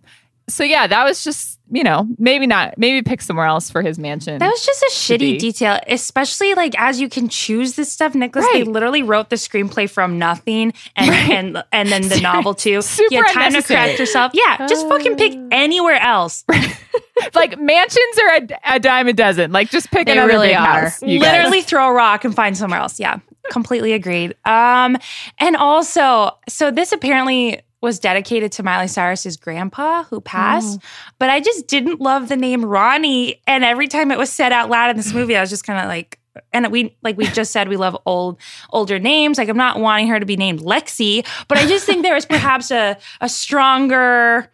So 0.49 0.64
yeah, 0.64 0.87
that 0.88 1.05
was 1.05 1.23
just 1.23 1.56
you 1.70 1.83
know 1.83 2.07
maybe 2.18 2.46
not 2.46 2.79
maybe 2.79 3.02
pick 3.02 3.20
somewhere 3.20 3.46
else 3.46 3.70
for 3.70 3.83
his 3.83 3.98
mansion. 3.98 4.38
That 4.38 4.48
was 4.48 4.64
just 4.64 4.83
a 4.83 4.90
shitty 4.92 5.38
detail, 5.38 5.79
especially 5.88 6.55
like 6.55 6.79
as 6.79 7.00
you 7.00 7.09
can 7.09 7.29
choose 7.29 7.74
this 7.74 7.90
stuff. 7.90 8.14
Nicholas, 8.14 8.46
they 8.52 8.62
literally 8.64 9.02
wrote 9.02 9.31
the 9.31 9.37
screenplay 9.37 9.88
from 9.90 10.18
nothing, 10.18 10.72
and 10.96 11.11
and 11.33 11.64
and 11.72 11.88
then 11.88 12.09
the 12.09 12.20
novel 12.22 12.55
too. 12.55 12.81
Super 12.83 13.14
you 13.14 13.22
had 13.22 13.33
time 13.33 13.52
to 13.52 13.62
correct 13.62 13.98
yourself. 13.98 14.33
Yeah, 14.35 14.66
just 14.66 14.88
fucking 14.88 15.16
pick 15.16 15.38
anywhere 15.50 16.00
else. 16.00 16.44
like 17.35 17.59
mansions 17.59 18.18
are 18.22 18.37
a, 18.37 18.76
a 18.76 18.81
dime 18.81 19.09
a 19.09 19.12
dozen. 19.12 19.52
Like 19.52 19.70
just 19.70 19.90
pick 19.90 20.07
They 20.07 20.12
another 20.12 20.29
really 20.29 20.48
big 20.48 20.57
are. 20.57 20.81
house. 20.83 21.02
you 21.02 21.20
guys. 21.20 21.33
literally 21.33 21.62
throw 21.62 21.88
a 21.88 21.92
rock 21.92 22.24
and 22.24 22.35
find 22.35 22.57
somewhere 22.57 22.81
else. 22.81 23.00
Yeah, 23.00 23.18
completely 23.50 23.92
agreed. 23.92 24.35
Um, 24.44 24.96
and 25.38 25.57
also, 25.57 26.31
so 26.48 26.70
this 26.70 26.92
apparently 26.92 27.61
was 27.82 27.98
dedicated 27.98 28.52
to 28.52 28.62
Miley 28.62 28.88
Cyrus's 28.88 29.36
grandpa 29.36 30.04
who 30.04 30.20
passed, 30.20 30.78
mm. 30.80 30.84
but 31.18 31.30
I 31.30 31.40
just 31.40 31.66
didn't 31.66 32.00
love 32.00 32.28
the 32.28 32.36
name 32.36 32.64
Ronnie. 32.64 33.40
And 33.46 33.64
every 33.64 33.86
time 33.86 34.10
it 34.10 34.18
was 34.18 34.30
said 34.32 34.52
out 34.52 34.70
loud 34.70 34.90
in 34.90 34.96
this 34.96 35.12
movie, 35.12 35.36
I 35.36 35.40
was 35.40 35.50
just 35.50 35.64
kind 35.64 35.78
of 35.80 35.86
like. 35.86 36.18
And 36.52 36.70
we, 36.70 36.94
like 37.02 37.16
we 37.16 37.24
just 37.28 37.50
said, 37.50 37.66
we 37.66 37.78
love 37.78 37.96
old, 38.04 38.38
older 38.70 38.98
names. 38.98 39.38
Like 39.38 39.48
I'm 39.48 39.56
not 39.56 39.80
wanting 39.80 40.08
her 40.08 40.20
to 40.20 40.26
be 40.26 40.36
named 40.36 40.60
Lexi, 40.60 41.26
but 41.48 41.56
I 41.56 41.66
just 41.66 41.86
think 41.86 42.02
there 42.02 42.14
is 42.16 42.26
perhaps 42.26 42.70
a 42.70 42.98
a 43.22 43.28
stronger 43.28 44.50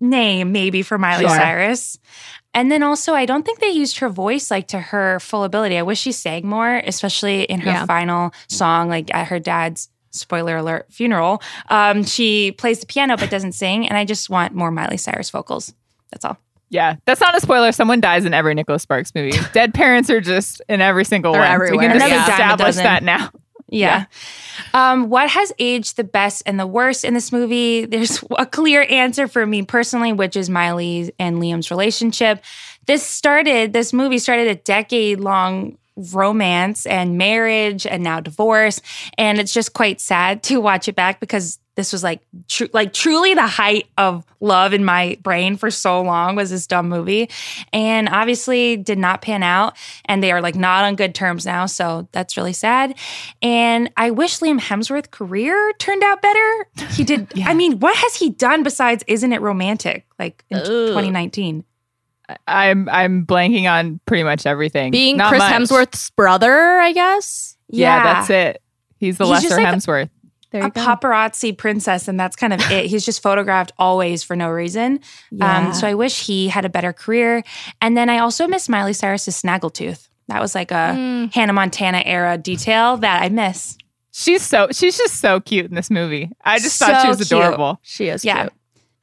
name 0.00 0.52
maybe 0.52 0.82
for 0.82 0.98
Miley 0.98 1.26
Sure. 1.26 1.36
Cyrus. 1.36 1.98
And 2.54 2.72
then 2.72 2.82
also, 2.82 3.12
I 3.14 3.26
don't 3.26 3.44
think 3.44 3.60
they 3.60 3.68
used 3.70 3.98
her 3.98 4.08
voice 4.08 4.50
like 4.50 4.68
to 4.68 4.80
her 4.80 5.20
full 5.20 5.44
ability. 5.44 5.76
I 5.78 5.82
wish 5.82 6.00
she 6.00 6.12
sang 6.12 6.48
more, 6.48 6.76
especially 6.86 7.42
in 7.42 7.60
her 7.60 7.70
Yeah. 7.70 7.86
final 7.86 8.32
song, 8.48 8.88
like 8.88 9.14
at 9.14 9.28
her 9.28 9.38
dad's 9.38 9.88
spoiler 10.16 10.56
alert 10.56 10.86
funeral. 10.90 11.42
Um, 11.68 12.04
she 12.04 12.52
plays 12.52 12.80
the 12.80 12.86
piano 12.86 13.16
but 13.16 13.30
doesn't 13.30 13.52
sing, 13.52 13.88
and 13.88 13.96
I 13.96 14.04
just 14.04 14.30
want 14.30 14.54
more 14.54 14.70
Miley 14.70 14.96
Cyrus 14.96 15.30
vocals. 15.30 15.74
That's 16.10 16.24
all. 16.24 16.38
Yeah, 16.68 16.96
that's 17.04 17.20
not 17.20 17.36
a 17.36 17.40
spoiler. 17.40 17.70
Someone 17.72 18.00
dies 18.00 18.24
in 18.24 18.34
every 18.34 18.54
Nicholas 18.54 18.82
Sparks 18.82 19.14
movie. 19.14 19.38
Dead 19.52 19.72
parents 19.72 20.10
are 20.10 20.20
just 20.20 20.60
in 20.68 20.80
every 20.80 21.04
single 21.04 21.32
They're 21.32 21.42
one. 21.42 21.50
everywhere. 21.50 21.78
We 21.78 21.86
can 21.86 21.98
just 21.98 22.06
Another 22.06 22.26
dime 22.26 22.50
a 22.50 22.54
establish 22.54 22.76
that 22.76 23.02
now. 23.04 23.30
Yeah. 23.68 24.04
Um, 24.74 25.10
what 25.10 25.28
has 25.28 25.52
aged 25.58 25.96
the 25.96 26.04
best 26.04 26.42
and 26.46 26.58
the 26.58 26.66
worst 26.66 27.04
in 27.04 27.14
this 27.14 27.32
movie? 27.32 27.84
There's 27.84 28.22
a 28.38 28.46
clear 28.46 28.86
answer 28.88 29.26
for 29.26 29.44
me 29.44 29.62
personally, 29.62 30.12
which 30.12 30.36
is 30.36 30.48
Miley 30.48 31.12
and 31.18 31.38
Liam's 31.38 31.70
relationship. 31.70 32.42
This 32.86 33.02
started, 33.02 33.72
this 33.72 33.92
movie 33.92 34.18
started 34.18 34.46
a 34.46 34.54
decade 34.54 35.18
long 35.18 35.78
romance 35.96 36.86
and 36.86 37.18
marriage 37.18 37.86
and 37.86 38.02
now 38.02 38.20
divorce. 38.20 38.80
And 39.16 39.38
it's 39.38 39.52
just 39.52 39.72
quite 39.72 40.00
sad 40.00 40.42
to 40.44 40.60
watch 40.60 40.88
it 40.88 40.94
back 40.94 41.20
because 41.20 41.58
this 41.74 41.92
was 41.92 42.02
like 42.02 42.22
tru- 42.48 42.70
like 42.72 42.92
truly 42.94 43.34
the 43.34 43.46
height 43.46 43.86
of 43.98 44.24
love 44.40 44.72
in 44.72 44.82
my 44.84 45.18
brain 45.22 45.56
for 45.56 45.70
so 45.70 46.00
long 46.00 46.34
was 46.34 46.50
this 46.50 46.66
dumb 46.66 46.88
movie. 46.88 47.28
And 47.72 48.08
obviously 48.08 48.78
did 48.78 48.98
not 48.98 49.20
pan 49.20 49.42
out 49.42 49.76
and 50.06 50.22
they 50.22 50.32
are 50.32 50.40
like 50.40 50.54
not 50.54 50.84
on 50.84 50.96
good 50.96 51.14
terms 51.14 51.44
now 51.44 51.66
so 51.66 52.08
that's 52.12 52.36
really 52.36 52.54
sad. 52.54 52.94
And 53.42 53.90
i 53.96 54.10
wish 54.10 54.38
liam 54.40 54.58
hemsworth 54.58 55.10
career 55.10 55.72
turned 55.78 56.02
out 56.02 56.22
better. 56.22 56.66
He 56.92 57.04
did 57.04 57.30
i 57.44 57.52
mean 57.52 57.78
what 57.78 57.96
has 57.96 58.16
he 58.16 58.30
done 58.30 58.62
besides 58.62 59.04
isn't 59.06 59.32
it 59.32 59.40
romantic 59.42 60.06
like 60.18 60.44
in 60.50 60.58
Ugh. 60.58 60.64
2019 60.66 61.64
I'm 62.46 62.88
I'm 62.88 63.24
blanking 63.26 63.70
on 63.70 64.00
pretty 64.06 64.22
much 64.24 64.46
everything. 64.46 64.90
Being 64.90 65.16
Not 65.16 65.28
Chris 65.28 65.40
much. 65.40 65.52
Hemsworth's 65.52 66.10
brother, 66.10 66.52
I 66.80 66.92
guess. 66.92 67.56
Yeah, 67.68 68.02
that's 68.02 68.30
it. 68.30 68.62
He's 68.98 69.18
the 69.18 69.26
He's 69.26 69.42
just 69.42 69.50
lesser 69.50 69.62
like 69.62 69.72
a- 69.72 69.76
Hemsworth. 69.76 70.10
There 70.52 70.64
a 70.64 70.70
paparazzi 70.70 71.56
princess, 71.58 72.06
and 72.06 72.18
that's 72.18 72.36
kind 72.36 72.52
of 72.52 72.60
it. 72.70 72.86
He's 72.86 73.04
just 73.04 73.20
photographed 73.20 73.72
always 73.78 74.22
for 74.22 74.36
no 74.36 74.48
reason. 74.48 75.00
Yeah. 75.32 75.58
Um, 75.68 75.74
so 75.74 75.88
I 75.88 75.94
wish 75.94 76.24
he 76.24 76.46
had 76.48 76.64
a 76.64 76.68
better 76.68 76.92
career. 76.92 77.42
And 77.80 77.96
then 77.96 78.08
I 78.08 78.18
also 78.18 78.46
miss 78.46 78.68
Miley 78.68 78.92
Cyrus's 78.92 79.40
snaggletooth. 79.42 80.08
That 80.28 80.40
was 80.40 80.54
like 80.54 80.70
a 80.70 80.94
Mm. 80.96 81.34
Hannah 81.34 81.52
Montana 81.52 82.00
era 82.04 82.38
detail 82.38 82.96
that 82.98 83.22
I 83.22 83.28
miss. 83.28 83.76
She's 84.12 84.40
so 84.42 84.68
she's 84.70 84.96
just 84.96 85.16
so 85.20 85.40
cute 85.40 85.66
in 85.66 85.74
this 85.74 85.90
movie. 85.90 86.30
I 86.44 86.58
just 86.58 86.78
thought 86.78 86.94
she 87.02 87.02
So 87.02 87.08
was 87.08 87.16
cute. 87.18 87.32
adorable. 87.32 87.80
She 87.82 88.08
is 88.08 88.24
Yeah. 88.24 88.42
cute. 88.42 88.52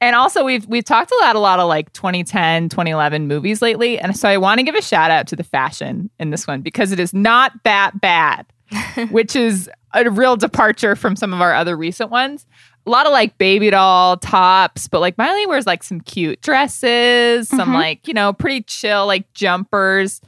And 0.04 0.18
also 0.18 0.44
we've 0.44 0.68
we've 0.68 0.84
talked 0.84 1.14
about 1.22 1.38
a 1.38 1.40
lot 1.40 1.62
of 1.62 1.70
like 1.70 1.94
2010, 1.94 2.68
2011 2.68 3.26
movies 3.26 3.62
lately, 3.62 3.98
and 3.98 4.16
so 4.18 4.28
I 4.28 4.36
want 4.38 4.60
to 4.60 4.64
give 4.64 4.76
a 4.76 4.82
shout 4.82 5.12
out 5.12 5.28
to 5.28 5.38
the 5.38 5.46
fashion 5.46 6.10
in 6.20 6.30
this 6.30 6.46
one 6.46 6.60
because 6.62 6.92
it 6.92 7.00
is 7.00 7.14
not 7.14 7.54
that 7.64 8.02
bad, 8.02 8.46
which 9.12 9.34
is 9.34 9.70
a 9.94 10.10
real 10.10 10.36
departure 10.36 10.98
from 10.98 11.16
some 11.16 11.34
of 11.34 11.40
our 11.40 11.54
other 11.54 11.78
recent 11.78 12.12
ones. 12.12 12.46
A 12.86 12.90
lot 12.90 13.06
of 13.06 13.14
like 13.14 13.38
baby 13.38 13.70
doll 13.70 14.18
tops, 14.18 14.90
but 14.90 15.00
like 15.00 15.18
Miley 15.18 15.46
wears 15.46 15.66
like 15.66 15.84
some 15.84 16.02
cute 16.02 16.42
dresses, 16.42 17.48
some 17.48 17.70
Mhm. 17.70 17.74
like, 17.76 18.06
you 18.06 18.14
know, 18.14 18.34
pretty 18.34 18.62
chill 18.64 19.08
like 19.08 19.32
jumpers. 19.34 20.20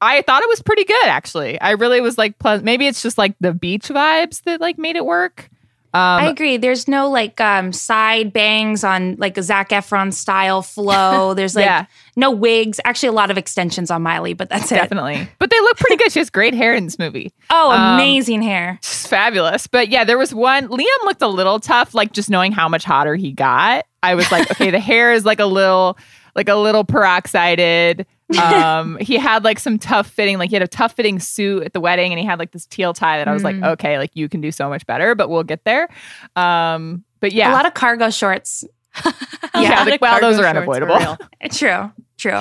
I 0.00 0.22
thought 0.22 0.42
it 0.42 0.48
was 0.48 0.62
pretty 0.62 0.84
good 0.84 1.04
actually. 1.04 1.60
I 1.60 1.72
really 1.72 2.00
was 2.00 2.16
like 2.16 2.38
pleasant. 2.38 2.64
Maybe 2.64 2.86
it's 2.86 3.02
just 3.02 3.18
like 3.18 3.34
the 3.40 3.52
beach 3.52 3.88
vibes 3.88 4.42
that 4.44 4.58
like 4.62 4.78
made 4.78 4.96
it 4.96 5.04
work. 5.04 5.50
I 5.94 6.26
agree. 6.28 6.56
There's 6.58 6.86
no 6.86 7.08
like 7.10 7.40
um, 7.40 7.72
side 7.72 8.32
bangs 8.32 8.84
on 8.84 9.16
like 9.18 9.36
a 9.38 9.42
Zac 9.42 9.70
Efron 9.70 10.12
style 10.12 10.62
flow. 10.62 11.34
There's 11.38 11.56
like 11.56 11.64
Yeah. 11.64 11.86
no 12.16 12.30
wigs. 12.30 12.78
Actually, 12.84 13.08
a 13.10 13.12
lot 13.12 13.30
of 13.30 13.38
extensions 13.38 13.90
on 13.90 14.02
Miley, 14.02 14.34
but 14.34 14.48
that's 14.48 14.70
it. 14.70 14.76
Definitely. 14.76 15.28
But 15.38 15.50
they 15.50 15.60
look 15.60 15.76
pretty 15.78 15.96
good. 15.96 16.12
She 16.12 16.18
has 16.20 16.30
great 16.30 16.54
hair 16.54 16.74
in 16.74 16.84
this 16.84 16.98
movie. 16.98 17.32
Oh, 17.50 17.70
Um, 17.70 17.94
amazing 17.94 18.42
hair. 18.42 18.74
It's 18.78 19.06
fabulous. 19.06 19.66
But 19.66 19.88
yeah, 19.88 20.04
there 20.04 20.18
was 20.18 20.34
one. 20.34 20.68
Liam 20.68 21.04
looked 21.04 21.22
a 21.22 21.28
little 21.28 21.58
tough, 21.60 21.94
like 21.94 22.12
just 22.12 22.28
knowing 22.30 22.52
how 22.52 22.68
much 22.68 22.84
hotter 22.84 23.14
he 23.16 23.32
got. 23.32 23.84
I 24.02 24.14
was 24.14 24.30
like, 24.30 24.48
okay, 24.52 24.70
the 24.70 24.78
hair 24.78 25.12
is 25.12 25.24
like 25.24 25.40
a 25.40 25.46
little, 25.46 25.98
like 26.38 26.48
a 26.48 26.54
little 26.54 26.84
peroxided. 26.84 28.06
Um, 28.38 28.98
he 29.00 29.16
had 29.16 29.42
like 29.42 29.58
some 29.58 29.78
tough 29.78 30.06
fitting, 30.06 30.36
like 30.36 30.50
he 30.50 30.54
had 30.54 30.62
a 30.62 30.68
tough 30.68 30.92
fitting 30.92 31.18
suit 31.18 31.62
at 31.62 31.72
the 31.72 31.80
wedding, 31.80 32.12
and 32.12 32.20
he 32.20 32.26
had 32.26 32.38
like 32.38 32.50
this 32.50 32.66
teal 32.66 32.92
tie 32.92 33.16
that 33.16 33.26
I 33.26 33.32
was 33.32 33.42
like, 33.42 33.56
Mm. 33.56 33.66
okay, 33.72 33.96
like 33.96 34.10
you 34.14 34.28
can 34.28 34.42
do 34.42 34.52
so 34.52 34.68
much 34.68 34.84
better, 34.86 35.14
but 35.14 35.30
we'll 35.30 35.44
get 35.44 35.64
there. 35.64 35.88
Um, 36.36 37.04
but 37.20 37.32
yeah, 37.32 37.50
A 37.50 37.54
lot 37.54 37.64
of 37.64 37.72
cargo 37.72 38.10
shorts. 38.10 38.66
yeah, 39.54 39.82
The 39.86 39.92
like, 39.92 40.02
well, 40.02 40.10
cargo 40.12 40.26
those 40.26 40.38
are 40.40 40.42
shorts 40.42 40.56
unavoidable. 40.58 40.96
real. 40.98 41.18
True, 41.50 41.90
true. 42.18 42.40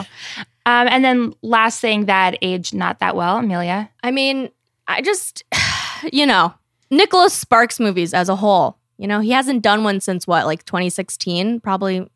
Um, 0.65 0.87
and 0.89 1.05
then 1.05 1.33
last 1.41 1.79
thing 1.79 2.07
that 2.07 2.37
aged 2.41 2.73
not 2.75 2.99
that 2.99 3.15
well, 3.15 3.37
Amelia. 3.37 3.89
I 4.03 4.11
mean, 4.11 4.49
I 4.89 5.01
just, 5.01 5.45
you 6.11 6.25
know, 6.25 6.53
Nicholas 6.91 7.33
Sparks 7.33 7.79
movies 7.79 8.13
as 8.13 8.27
a 8.27 8.35
whole. 8.35 8.77
You 8.97 9.07
know, 9.07 9.21
he 9.21 9.31
hasn't 9.31 9.61
done 9.61 9.85
one 9.85 10.01
since 10.01 10.27
what, 10.27 10.45
like 10.45 10.65
2016, 10.65 11.61
probably 11.61 12.09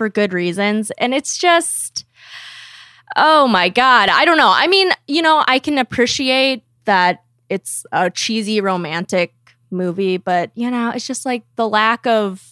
for 0.00 0.08
good 0.08 0.32
reasons. 0.32 0.90
And 0.92 1.12
it's 1.12 1.36
just, 1.36 2.06
oh 3.16 3.46
my 3.46 3.68
God. 3.68 4.08
I 4.08 4.24
don't 4.24 4.38
know. 4.38 4.50
I 4.50 4.66
mean, 4.66 4.92
you 5.06 5.20
know, 5.20 5.44
I 5.46 5.58
can 5.58 5.76
appreciate 5.76 6.64
that 6.86 7.22
it's 7.50 7.84
a 7.92 8.08
cheesy 8.08 8.62
romantic 8.62 9.34
movie, 9.70 10.16
but, 10.16 10.52
you 10.54 10.70
know, 10.70 10.88
it's 10.88 11.06
just 11.06 11.26
like 11.26 11.42
the 11.56 11.68
lack 11.68 12.06
of 12.06 12.42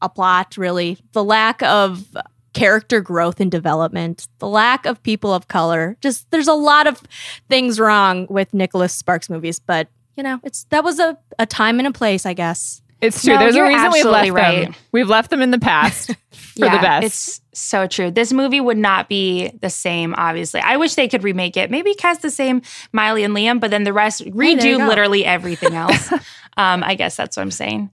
a 0.00 0.08
plot, 0.08 0.56
really, 0.56 0.96
the 1.12 1.22
lack 1.22 1.62
of 1.62 2.16
character 2.54 3.02
growth 3.02 3.40
and 3.40 3.50
development, 3.50 4.26
the 4.38 4.48
lack 4.48 4.86
of 4.86 5.02
people 5.02 5.34
of 5.34 5.48
color. 5.48 5.98
Just 6.00 6.30
there's 6.30 6.48
a 6.48 6.54
lot 6.54 6.86
of 6.86 7.02
things 7.50 7.78
wrong 7.78 8.26
with 8.30 8.54
Nicholas 8.54 8.94
Sparks 8.94 9.28
movies, 9.28 9.58
but 9.60 9.88
you 10.16 10.22
know, 10.22 10.40
it's 10.42 10.64
that 10.70 10.82
was 10.82 10.98
a, 10.98 11.18
a 11.38 11.44
time 11.44 11.78
and 11.78 11.86
a 11.86 11.92
place, 11.92 12.24
I 12.24 12.32
guess. 12.32 12.80
It's 13.06 13.22
true. 13.24 13.34
No, 13.34 13.40
There's 13.40 13.56
a 13.56 13.62
reason 13.62 13.90
we've 13.92 14.04
left 14.04 14.30
right. 14.30 14.64
them. 14.66 14.74
We've 14.92 15.08
left 15.08 15.30
them 15.30 15.42
in 15.42 15.50
the 15.50 15.58
past 15.58 16.08
for 16.30 16.60
the 16.68 16.78
best. 16.80 17.04
It's 17.06 17.40
so 17.52 17.86
true. 17.86 18.10
This 18.10 18.32
movie 18.32 18.60
would 18.60 18.76
not 18.78 19.08
be 19.08 19.48
the 19.60 19.70
same, 19.70 20.14
obviously. 20.16 20.60
I 20.60 20.76
wish 20.76 20.94
they 20.94 21.08
could 21.08 21.22
remake 21.22 21.56
it. 21.56 21.70
Maybe 21.70 21.94
cast 21.94 22.22
the 22.22 22.30
same 22.30 22.62
Miley 22.92 23.24
and 23.24 23.34
Liam, 23.34 23.60
but 23.60 23.70
then 23.70 23.84
the 23.84 23.92
rest 23.92 24.24
redo 24.24 24.78
go. 24.78 24.86
literally 24.86 25.24
everything 25.24 25.74
else. 25.74 26.12
um, 26.56 26.82
I 26.84 26.94
guess 26.94 27.16
that's 27.16 27.36
what 27.36 27.42
I'm 27.42 27.50
saying. 27.50 27.90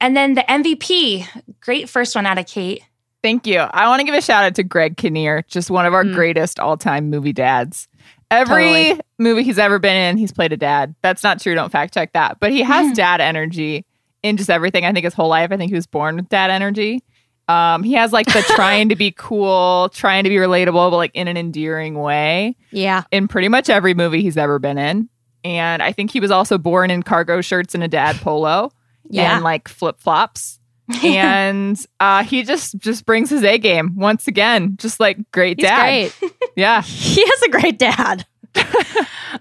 And 0.00 0.16
then 0.16 0.34
the 0.34 0.42
MVP, 0.42 1.26
great 1.60 1.88
first 1.88 2.14
one 2.16 2.26
out 2.26 2.38
of 2.38 2.46
Kate. 2.46 2.82
Thank 3.22 3.46
you. 3.46 3.58
I 3.58 3.86
want 3.86 4.00
to 4.00 4.04
give 4.04 4.14
a 4.16 4.20
shout 4.20 4.44
out 4.44 4.56
to 4.56 4.64
Greg 4.64 4.96
Kinnear, 4.96 5.42
just 5.46 5.70
one 5.70 5.86
of 5.86 5.94
our 5.94 6.02
Mm. 6.04 6.14
greatest 6.14 6.58
all 6.58 6.76
time 6.76 7.08
movie 7.08 7.32
dads. 7.32 7.86
Every 8.28 8.64
Totally. 8.64 9.00
movie 9.18 9.42
he's 9.44 9.58
ever 9.58 9.78
been 9.78 9.94
in, 9.94 10.16
he's 10.16 10.32
played 10.32 10.52
a 10.52 10.56
dad. 10.56 10.94
That's 11.02 11.22
not 11.22 11.40
true. 11.40 11.54
Don't 11.54 11.70
fact 11.70 11.94
check 11.94 12.14
that. 12.14 12.38
But 12.40 12.50
he 12.50 12.62
has 12.62 12.90
dad 12.96 13.20
energy 13.20 13.84
in 14.22 14.36
just 14.36 14.50
everything. 14.50 14.84
I 14.84 14.92
think 14.92 15.04
his 15.04 15.14
whole 15.14 15.28
life. 15.28 15.50
I 15.52 15.56
think 15.56 15.70
he 15.70 15.74
was 15.74 15.86
born 15.86 16.16
with 16.16 16.28
dad 16.28 16.50
energy. 16.50 17.02
Um, 17.48 17.82
he 17.82 17.94
has 17.94 18.12
like 18.12 18.26
the 18.26 18.42
trying 18.54 18.88
to 18.90 18.96
be 18.96 19.10
cool, 19.10 19.90
trying 19.92 20.24
to 20.24 20.30
be 20.30 20.36
relatable, 20.36 20.90
but 20.90 20.96
like 20.96 21.10
in 21.14 21.28
an 21.28 21.36
endearing 21.36 21.94
way 21.98 22.56
Yeah. 22.70 23.02
in 23.10 23.26
pretty 23.28 23.48
much 23.48 23.68
every 23.68 23.94
movie 23.94 24.22
he's 24.22 24.36
ever 24.36 24.58
been 24.58 24.78
in. 24.78 25.08
And 25.44 25.82
I 25.82 25.90
think 25.92 26.12
he 26.12 26.20
was 26.20 26.30
also 26.30 26.56
born 26.56 26.90
in 26.90 27.02
cargo 27.02 27.40
shirts 27.40 27.74
and 27.74 27.82
a 27.82 27.88
dad 27.88 28.16
polo 28.16 28.70
Yeah. 29.10 29.34
and 29.34 29.44
like 29.44 29.66
flip 29.68 29.98
flops. 30.00 30.60
and 31.04 31.78
uh, 32.00 32.22
he 32.24 32.42
just 32.42 32.76
just 32.78 33.06
brings 33.06 33.30
his 33.30 33.42
A 33.44 33.56
game 33.58 33.96
once 33.96 34.26
again, 34.28 34.76
just 34.78 35.00
like 35.00 35.18
great 35.32 35.58
He's 35.60 35.68
dad. 35.68 36.12
great. 36.20 36.32
Yeah, 36.56 36.82
he 36.82 37.20
is 37.22 37.42
a 37.42 37.48
great 37.48 37.78
dad. 37.78 38.26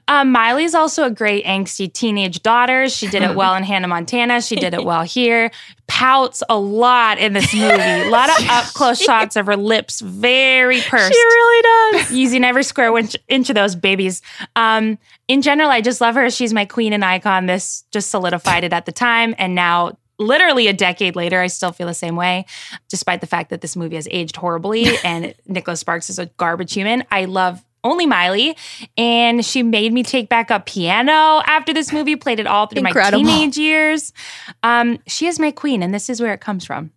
Um, 0.08 0.32
Miley's 0.32 0.75
also 0.75 1.06
a 1.06 1.10
great 1.10 1.45
angsty 1.45 1.91
teenage 1.91 2.41
daughter. 2.41 2.89
She 2.89 3.08
did 3.08 3.23
it 3.23 3.36
well 3.36 3.56
in 3.56 3.63
Hannah 3.63 3.88
Montana. 3.88 4.41
She 4.41 4.56
did 4.56 4.73
it 4.73 4.84
well 4.84 5.04
here. 5.04 5.51
Pouts 5.88 6.41
a 6.49 6.58
lot 6.58 7.17
in 7.17 7.34
this 7.34 7.54
movie. 7.54 7.67
A 7.71 8.10
lot 8.10 8.30
of 8.30 8.49
up 8.49 8.65
close 8.73 9.01
shots 9.01 9.36
of 9.36 9.45
her 9.45 9.58
lips, 9.58 9.99
very 9.99 10.80
pursed. 10.82 11.13
She 11.13 11.19
really 11.19 11.62
does. 11.91 12.12
using 12.17 12.43
every 12.43 12.63
square 12.63 12.97
inch, 12.97 13.15
inch 13.27 13.49
of 13.49 13.56
those 13.56 13.75
babies. 13.75 14.21
Um, 14.56 14.97
in 15.27 15.41
general, 15.41 15.69
I 15.69 15.82
just 15.82 15.99
love 16.01 16.15
her. 16.15 16.30
She's 16.30 16.54
my 16.54 16.65
queen 16.65 16.93
and 16.93 17.04
icon. 17.04 17.45
This 17.45 17.84
just 17.91 18.10
solidified 18.10 18.63
it 18.63 18.73
at 18.73 18.86
the 18.86 18.91
time. 18.91 19.36
And 19.38 19.54
now, 19.54 19.97
literally 20.17 20.67
a 20.67 20.73
decade 20.73 21.15
later, 21.15 21.41
I 21.41 21.47
still 21.47 21.71
feel 21.71 21.88
the 21.88 21.93
same 21.93 22.15
way, 22.15 22.45
despite 22.89 23.21
the 23.21 23.27
fact 23.27 23.49
that 23.49 23.62
this 23.62 23.75
movie 23.75 23.95
has 23.95 24.08
aged 24.12 24.38
horribly 24.38 24.97
and 25.04 25.34
Nicholas 25.45 25.82
Sparks 25.82 26.10
is 26.10 26.19
a 26.19 26.27
garbage 26.38 26.73
human. 26.73 27.04
I 27.12 27.25
love 27.25 27.63
only 27.84 28.06
Miley. 28.06 28.56
And 28.98 29.46
she 29.46 29.63
made 29.63 29.94
me 29.94 30.04
take 30.04 30.30
back 30.30 30.52
up 30.52 30.65
piano 30.65 31.41
after 31.46 31.74
this 31.74 31.91
movie, 31.91 32.15
played 32.15 32.39
it 32.39 32.48
all 32.48 32.67
through 32.67 32.86
Incredible. 32.86 33.24
my 33.24 33.30
teenage 33.30 33.58
years. 33.58 34.13
Um, 34.63 35.00
she 35.08 35.28
is 35.28 35.39
my 35.39 35.52
queen, 35.52 35.82
and 35.84 35.94
this 35.94 36.10
is 36.10 36.22
where 36.22 36.34
it 36.34 36.41
comes 36.41 36.65
from. 36.65 36.91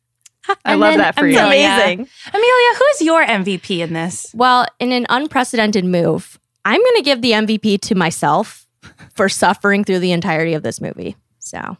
I 0.48 0.54
And 0.72 0.80
love 0.80 0.96
that 0.96 1.14
for 1.16 1.26
It's 1.26 1.34
you. 1.36 1.40
Amelia. 1.44 1.66
amazing. 1.66 2.08
Amelia, 2.32 2.78
who's 2.78 3.02
your 3.02 3.24
MVP 3.24 3.78
in 3.80 3.92
this? 3.92 4.26
Well, 4.34 4.66
in 4.78 4.92
an 4.92 5.06
unprecedented 5.10 5.84
move, 5.84 6.38
I'm 6.64 6.80
going 6.80 6.96
to 6.96 7.02
give 7.02 7.22
the 7.22 7.32
MVP 7.32 7.80
to 7.82 7.94
myself 7.94 8.66
for 9.14 9.28
suffering 9.28 9.84
through 9.84 9.98
the 10.00 10.12
entirety 10.12 10.54
of 10.54 10.62
this 10.62 10.80
movie. 10.80 11.16
So, 11.38 11.76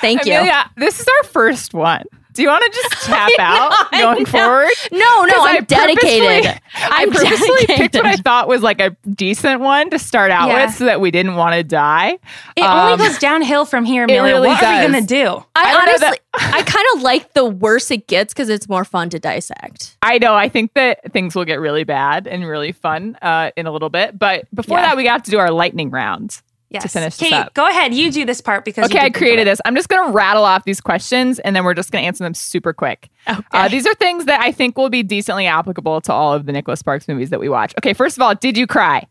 thank 0.00 0.24
you. 0.26 0.32
Amelia, 0.34 0.70
this 0.76 1.00
is 1.00 1.06
our 1.18 1.28
first 1.28 1.74
one. 1.74 2.04
Do 2.32 2.42
you 2.42 2.48
want 2.48 2.64
to 2.64 2.70
just 2.70 3.04
tap 3.06 3.30
out 3.38 3.72
I 3.92 4.00
going 4.00 4.24
forward? 4.26 4.68
No, 4.90 4.98
no, 4.98 5.34
I 5.44 5.56
I'm 5.58 5.64
dedicated. 5.64 6.44
purposely- 6.44 6.60
I 6.74 6.88
I'm 7.02 7.10
purposely 7.10 7.66
picked 7.66 7.94
what 7.94 8.06
I 8.06 8.16
thought 8.16 8.48
was 8.48 8.62
like 8.62 8.80
a 8.80 8.96
decent 9.14 9.60
one 9.60 9.90
to 9.90 9.98
start 9.98 10.30
out 10.30 10.48
Yeah. 10.48 10.66
with 10.66 10.74
so 10.74 10.84
that 10.86 11.00
we 11.00 11.10
didn't 11.10 11.34
want 11.36 11.54
to 11.54 11.62
die. 11.62 12.18
It 12.56 12.62
Um, 12.62 12.92
only 12.92 13.06
goes 13.06 13.18
downhill 13.18 13.64
from 13.66 13.84
here, 13.84 14.04
Amelia. 14.04 14.22
really 14.34 14.48
what 14.48 14.62
are 14.62 14.76
we 14.86 14.86
gonna 14.92 15.06
do? 15.06 15.44
I, 15.54 15.62
I 15.62 15.72
don't 15.72 15.88
honestly, 15.88 16.18
I 16.34 16.62
kind 16.62 16.86
of 16.94 17.02
like 17.02 17.34
the 17.34 17.44
worse 17.44 17.90
it 17.90 18.06
gets 18.06 18.32
because 18.32 18.48
it's 18.48 18.68
more 18.68 18.84
fun 18.84 19.10
to 19.10 19.18
dissect. 19.18 19.96
I 20.02 20.18
know. 20.18 20.34
I 20.34 20.48
think 20.48 20.72
that 20.74 21.12
things 21.12 21.34
will 21.34 21.44
get 21.44 21.60
really 21.60 21.84
bad 21.84 22.26
and 22.26 22.46
really 22.46 22.72
fun 22.72 23.16
uh, 23.20 23.50
in 23.56 23.66
a 23.66 23.72
little 23.72 23.90
bit. 23.90 24.18
But 24.18 24.46
before 24.54 24.78
Yeah. 24.78 24.86
that, 24.88 24.96
we 24.96 25.04
got 25.04 25.24
to 25.26 25.30
do 25.30 25.38
our 25.38 25.50
lightning 25.50 25.90
round. 25.90 26.40
Yes. 26.74 26.92
finish 26.92 27.16
this 27.16 27.28
Kate, 27.28 27.34
up. 27.34 27.54
go 27.54 27.68
ahead. 27.68 27.94
You 27.94 28.10
do 28.10 28.24
this 28.24 28.40
part 28.40 28.64
because 28.64 28.88
you 28.88 28.94
Okay, 28.96 28.98
I 28.98 29.04
did 29.04 29.14
think 29.14 29.16
of 29.16 29.18
created 29.18 29.46
this. 29.46 29.60
I'm 29.64 29.74
just 29.74 29.88
going 29.88 30.06
to 30.06 30.12
rattle 30.12 30.44
off 30.44 30.64
these 30.64 30.80
questions 30.80 31.38
and 31.40 31.54
then 31.54 31.64
we're 31.64 31.74
just 31.74 31.90
going 31.90 32.02
to 32.02 32.06
answer 32.06 32.24
them 32.24 32.34
super 32.34 32.72
quick. 32.72 33.08
Okay. 33.28 33.42
Uh, 33.52 33.68
these 33.68 33.86
are 33.86 33.94
things 33.94 34.24
that 34.26 34.40
I 34.40 34.52
think 34.52 34.76
will 34.76 34.90
be 34.90 35.02
decently 35.02 35.46
applicable 35.46 36.00
to 36.02 36.12
all 36.12 36.32
of 36.32 36.46
the 36.46 36.52
Nicholas 36.52 36.80
Sparks 36.80 37.08
movies 37.08 37.30
that 37.30 37.40
we 37.40 37.48
watch. 37.48 37.74
Okay, 37.78 37.92
first 37.92 38.16
of 38.16 38.22
all, 38.22 38.34
did 38.34 38.56
you 38.56 38.66
cry? 38.66 39.06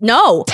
no, 0.00 0.44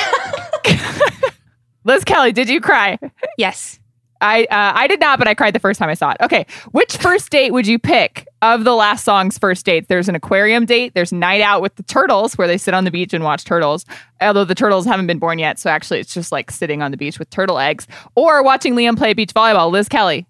Liz 1.85 2.05
Kelly, 2.05 2.33
did 2.33 2.49
you 2.49 2.61
cry? 2.61 2.99
Yes. 3.39 3.79
I 4.21 4.45
uh, 4.45 4.73
I 4.75 4.87
did 4.87 5.01
not, 5.01 5.19
but 5.19 5.29
I 5.29 5.35
cried 5.35 5.55
the 5.55 5.61
first 5.61 5.79
time 5.79 5.89
I 5.89 5.95
saw 5.95 6.11
it. 6.13 6.17
Okay, 6.23 6.47
which 6.73 6.97
first 6.97 7.31
date 7.31 7.53
would 7.53 7.67
you 7.67 7.79
pick 7.79 8.27
of 8.43 8.65
the 8.65 8.75
last 8.75 9.05
song's 9.05 9.39
first 9.39 9.65
dates? 9.67 9.87
There's 9.89 10.09
an 10.09 10.15
aquarium 10.15 10.67
date. 10.67 10.93
There's 10.95 11.13
night 11.13 11.41
out 11.41 11.63
with 11.63 11.75
the 11.77 11.83
turtles 11.83 12.37
where 12.39 12.47
they 12.47 12.59
sit 12.59 12.75
on 12.75 12.85
the 12.85 12.91
beach 12.91 13.13
and 13.15 13.25
watch 13.25 13.45
turtles. 13.45 13.85
Although 14.21 14.45
the 14.45 14.55
turtles 14.55 14.85
haven't 14.85 15.07
been 15.07 15.19
born 15.19 15.39
yet, 15.39 15.59
so 15.59 15.71
actually 15.71 16.01
it's 16.01 16.13
just 16.15 16.33
like 16.33 16.51
sitting 16.51 16.83
on 16.83 16.91
the 16.91 16.97
beach 16.97 17.19
with 17.19 17.31
turtle 17.31 17.59
eggs, 17.59 17.87
or 18.15 18.43
watching 18.43 18.75
Liam 18.75 18.97
play 18.97 19.15
beach 19.15 19.33
volleyball. 19.35 19.71
Liz 19.71 19.89
Kelly, 19.89 20.27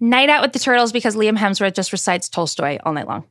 Night 0.00 0.28
out 0.30 0.42
with 0.42 0.52
the 0.52 0.60
turtles 0.60 0.92
because 0.92 1.16
Liam 1.16 1.36
Hemsworth 1.36 1.74
just 1.74 1.90
recites 1.92 2.28
Tolstoy 2.28 2.78
all 2.84 2.92
night 2.92 3.08
long. 3.08 3.24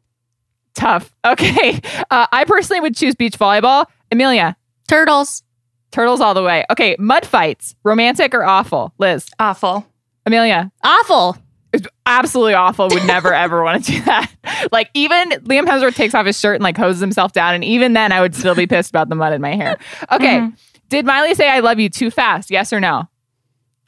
tough. 0.75 1.11
Okay, 1.25 1.79
uh, 2.11 2.27
I 2.31 2.43
personally 2.45 2.81
would 2.81 2.95
choose 2.95 3.15
beach 3.15 3.37
volleyball. 3.39 3.85
Amelia, 4.11 4.55
turtles. 4.87 5.43
turtles 5.91 6.19
all 6.21 6.33
the 6.33 6.43
way. 6.43 6.65
Okay, 6.69 6.95
mud 6.99 7.25
fights, 7.25 7.75
romantic 7.83 8.33
or 8.33 8.43
awful? 8.43 8.93
Liz, 8.97 9.29
Awful. 9.39 9.85
Amelia. 10.25 10.71
Awful. 10.83 11.37
It's 11.77 11.87
absolutely 12.05 12.53
awful. 12.53 12.89
Would 12.89 13.05
never 13.05 13.33
ever 13.45 13.63
want 13.63 13.85
to 13.85 13.91
do 13.93 14.01
that. 14.03 14.31
Like 14.71 14.89
even 14.93 15.29
Liam 15.31 15.65
Hemsworth 15.65 15.95
takes 15.95 16.13
off 16.13 16.25
his 16.25 16.39
shirt 16.39 16.55
and 16.55 16.63
like 16.63 16.77
hoses 16.77 16.99
himself 17.01 17.31
down, 17.33 17.55
and 17.55 17.63
even 17.63 17.93
then 17.93 18.11
I 18.11 18.21
would 18.21 18.35
still 18.35 18.55
be 18.55 18.67
pissed 18.67 18.89
about 18.89 19.09
the 19.09 19.15
mud 19.15 19.33
in 19.33 19.41
my 19.41 19.55
hair. 19.55 19.77
Okay, 20.11 20.39
Mhm. 20.39 20.53
did 20.89 21.05
Miley 21.05 21.33
say 21.35 21.49
"I 21.49 21.59
love 21.59 21.79
you" 21.79 21.89
too 21.89 22.11
fast? 22.11 22.51
Yes 22.51 22.71
or 22.73 22.79
no? 22.79 23.07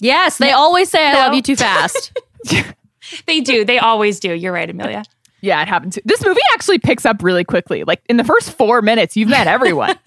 Yes, 0.01 0.37
they 0.37 0.51
always 0.51 0.89
say 0.89 1.05
I 1.05 1.11
No. 1.13 1.19
love 1.19 1.33
you 1.33 1.41
too 1.41 1.55
fast. 1.55 2.17
They 3.25 3.41
do. 3.41 3.65
They 3.65 3.79
always 3.79 4.19
do. 4.19 4.33
You're 4.33 4.53
right, 4.53 4.69
Amelia. 4.69 5.03
Yeah, 5.41 5.61
it 5.63 5.67
happened 5.67 5.93
too. 5.93 6.01
This 6.05 6.23
movie 6.23 6.39
actually 6.53 6.77
picks 6.77 7.05
up 7.07 7.23
really 7.23 7.43
quickly. 7.43 7.83
Like 7.83 8.01
in 8.07 8.17
the 8.17 8.23
first 8.23 8.51
four 8.51 8.81
minutes, 8.83 9.17
you've 9.17 9.29
met 9.29 9.47
everyone. 9.47 9.97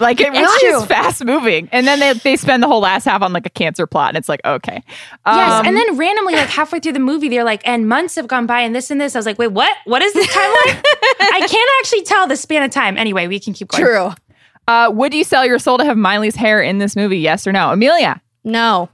Like 0.00 0.20
it 0.20 0.28
It's 0.32 0.38
really 0.62 0.78
is 0.82 0.86
fast 0.86 1.24
moving, 1.24 1.68
and 1.72 1.86
then 1.86 1.98
they, 2.00 2.12
they 2.12 2.36
spend 2.36 2.62
the 2.62 2.66
whole 2.68 2.80
last 2.80 3.04
half 3.04 3.22
on 3.22 3.32
like 3.32 3.46
a 3.46 3.50
cancer 3.50 3.86
plot, 3.86 4.10
and 4.10 4.16
it's 4.16 4.28
like 4.28 4.40
okay, 4.44 4.82
yes. 5.26 5.52
Um, 5.52 5.66
And 5.66 5.76
then 5.76 5.96
randomly, 5.96 6.34
like 6.34 6.48
halfway 6.48 6.78
through 6.80 6.92
the 6.92 7.00
movie, 7.00 7.28
they're 7.28 7.44
like, 7.44 7.66
and 7.66 7.88
months 7.88 8.14
have 8.14 8.28
gone 8.28 8.46
by 8.46 8.60
and 8.60 8.74
this 8.74 8.90
and 8.90 9.00
this. 9.00 9.16
I 9.16 9.18
was 9.18 9.26
like, 9.26 9.38
wait, 9.38 9.48
what? 9.52 9.76
What 9.84 10.02
is 10.02 10.12
this 10.12 10.26
timeline? 10.28 10.82
I 11.20 11.46
can't 11.48 11.70
actually 11.80 12.02
tell 12.02 12.26
the 12.26 12.36
span 12.36 12.62
of 12.62 12.70
time. 12.70 12.96
Anyway, 12.96 13.26
we 13.26 13.40
can 13.40 13.54
keep 13.54 13.68
going. 13.68 13.82
True. 13.84 14.10
uh, 14.68 14.90
would 14.92 15.12
you 15.14 15.24
sell 15.24 15.44
your 15.44 15.58
soul 15.58 15.78
to 15.78 15.84
have 15.84 15.96
Miley's 15.96 16.36
hair 16.36 16.60
in 16.62 16.78
this 16.78 16.94
movie? 16.94 17.18
Yes 17.18 17.46
or 17.46 17.52
no? 17.52 17.70
Amelia, 17.72 18.20
No. 18.44 18.88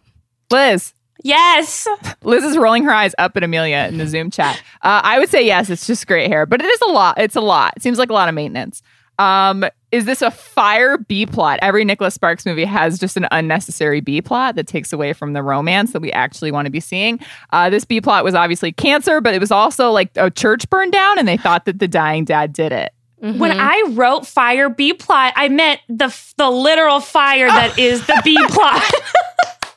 Liz, 0.50 0.92
Yes. 1.22 1.88
Liz 2.22 2.44
is 2.44 2.56
rolling 2.58 2.84
her 2.84 2.92
eyes 2.92 3.14
up 3.18 3.34
at 3.36 3.42
Amelia 3.42 3.86
in 3.88 3.96
the 3.96 4.06
Zoom 4.06 4.30
chat. 4.30 4.56
Uh, 4.82 5.00
I 5.02 5.18
would 5.18 5.30
say 5.30 5.44
yes. 5.46 5.70
It's 5.70 5.86
just 5.86 6.06
great 6.06 6.28
hair, 6.28 6.44
but 6.44 6.60
it 6.60 6.66
is 6.66 6.80
a 6.82 6.90
lot. 6.92 7.18
It's 7.18 7.34
a 7.34 7.40
lot. 7.40 7.72
It 7.76 7.82
seems 7.82 7.98
like 7.98 8.10
a 8.10 8.12
lot 8.12 8.28
of 8.28 8.34
maintenance. 8.34 8.82
Um, 9.18 9.64
is 9.94 10.06
this 10.06 10.22
a 10.22 10.30
fire 10.32 10.98
B 10.98 11.24
plot? 11.24 11.60
Every 11.62 11.84
Nicholas 11.84 12.14
Sparks 12.14 12.44
movie 12.44 12.64
has 12.64 12.98
just 12.98 13.16
an 13.16 13.28
unnecessary 13.30 14.00
B 14.00 14.20
plot 14.20 14.56
that 14.56 14.66
takes 14.66 14.92
away 14.92 15.12
from 15.12 15.34
the 15.34 15.42
romance 15.42 15.92
that 15.92 16.00
we 16.00 16.10
actually 16.10 16.50
want 16.50 16.66
to 16.66 16.70
be 16.70 16.80
seeing. 16.80 17.20
Uh, 17.52 17.70
this 17.70 17.84
B 17.84 18.00
plot 18.00 18.24
was 18.24 18.34
obviously 18.34 18.72
cancer, 18.72 19.20
but 19.20 19.34
it 19.34 19.38
was 19.38 19.52
also 19.52 19.92
like 19.92 20.10
a 20.16 20.32
church 20.32 20.68
burned 20.68 20.90
down, 20.90 21.16
and 21.16 21.28
they 21.28 21.36
thought 21.36 21.64
that 21.66 21.78
the 21.78 21.86
dying 21.86 22.24
dad 22.24 22.52
did 22.52 22.72
it. 22.72 22.92
Mm-hmm. 23.22 23.38
When 23.38 23.52
I 23.52 23.84
wrote 23.90 24.26
fire 24.26 24.68
B 24.68 24.94
plot, 24.94 25.32
I 25.36 25.48
meant 25.48 25.80
the 25.88 26.12
the 26.38 26.50
literal 26.50 26.98
fire 26.98 27.46
that 27.46 27.78
is 27.78 28.04
the 28.08 28.20
B 28.24 28.36
plot. 28.48 28.82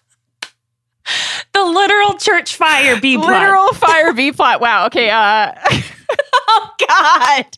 the 1.54 1.64
literal 1.64 2.16
church 2.16 2.56
fire 2.56 3.00
B 3.00 3.18
plot. 3.18 3.30
Literal 3.30 3.68
fire 3.74 4.14
B 4.14 4.32
plot. 4.32 4.62
Wow. 4.62 4.88
Okay. 4.88 5.12
Uh, 5.12 5.54
oh 6.34 6.72
God. 6.88 7.57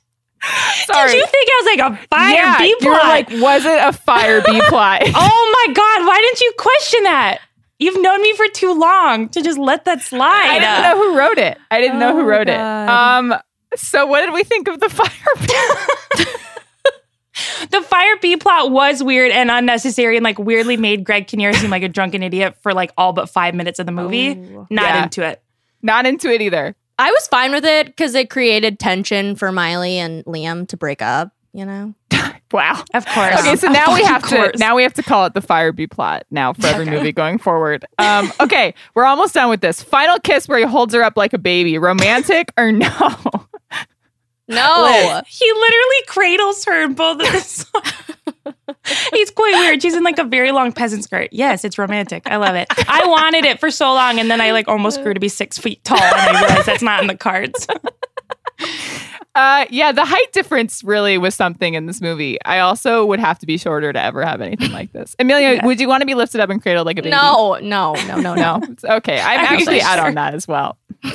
Sorry. 0.85 1.11
Did 1.11 1.17
you 1.17 1.25
think 1.25 1.49
I 1.49 1.61
was 1.61 1.77
like 1.77 1.91
a 1.91 2.07
fire 2.07 2.35
yeah, 2.35 2.57
B 2.57 2.75
plot? 2.79 2.81
You 2.81 2.89
were 2.89 2.97
like, 2.97 3.29
was 3.43 3.65
it 3.65 3.79
a 3.81 3.93
fire 3.93 4.41
B 4.41 4.61
plot? 4.67 5.01
oh 5.05 5.65
my 5.67 5.73
God. 5.73 6.07
Why 6.07 6.17
didn't 6.17 6.41
you 6.41 6.53
question 6.57 7.03
that? 7.03 7.39
You've 7.79 8.01
known 8.01 8.21
me 8.21 8.33
for 8.33 8.47
too 8.47 8.73
long 8.73 9.29
to 9.29 9.41
just 9.41 9.57
let 9.57 9.85
that 9.85 10.01
slide. 10.01 10.47
I 10.49 10.59
didn't 10.59 10.83
know 10.83 10.97
who 10.97 11.17
wrote 11.17 11.37
it. 11.37 11.57
I 11.71 11.79
didn't 11.79 11.97
oh 11.97 11.99
know 11.99 12.15
who 12.17 12.23
wrote 12.23 12.47
God. 12.47 12.53
it. 12.53 12.89
Um, 12.89 13.39
so 13.75 14.05
what 14.05 14.21
did 14.21 14.33
we 14.33 14.43
think 14.43 14.67
of 14.67 14.79
the 14.79 14.89
fire? 14.89 15.09
the 17.69 17.81
fire 17.81 18.17
B 18.21 18.35
plot 18.35 18.71
was 18.71 19.01
weird 19.01 19.31
and 19.31 19.49
unnecessary 19.49 20.17
and 20.17 20.23
like 20.23 20.37
weirdly 20.37 20.75
made 20.75 21.05
Greg 21.05 21.27
Kinnear 21.27 21.53
seem 21.53 21.69
like 21.69 21.83
a 21.83 21.89
drunken 21.89 22.21
idiot 22.21 22.57
for 22.61 22.73
like 22.73 22.91
all 22.97 23.13
but 23.13 23.29
five 23.29 23.55
minutes 23.55 23.79
of 23.79 23.85
the 23.85 23.91
movie. 23.93 24.31
Oh, 24.31 24.67
Not 24.69 24.83
yeah. 24.83 25.03
into 25.03 25.25
it. 25.25 25.41
Not 25.81 26.05
into 26.05 26.29
it 26.29 26.41
either. 26.41 26.75
I 26.99 27.11
was 27.11 27.27
fine 27.29 27.53
with 27.53 27.63
it 27.63 27.87
because 27.87 28.13
it 28.13 28.29
created 28.29 28.77
tension 28.77 29.37
for 29.37 29.53
Miley 29.53 29.97
and 29.97 30.23
Liam 30.25 30.67
to 30.67 30.77
break 30.77 31.01
up. 31.01 31.31
You 31.53 31.65
know. 31.65 31.95
wow. 32.51 32.83
Of 32.93 33.05
course. 33.07 33.39
Okay, 33.39 33.55
so 33.55 33.67
now 33.71 33.93
we 33.95 34.03
have 34.03 34.27
to 34.29 34.51
now 34.57 34.75
we 34.75 34.83
have 34.83 34.93
to 34.95 35.03
call 35.03 35.25
it 35.25 35.33
the 35.33 35.41
fire 35.41 35.71
B 35.71 35.87
plot 35.87 36.25
now 36.29 36.53
for 36.53 36.67
every 36.67 36.83
okay. 36.83 36.91
movie 36.91 37.11
going 37.13 37.37
forward. 37.37 37.85
Um, 37.97 38.31
okay, 38.41 38.73
we're 38.93 39.05
almost 39.05 39.33
done 39.33 39.49
with 39.49 39.61
this. 39.61 39.81
Final 39.81 40.19
kiss 40.19 40.47
where 40.47 40.59
he 40.59 40.65
holds 40.65 40.93
her 40.93 41.01
up 41.01 41.15
like 41.15 41.33
a 41.33 41.37
baby. 41.37 41.77
Romantic 41.77 42.51
or 42.57 42.71
no? 42.71 42.89
No. 44.49 44.83
Liz. 44.83 45.23
He 45.27 45.51
literally 45.53 46.03
cradles 46.07 46.65
her 46.65 46.83
in 46.83 46.95
both 46.95 47.21
of 47.21 47.31
this. 47.31 47.65
He's 49.11 49.31
quite 49.31 49.53
weird. 49.53 49.81
She's 49.81 49.95
in 49.95 50.03
like 50.03 50.19
a 50.19 50.23
very 50.23 50.51
long 50.51 50.71
peasant 50.71 51.03
skirt. 51.03 51.29
Yes, 51.31 51.63
it's 51.65 51.77
romantic. 51.77 52.23
I 52.25 52.37
love 52.37 52.55
it. 52.55 52.67
I 52.87 53.05
wanted 53.07 53.45
it 53.45 53.59
for 53.59 53.71
so 53.71 53.93
long, 53.93 54.19
and 54.19 54.29
then 54.29 54.41
I 54.41 54.51
like 54.51 54.67
almost 54.67 55.01
grew 55.03 55.13
to 55.13 55.19
be 55.19 55.29
six 55.29 55.57
feet 55.57 55.83
tall, 55.83 56.01
and 56.01 56.37
I 56.37 56.41
realized 56.41 56.65
that's 56.65 56.83
not 56.83 57.01
in 57.01 57.07
the 57.07 57.17
cards. 57.17 57.67
Uh, 59.35 59.65
yeah, 59.69 59.91
the 59.91 60.03
height 60.03 60.33
difference 60.33 60.83
really 60.83 61.17
was 61.17 61.35
something 61.35 61.75
in 61.75 61.85
this 61.85 62.01
movie. 62.01 62.37
I 62.43 62.59
also 62.59 63.05
would 63.05 63.19
have 63.21 63.39
to 63.39 63.45
be 63.45 63.57
shorter 63.57 63.93
to 63.93 64.01
ever 64.01 64.25
have 64.25 64.41
anything 64.41 64.71
like 64.71 64.91
this. 64.91 65.15
Amelia, 65.19 65.53
yeah. 65.53 65.65
would 65.65 65.79
you 65.79 65.87
want 65.87 66.01
to 66.01 66.05
be 66.05 66.15
lifted 66.15 66.41
up 66.41 66.49
and 66.49 66.61
cradled 66.61 66.85
like 66.85 66.97
a 66.97 67.03
baby? 67.03 67.11
No, 67.11 67.57
no, 67.61 67.93
no, 68.07 68.19
no, 68.19 68.35
no. 68.35 68.61
okay, 68.97 69.19
I'm 69.21 69.39
actually 69.59 69.81
out 69.81 69.99
on 69.99 70.15
that 70.15 70.33
as 70.33 70.47
well. 70.47 70.77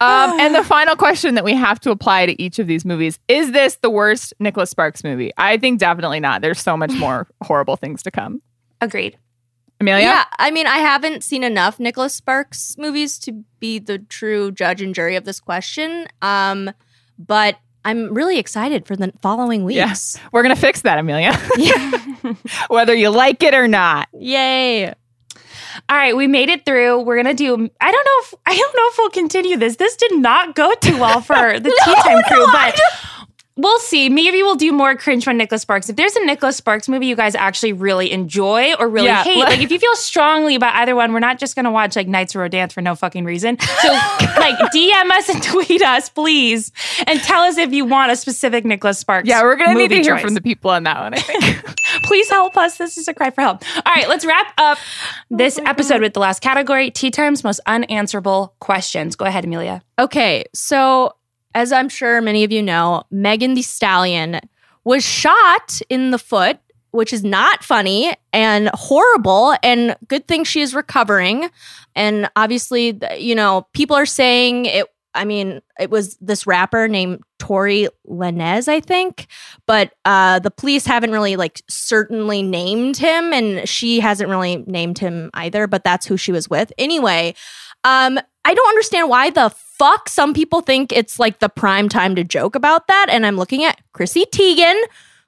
Um, 0.00 0.38
and 0.40 0.54
the 0.54 0.64
final 0.64 0.96
question 0.96 1.34
that 1.34 1.44
we 1.44 1.54
have 1.54 1.80
to 1.80 1.90
apply 1.90 2.26
to 2.26 2.42
each 2.42 2.58
of 2.58 2.66
these 2.66 2.84
movies 2.84 3.18
is 3.28 3.52
this 3.52 3.76
the 3.76 3.90
worst 3.90 4.34
Nicholas 4.38 4.70
Sparks 4.70 5.02
movie? 5.04 5.32
I 5.36 5.56
think 5.56 5.80
definitely 5.80 6.20
not. 6.20 6.42
There's 6.42 6.60
so 6.60 6.76
much 6.76 6.92
more 6.92 7.26
horrible 7.42 7.76
things 7.76 8.02
to 8.04 8.10
come. 8.10 8.42
Agreed. 8.80 9.18
Amelia? 9.80 10.04
Yeah, 10.04 10.24
I 10.38 10.50
mean, 10.50 10.66
I 10.66 10.78
haven't 10.78 11.22
seen 11.22 11.44
enough 11.44 11.78
Nicholas 11.78 12.14
Sparks 12.14 12.76
movies 12.78 13.18
to 13.20 13.44
be 13.60 13.78
the 13.78 13.98
true 13.98 14.50
judge 14.50 14.80
and 14.80 14.94
jury 14.94 15.16
of 15.16 15.24
this 15.24 15.38
question. 15.38 16.06
Um, 16.22 16.70
but 17.18 17.58
I'm 17.84 18.12
really 18.14 18.38
excited 18.38 18.86
for 18.86 18.96
the 18.96 19.12
following 19.20 19.64
weeks. 19.64 19.76
Yes, 19.76 20.18
we're 20.32 20.42
gonna 20.42 20.56
fix 20.56 20.82
that, 20.82 20.98
Amelia. 20.98 21.38
Yeah. 21.56 22.34
Whether 22.68 22.94
you 22.94 23.10
like 23.10 23.42
it 23.42 23.54
or 23.54 23.68
not. 23.68 24.08
Yay! 24.12 24.94
All 25.88 25.96
right, 25.96 26.16
we 26.16 26.26
made 26.26 26.48
it 26.48 26.64
through. 26.64 27.00
We're 27.02 27.16
gonna 27.16 27.34
do. 27.34 27.70
I 27.80 27.92
don't 27.92 28.04
know 28.04 28.18
if 28.20 28.34
I 28.46 28.56
don't 28.56 28.76
know 28.76 28.88
if 28.88 28.98
we'll 28.98 29.10
continue 29.10 29.56
this. 29.56 29.76
This 29.76 29.96
did 29.96 30.16
not 30.18 30.54
go 30.54 30.74
too 30.74 30.98
well 30.98 31.20
for 31.20 31.58
the 31.58 31.68
no, 31.86 31.94
Tea 31.94 32.00
Time 32.02 32.22
crew, 32.28 32.46
no, 32.46 32.52
but 32.52 32.80
we'll 33.56 33.78
see. 33.78 34.08
Maybe 34.08 34.42
we'll 34.42 34.54
do 34.54 34.72
more 34.72 34.94
cringe 34.94 35.24
from 35.24 35.38
Nicholas 35.38 35.62
Sparks. 35.62 35.88
If 35.88 35.96
there's 35.96 36.14
a 36.14 36.24
Nicholas 36.24 36.56
Sparks 36.56 36.88
movie 36.88 37.06
you 37.06 37.16
guys 37.16 37.34
actually 37.34 37.72
really 37.72 38.12
enjoy 38.12 38.74
or 38.74 38.88
really 38.88 39.06
yeah, 39.06 39.24
hate, 39.24 39.38
like 39.38 39.60
if 39.62 39.70
you 39.70 39.78
feel 39.78 39.94
strongly 39.96 40.54
about 40.54 40.74
either 40.76 40.94
one, 40.94 41.12
we're 41.12 41.20
not 41.20 41.38
just 41.38 41.56
gonna 41.56 41.70
watch 41.70 41.96
like 41.96 42.06
Nights 42.06 42.34
of 42.34 42.40
Rodanthe 42.40 42.72
for 42.72 42.82
no 42.82 42.94
fucking 42.94 43.24
reason. 43.24 43.58
So 43.58 43.88
like 44.38 44.56
DM 44.72 45.10
us 45.10 45.28
and 45.28 45.42
tweet 45.42 45.82
us, 45.82 46.08
please, 46.08 46.72
and 47.06 47.20
tell 47.20 47.42
us 47.42 47.56
if 47.56 47.72
you 47.72 47.84
want 47.84 48.12
a 48.12 48.16
specific 48.16 48.64
Nicholas 48.64 48.98
Sparks. 48.98 49.28
Yeah, 49.28 49.42
we're 49.42 49.56
gonna 49.56 49.74
need 49.74 49.88
to 49.88 49.96
hear 49.96 50.14
choice. 50.14 50.22
from 50.22 50.34
the 50.34 50.42
people 50.42 50.70
on 50.70 50.84
that 50.84 51.00
one. 51.00 51.14
I 51.14 51.18
think. 51.18 52.02
please 52.02 52.28
help 52.30 52.56
us. 52.56 52.76
This 52.76 52.98
is 52.98 53.08
a 53.08 53.14
cry 53.14 53.30
for 53.30 53.40
help. 53.40 53.62
All 53.76 53.94
right, 53.94 54.08
let's 54.08 54.24
wrap 54.24 54.52
up 54.58 54.78
this 55.30 55.58
oh 55.58 55.64
episode 55.64 55.94
God. 55.94 56.02
with 56.02 56.14
the 56.14 56.20
last 56.20 56.40
category: 56.40 56.90
Tea 56.90 57.10
Time's 57.10 57.42
most 57.42 57.60
unanswerable 57.66 58.54
questions. 58.60 59.16
Go 59.16 59.24
ahead, 59.24 59.44
Amelia. 59.44 59.82
Okay, 59.98 60.44
so 60.54 61.14
as 61.56 61.72
I'm 61.72 61.88
sure 61.88 62.20
many 62.20 62.44
of 62.44 62.52
you 62.52 62.62
know, 62.62 63.02
Megan 63.10 63.54
Thee 63.54 63.62
Stallion 63.62 64.40
was 64.84 65.02
shot 65.02 65.80
in 65.88 66.10
the 66.10 66.18
foot, 66.18 66.58
which 66.90 67.14
is 67.14 67.24
not 67.24 67.64
funny 67.64 68.14
and 68.30 68.68
horrible. 68.74 69.56
And 69.62 69.96
good 70.06 70.28
thing 70.28 70.44
she 70.44 70.60
is 70.60 70.74
recovering. 70.74 71.48
And 71.94 72.30
obviously, 72.36 73.00
you 73.16 73.34
know, 73.34 73.66
people 73.72 73.96
are 73.96 74.04
saying 74.04 74.66
it. 74.66 74.86
I 75.14 75.24
mean, 75.24 75.62
it 75.80 75.90
was 75.90 76.18
this 76.20 76.46
rapper 76.46 76.88
named 76.88 77.22
Tory 77.38 77.88
Lanez, 78.06 78.68
I 78.68 78.80
think, 78.80 79.26
but 79.66 79.94
uh, 80.04 80.40
the 80.40 80.50
police 80.50 80.84
haven't 80.84 81.10
really 81.10 81.36
like 81.36 81.62
certainly 81.70 82.42
named 82.42 82.98
him, 82.98 83.32
and 83.32 83.66
she 83.66 83.98
hasn't 84.00 84.28
really 84.28 84.56
named 84.66 84.98
him 84.98 85.30
either. 85.32 85.66
But 85.66 85.84
that's 85.84 86.04
who 86.04 86.18
she 86.18 86.32
was 86.32 86.50
with 86.50 86.70
anyway. 86.76 87.34
Um, 87.86 88.18
I 88.44 88.52
don't 88.52 88.68
understand 88.68 89.08
why 89.08 89.30
the 89.30 89.48
fuck 89.50 90.08
some 90.08 90.34
people 90.34 90.60
think 90.60 90.92
it's 90.92 91.20
like 91.20 91.38
the 91.38 91.48
prime 91.48 91.88
time 91.88 92.16
to 92.16 92.24
joke 92.24 92.56
about 92.56 92.88
that. 92.88 93.06
And 93.08 93.24
I'm 93.24 93.36
looking 93.36 93.62
at 93.62 93.80
Chrissy 93.92 94.24
Teigen, 94.24 94.76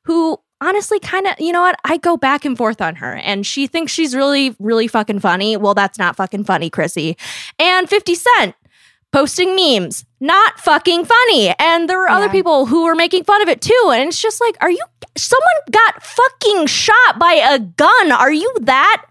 who 0.03 0.41
honestly 0.61 0.99
kind 0.99 1.29
of, 1.29 1.35
you 1.39 1.53
know 1.53 1.61
what? 1.61 1.79
I 1.85 1.99
go 1.99 2.17
back 2.17 2.45
and 2.45 2.59
forth 2.59 2.81
on 2.81 2.97
her 2.97 3.15
and 3.15 3.47
she 3.47 3.69
thinks 3.69 3.93
she's 3.93 4.13
really, 4.13 4.57
really 4.59 4.89
fucking 4.89 5.21
funny. 5.21 5.57
Well, 5.57 5.75
that's 5.75 6.01
not 6.01 6.17
fucking 6.17 6.45
funny, 6.45 6.69
Chrissy. 6.69 7.17
And 7.61 7.89
50 7.89 8.17
Cent 8.17 8.57
posting 9.13 9.55
memes, 9.55 10.05
not 10.19 10.59
fucking 10.59 11.05
funny. 11.05 11.55
And 11.61 11.89
there 11.89 11.99
were 11.99 12.09
yeah. 12.09 12.17
other 12.17 12.29
people 12.29 12.67
who 12.67 12.87
were 12.87 12.97
making 12.97 13.23
fun 13.23 13.41
of 13.41 13.49
it 13.49 13.61
too. 13.61 13.91
And 13.93 14.09
it's 14.09 14.21
just 14.21 14.41
like, 14.41 14.57
are 14.61 14.71
you, 14.71 14.85
someone 15.17 15.47
got 15.71 16.03
fucking 16.03 16.67
shot 16.67 17.21
by 17.21 17.35
a 17.35 17.61
gun. 17.61 18.11
Are 18.11 18.33
you 18.33 18.53
that 18.63 19.07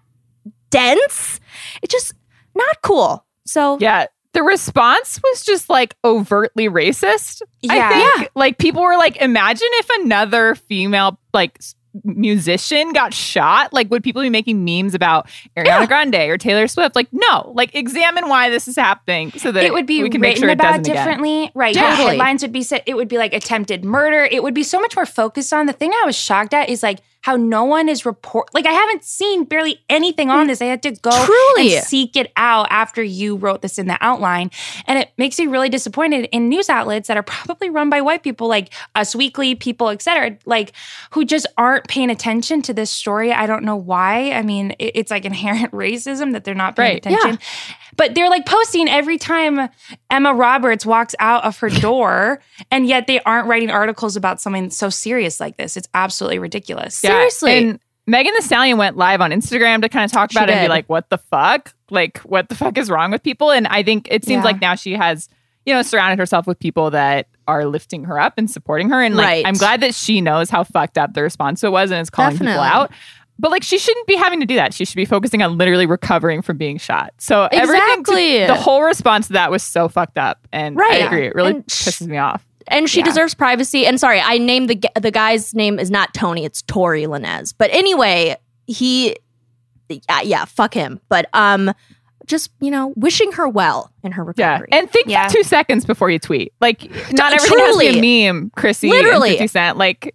dense? 0.69 1.39
It's 1.81 1.93
just 1.93 2.13
not 2.53 2.81
cool. 2.81 3.23
So, 3.47 3.77
yeah 3.79 4.07
the 4.37 4.43
response 4.43 5.19
was 5.23 5.43
just 5.43 5.67
like 5.67 5.95
overtly 6.05 6.69
racist. 6.69 7.41
Yeah. 7.61 7.73
I 7.73 7.93
think. 7.93 8.21
Yeah. 8.21 8.27
Like 8.35 8.59
people 8.59 8.83
were 8.83 8.95
like, 8.95 9.17
imagine 9.17 9.67
if 9.71 9.89
another 10.01 10.53
female 10.53 11.19
like 11.33 11.59
musician 12.03 12.93
got 12.93 13.15
shot, 13.15 13.73
like 13.73 13.89
would 13.89 14.03
people 14.03 14.21
be 14.21 14.29
making 14.29 14.63
memes 14.63 14.93
about 14.93 15.27
Ariana 15.57 15.65
yeah. 15.65 15.85
Grande 15.87 16.15
or 16.15 16.37
Taylor 16.37 16.67
Swift? 16.67 16.95
Like, 16.95 17.07
no. 17.11 17.51
Like, 17.55 17.73
examine 17.73 18.29
why 18.29 18.51
this 18.51 18.67
is 18.67 18.75
happening 18.75 19.31
so 19.31 19.51
that 19.51 19.63
it 19.63 19.73
would 19.73 19.87
be 19.87 20.03
we 20.03 20.09
can 20.11 20.21
written 20.21 20.33
make 20.33 20.37
sure 20.37 20.49
about 20.49 20.83
differently. 20.83 21.45
Again. 21.45 21.51
Right. 21.55 21.75
Yeah. 21.75 21.89
Totally. 21.95 22.09
Headlines 22.09 22.43
would 22.43 22.51
be 22.51 22.61
set. 22.61 22.83
It 22.85 22.95
would 22.95 23.07
be 23.07 23.17
like 23.17 23.33
attempted 23.33 23.83
murder. 23.83 24.23
It 24.23 24.43
would 24.43 24.53
be 24.53 24.61
so 24.61 24.79
much 24.79 24.95
more 24.95 25.07
focused 25.07 25.51
on. 25.51 25.65
The 25.65 25.73
thing 25.73 25.91
I 25.91 26.03
was 26.05 26.15
shocked 26.15 26.53
at 26.53 26.69
is 26.69 26.83
like 26.83 26.99
how 27.21 27.35
no 27.35 27.63
one 27.63 27.89
is 27.89 28.05
report 28.05 28.53
like 28.53 28.65
I 28.65 28.71
haven't 28.71 29.03
seen 29.03 29.43
barely 29.43 29.83
anything 29.89 30.29
on 30.29 30.45
mm. 30.45 30.49
this. 30.49 30.61
I 30.61 30.65
had 30.65 30.81
to 30.83 30.91
go 30.91 31.11
Truly. 31.25 31.75
and 31.75 31.85
seek 31.85 32.15
it 32.15 32.31
out 32.37 32.67
after 32.69 33.03
you 33.03 33.35
wrote 33.35 33.61
this 33.61 33.77
in 33.77 33.87
the 33.87 33.97
outline. 34.01 34.51
And 34.85 34.99
it 34.99 35.11
makes 35.17 35.37
me 35.37 35.47
really 35.47 35.69
disappointed 35.69 36.29
in 36.31 36.49
news 36.49 36.69
outlets 36.69 37.07
that 37.07 37.17
are 37.17 37.23
probably 37.23 37.69
run 37.69 37.89
by 37.89 38.01
white 38.01 38.23
people 38.23 38.47
like 38.47 38.73
Us 38.95 39.15
Weekly, 39.15 39.55
people, 39.55 39.89
etc., 39.89 40.37
like 40.45 40.73
who 41.11 41.25
just 41.25 41.47
aren't 41.57 41.87
paying 41.87 42.09
attention 42.09 42.61
to 42.63 42.73
this 42.73 42.91
story. 42.91 43.33
I 43.33 43.45
don't 43.45 43.63
know 43.63 43.75
why. 43.75 44.31
I 44.31 44.41
mean, 44.41 44.75
it's 44.79 45.11
like 45.11 45.25
inherent 45.25 45.71
racism 45.71 46.33
that 46.33 46.43
they're 46.43 46.55
not 46.55 46.75
paying 46.75 46.95
right. 46.95 47.05
attention. 47.05 47.31
Yeah. 47.31 47.75
But 47.97 48.15
they're 48.15 48.29
like 48.29 48.45
posting 48.45 48.87
every 48.87 49.17
time 49.17 49.69
Emma 50.09 50.33
Roberts 50.33 50.85
walks 50.85 51.15
out 51.19 51.43
of 51.43 51.57
her 51.59 51.69
door, 51.69 52.39
and 52.71 52.87
yet 52.87 53.07
they 53.07 53.19
aren't 53.21 53.47
writing 53.47 53.69
articles 53.69 54.15
about 54.15 54.39
something 54.39 54.69
so 54.69 54.89
serious 54.89 55.39
like 55.39 55.57
this. 55.57 55.75
It's 55.75 55.89
absolutely 55.93 56.39
ridiculous. 56.39 57.03
Yeah. 57.03 57.09
Seriously. 57.09 57.57
And 57.57 57.79
Megan 58.07 58.33
Thee 58.35 58.41
Stallion 58.41 58.77
went 58.77 58.95
live 58.95 59.19
on 59.19 59.31
Instagram 59.31 59.81
to 59.81 59.89
kind 59.89 60.05
of 60.05 60.11
talk 60.11 60.31
about 60.31 60.49
it 60.49 60.53
and 60.53 60.65
be 60.65 60.69
like, 60.69 60.87
what 60.87 61.09
the 61.09 61.17
fuck? 61.17 61.73
Like, 61.89 62.19
what 62.19 62.47
the 62.47 62.55
fuck 62.55 62.77
is 62.77 62.89
wrong 62.89 63.11
with 63.11 63.21
people? 63.21 63.51
And 63.51 63.67
I 63.67 63.83
think 63.83 64.07
it 64.09 64.23
seems 64.23 64.41
yeah. 64.41 64.45
like 64.45 64.61
now 64.61 64.75
she 64.75 64.93
has, 64.93 65.27
you 65.65 65.73
know, 65.73 65.81
surrounded 65.81 66.17
herself 66.17 66.47
with 66.47 66.57
people 66.57 66.91
that 66.91 67.27
are 67.47 67.65
lifting 67.65 68.05
her 68.05 68.17
up 68.17 68.35
and 68.37 68.49
supporting 68.49 68.89
her. 68.89 69.01
And 69.01 69.17
like, 69.17 69.25
right. 69.25 69.45
I'm 69.45 69.55
glad 69.55 69.81
that 69.81 69.93
she 69.93 70.21
knows 70.21 70.49
how 70.49 70.63
fucked 70.63 70.97
up 70.97 71.13
the 71.13 71.21
response 71.21 71.59
to 71.61 71.67
it 71.67 71.71
was 71.71 71.91
and 71.91 72.01
is 72.01 72.09
calling 72.09 72.31
Definitely. 72.31 72.53
people 72.53 72.63
out. 72.63 72.91
But 73.39 73.51
like 73.51 73.63
she 73.63 73.77
shouldn't 73.77 74.07
be 74.07 74.15
having 74.15 74.39
to 74.39 74.45
do 74.45 74.55
that. 74.55 74.73
She 74.73 74.83
should 74.85 74.95
be 74.95 75.05
focusing 75.05 75.41
on 75.43 75.57
literally 75.57 75.85
recovering 75.85 76.41
from 76.41 76.57
being 76.57 76.77
shot. 76.77 77.13
So 77.19 77.47
everything 77.51 77.99
Exactly. 77.99 78.39
to, 78.39 78.47
the 78.47 78.55
whole 78.55 78.81
response 78.83 79.27
to 79.27 79.33
that 79.33 79.51
was 79.51 79.61
so 79.63 79.87
fucked 79.87 80.17
up. 80.17 80.47
And 80.51 80.75
I 80.77 80.81
Right. 80.81 81.05
agree. 81.05 81.27
It 81.27 81.35
really 81.35 81.51
And 81.51 81.63
sh- 81.71 81.87
pisses 81.87 82.07
me 82.07 82.17
off. 82.17 82.45
and 82.67 82.89
she 82.89 82.99
Yeah. 82.99 83.05
deserves 83.05 83.33
privacy. 83.35 83.85
And 83.85 83.99
sorry, 83.99 84.19
I 84.19 84.37
named 84.39 84.69
the 84.69 84.81
the 84.99 85.11
guy's 85.11 85.53
name 85.53 85.77
is 85.79 85.91
not 85.91 86.13
Tony, 86.13 86.45
it's 86.45 86.61
Tory 86.63 87.03
Lanez. 87.03 87.53
But 87.57 87.69
anyway, 87.71 88.35
he, 88.65 89.15
yeah, 89.89 90.21
yeah, 90.21 90.45
fuck 90.45 90.73
him. 90.73 90.99
But 91.07 91.29
um, 91.33 91.71
just 92.25 92.51
you 92.59 92.71
know, 92.71 92.91
wishing 92.97 93.31
her 93.33 93.47
well 93.47 93.91
in 94.03 94.11
her 94.13 94.23
recovery. 94.23 94.43
Yeah. 94.43 94.51
recovery. 94.59 94.69
And 94.73 94.91
think 94.91 95.07
Yeah. 95.07 95.27
two 95.27 95.43
seconds 95.43 95.85
before 95.85 96.09
you 96.09 96.19
tweet. 96.19 96.51
Like 96.59 96.89
not 97.13 97.31
everything 97.33 97.59
has 97.59 97.67
to 97.77 97.81
truly. 97.83 98.01
be 98.01 98.25
a 98.25 98.33
meme, 98.33 98.51
Chrissy. 98.55 98.89
Literally. 98.89 99.29
And 99.29 99.37
50 99.37 99.47
Cent. 99.47 99.77
Like 99.77 100.13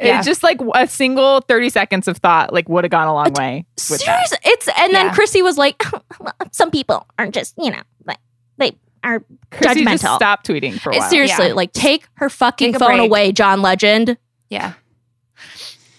Yeah. 0.00 0.18
it's 0.18 0.26
just 0.26 0.42
like 0.42 0.58
a 0.74 0.86
single 0.86 1.40
30 1.42 1.70
seconds 1.70 2.08
of 2.08 2.16
thought 2.18 2.52
like 2.52 2.68
would 2.68 2.84
have 2.84 2.90
gone 2.90 3.08
a 3.08 3.14
long 3.14 3.32
way. 3.34 3.64
Seriously, 3.76 4.38
it's 4.44 4.68
and 4.76 4.94
then 4.94 5.06
Yeah. 5.06 5.14
Chrissy 5.14 5.42
was 5.42 5.56
like, 5.58 5.82
some 6.52 6.70
people 6.70 7.06
aren't 7.18 7.34
just 7.34 7.54
you 7.58 7.70
know 7.70 7.82
like 8.04 8.18
they 8.58 8.72
are 9.04 9.22
Chrissy 9.50 9.84
just 9.84 10.04
judgmental. 10.04 10.16
stop 10.16 10.44
tweeting 10.44 10.78
for 10.80 10.90
a 10.92 10.98
while. 10.98 11.08
Seriously, 11.10 11.48
Yeah. 11.48 11.52
like 11.54 11.72
take 11.72 12.06
her 12.14 12.28
fucking 12.28 12.72
Take 12.72 12.80
phone 12.80 12.96
break. 12.96 13.08
away, 13.10 13.32
John 13.32 13.62
Legend. 13.62 14.16
Yeah. 14.50 14.72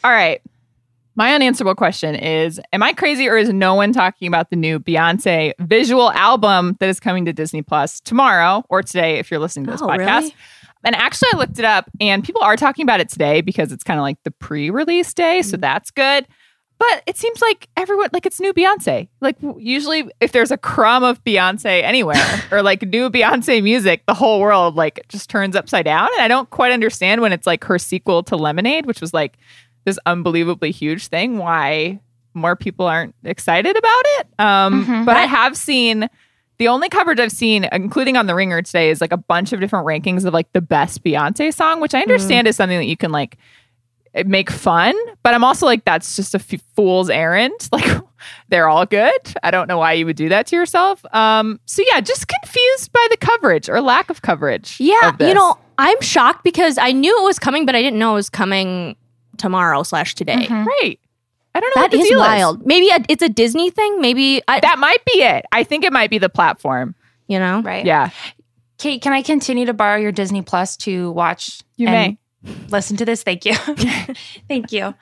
All 0.04 0.12
right. 0.12 0.42
My 1.16 1.34
unanswerable 1.34 1.74
question 1.76 2.14
is 2.16 2.62
Am 2.72 2.84
I 2.84 2.94
crazy 2.94 3.28
or 3.28 3.38
is 3.38 3.50
no 3.50 3.74
one 3.74 3.92
talking 3.92 4.28
about 4.28 4.52
the 4.52 4.56
new 4.56 4.80
Beyonce 4.80 5.54
visual 5.60 6.12
album 6.12 6.78
that 6.80 6.90
is 6.90 7.00
coming 7.00 7.26
to 7.26 7.34
Disney 7.34 7.64
Plus 7.64 8.00
tomorrow 8.00 8.64
or 8.70 8.84
today 8.84 9.18
if 9.18 9.32
you're 9.32 9.40
listening 9.40 9.66
to 9.66 9.72
this 9.72 9.82
Oh, 9.82 9.88
podcast? 9.88 10.20
really? 10.20 10.36
And 10.84 10.96
actually, 10.96 11.30
I 11.34 11.38
looked 11.38 11.60
it 11.60 11.66
up 11.66 11.90
and 12.00 12.24
people 12.24 12.42
are 12.42 12.56
talking 12.56 12.84
about 12.84 13.00
it 13.00 13.10
today 13.10 13.42
because 13.42 13.72
it's 13.72 13.84
kind 13.84 14.00
of 14.00 14.04
like 14.04 14.18
the 14.24 14.32
pre 14.32 14.70
release 14.70 15.14
day. 15.14 15.40
Mm. 15.40 15.46
So 15.46 15.58
that's 15.58 15.92
good. 15.92 16.28
But 16.80 17.02
it 17.08 17.18
seems 17.18 17.42
like 17.42 17.68
everyone, 17.76 18.10
like 18.14 18.28
it's 18.28 18.40
new 18.40 18.54
Beyonce. 18.54 19.08
Like 19.20 19.36
usually, 19.58 20.10
if 20.22 20.32
there's 20.32 20.52
a 20.52 20.58
crumb 20.58 21.04
of 21.04 21.24
Beyonce 21.24 21.82
anywhere 21.84 22.24
or 22.52 22.62
like 22.62 22.84
new 22.84 23.10
Beyonce 23.10 23.64
music, 23.64 24.04
the 24.06 24.14
whole 24.14 24.40
world 24.40 24.76
like 24.76 25.04
just 25.10 25.28
turns 25.30 25.56
upside 25.56 25.86
down. 25.86 26.08
And 26.14 26.22
I 26.22 26.28
don't 26.28 26.50
quite 26.52 26.72
understand 26.72 27.22
when 27.22 27.34
it's 27.34 27.48
like 27.48 27.64
her 27.64 27.80
sequel 27.80 28.22
to 28.24 28.36
Lemonade, 28.36 28.86
which 28.86 29.02
was 29.02 29.12
like 29.12 29.38
this 29.86 29.98
unbelievably 30.06 30.70
huge 30.72 31.08
thing, 31.08 31.40
why 31.40 32.00
more 32.36 32.56
people 32.56 32.86
aren't 32.86 33.16
excited 33.24 33.76
about 33.76 34.04
it. 34.20 34.28
Um, 34.38 34.86
Mhm. 34.86 35.06
But 35.06 35.18
I 35.18 35.24
have 35.24 35.58
seen 35.58 36.08
the 36.58 36.68
only 36.68 36.90
coverage 36.90 37.20
I've 37.20 37.32
seen, 37.32 37.68
including 37.72 38.18
on 38.18 38.28
the 38.28 38.34
Ringer 38.36 38.62
today, 38.62 38.90
is 38.90 39.02
like 39.02 39.12
a 39.12 39.18
bunch 39.18 39.54
of 39.54 39.60
different 39.60 39.86
rankings 39.86 40.26
of 40.26 40.34
like 40.34 40.52
the 40.54 40.62
best 40.62 41.04
Beyonce 41.04 41.54
song, 41.54 41.80
which 41.82 41.94
I 41.94 42.02
understand 42.02 42.48
is 42.48 42.56
something 42.56 42.78
that 42.78 42.86
you 42.88 42.98
can 42.98 43.12
like 43.12 43.38
make 44.26 44.50
fun. 44.50 44.96
But 45.22 45.34
I'm 45.36 45.44
also 45.44 45.66
like, 45.68 45.86
that's 45.86 46.16
just 46.16 46.34
a 46.34 46.40
f- 46.40 46.62
fool's 46.76 47.10
errand. 47.10 47.54
Like, 47.72 48.02
they're 48.50 48.68
all 48.68 48.88
good. 48.88 49.12
I 49.44 49.52
don't 49.52 49.68
know 49.68 49.78
why 49.78 49.94
you 49.94 50.08
would 50.08 50.16
do 50.16 50.30
that 50.30 50.48
to 50.48 50.56
yourself. 50.56 51.06
Um, 51.14 51.60
so 51.66 51.84
yeah, 51.92 52.02
just 52.02 52.28
confused 52.28 52.92
by 52.92 53.08
the 53.12 53.18
coverage 53.18 53.70
or 53.70 53.80
lack 53.80 54.10
of 54.10 54.24
coverage. 54.24 54.78
Yeah, 54.80 55.10
of 55.10 55.22
you 55.22 55.36
know, 55.36 55.56
I'm 55.78 56.02
shocked 56.02 56.44
because 56.44 56.80
I 56.80 56.94
knew 56.94 57.16
it 57.22 57.24
was 57.24 57.38
coming, 57.38 57.68
but 57.68 57.76
I 57.76 57.82
didn't 57.84 58.00
know 58.00 58.14
it 58.14 58.16
was 58.16 58.32
coming 58.32 58.96
tomorrow 59.38 59.84
slash 59.84 60.16
today. 60.16 60.48
Mhm. 60.48 60.66
right? 60.66 61.00
I 61.58 61.60
don't 61.60 61.76
know. 61.76 61.82
what 61.82 61.92
That 61.92 61.98
the 61.98 62.04
is 62.04 62.10
deal 62.10 62.20
wild. 62.20 62.66
Maybe 62.66 62.90
a, 62.90 63.00
it's 63.10 63.24
a 63.24 63.30
Disney 63.30 63.72
thing. 63.72 64.00
Maybe 64.00 64.42
I, 64.48 64.60
That 64.60 64.78
might 64.78 65.04
be 65.06 65.24
it. 65.24 65.46
I 65.52 65.64
think 65.64 65.84
it 65.84 65.92
might 65.92 66.12
be 66.12 66.20
the 66.20 66.30
platform. 66.30 66.94
you 67.28 67.40
know, 67.40 67.62
Right. 67.62 67.84
Yeah, 67.86 68.12
Kate, 68.78 69.02
can 69.02 69.12
I 69.12 69.24
continue 69.24 69.66
to 69.66 69.74
borrow 69.74 69.98
your 69.98 70.12
Disney 70.12 70.44
Plus 70.44 70.78
to 70.78 71.12
watch? 71.14 71.62
you 71.78 71.88
and 71.88 72.18
may. 72.44 72.54
listen 72.70 72.96
to 72.98 73.06
this. 73.06 73.24
Thank 73.24 73.44
you. 73.46 73.54
Thank 74.48 74.72
you. 74.72 74.94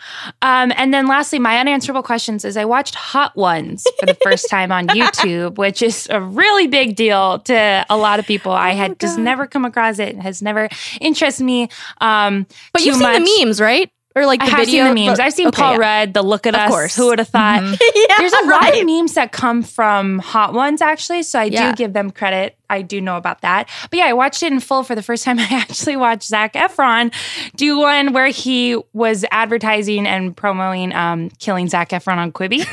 Um, 0.42 0.72
and 0.76 0.94
then 0.94 1.08
lastly, 1.08 1.40
my 1.40 1.58
unanswerable 1.58 2.02
questions 2.04 2.46
is 2.46 2.56
I 2.58 2.64
watched 2.66 2.96
Hot 2.96 3.36
Ones 3.36 3.86
for 4.00 4.06
the 4.06 4.14
first 4.24 4.50
time 4.50 4.72
on 4.72 4.88
YouTube, 5.00 5.58
which 5.58 5.82
is 5.82 6.08
a 6.10 6.22
really 6.22 6.68
big 6.68 6.96
deal 6.96 7.40
to 7.40 7.86
a 7.90 7.98
lot 7.98 8.20
of 8.20 8.26
people. 8.26 8.52
I 8.54 8.72
had 8.72 8.98
just 9.00 9.18
never 9.20 9.46
come 9.46 9.66
across 9.66 10.00
it. 10.00 10.10
It 10.16 10.20
has 10.22 10.42
never 10.42 10.70
interested 11.02 11.44
me. 11.44 11.68
Um, 12.00 12.48
but 12.72 12.86
you've 12.86 12.96
seen 12.96 13.12
the 13.26 13.44
memes, 13.44 13.60
right? 13.60 13.92
Or 14.18 14.26
like 14.26 14.42
I 14.42 14.46
the 14.46 14.52
have 14.52 14.60
video. 14.66 14.86
seen 14.86 14.96
the 14.96 15.06
memes. 15.08 15.18
but- 15.20 15.26
I've 15.26 15.34
seen 15.34 15.48
okay, 15.48 15.62
Paul 15.62 15.72
yeah. 15.74 15.78
Rudd, 16.00 16.14
the 16.14 16.22
Look 16.22 16.48
at 16.48 16.56
Of 16.56 16.62
Us. 16.62 16.70
course. 16.70 16.96
Who 16.96 17.08
would 17.08 17.20
have 17.20 17.28
thought? 17.28 17.62
Mhm. 17.64 17.78
yeah, 18.10 18.16
There's 18.18 18.32
a 18.32 18.46
lot 18.46 18.62
right. 18.62 18.80
of 18.80 18.86
memes 18.86 19.14
that 19.16 19.34
come 19.34 19.62
from 19.62 20.20
Hot 20.20 20.54
Ones, 20.54 20.82
actually. 20.82 21.24
So 21.24 21.38
I 21.40 21.44
Yeah. 21.46 21.72
do 21.72 21.76
give 21.76 21.92
them 21.92 22.12
credit. 22.12 22.56
I 22.70 22.82
do 22.82 23.02
know 23.02 23.18
about 23.18 23.42
that. 23.42 23.68
But 23.90 23.98
yeah, 24.00 24.06
I 24.06 24.14
watched 24.14 24.42
it 24.42 24.54
in 24.54 24.62
full 24.62 24.84
for 24.84 24.96
the 24.96 25.04
first 25.04 25.24
time. 25.26 25.38
I 25.38 25.48
actually 25.52 25.98
watched 25.98 26.24
Zac 26.24 26.54
Efron 26.54 27.14
do 27.58 27.78
one 27.78 28.14
where 28.14 28.28
he 28.28 28.78
was 28.94 29.26
advertising 29.32 30.08
and 30.08 30.36
promoting 30.36 30.94
um, 30.96 31.30
killing 31.40 31.68
Zac 31.68 31.90
Efron 31.90 32.16
on 32.18 32.32
Quibi. 32.32 32.66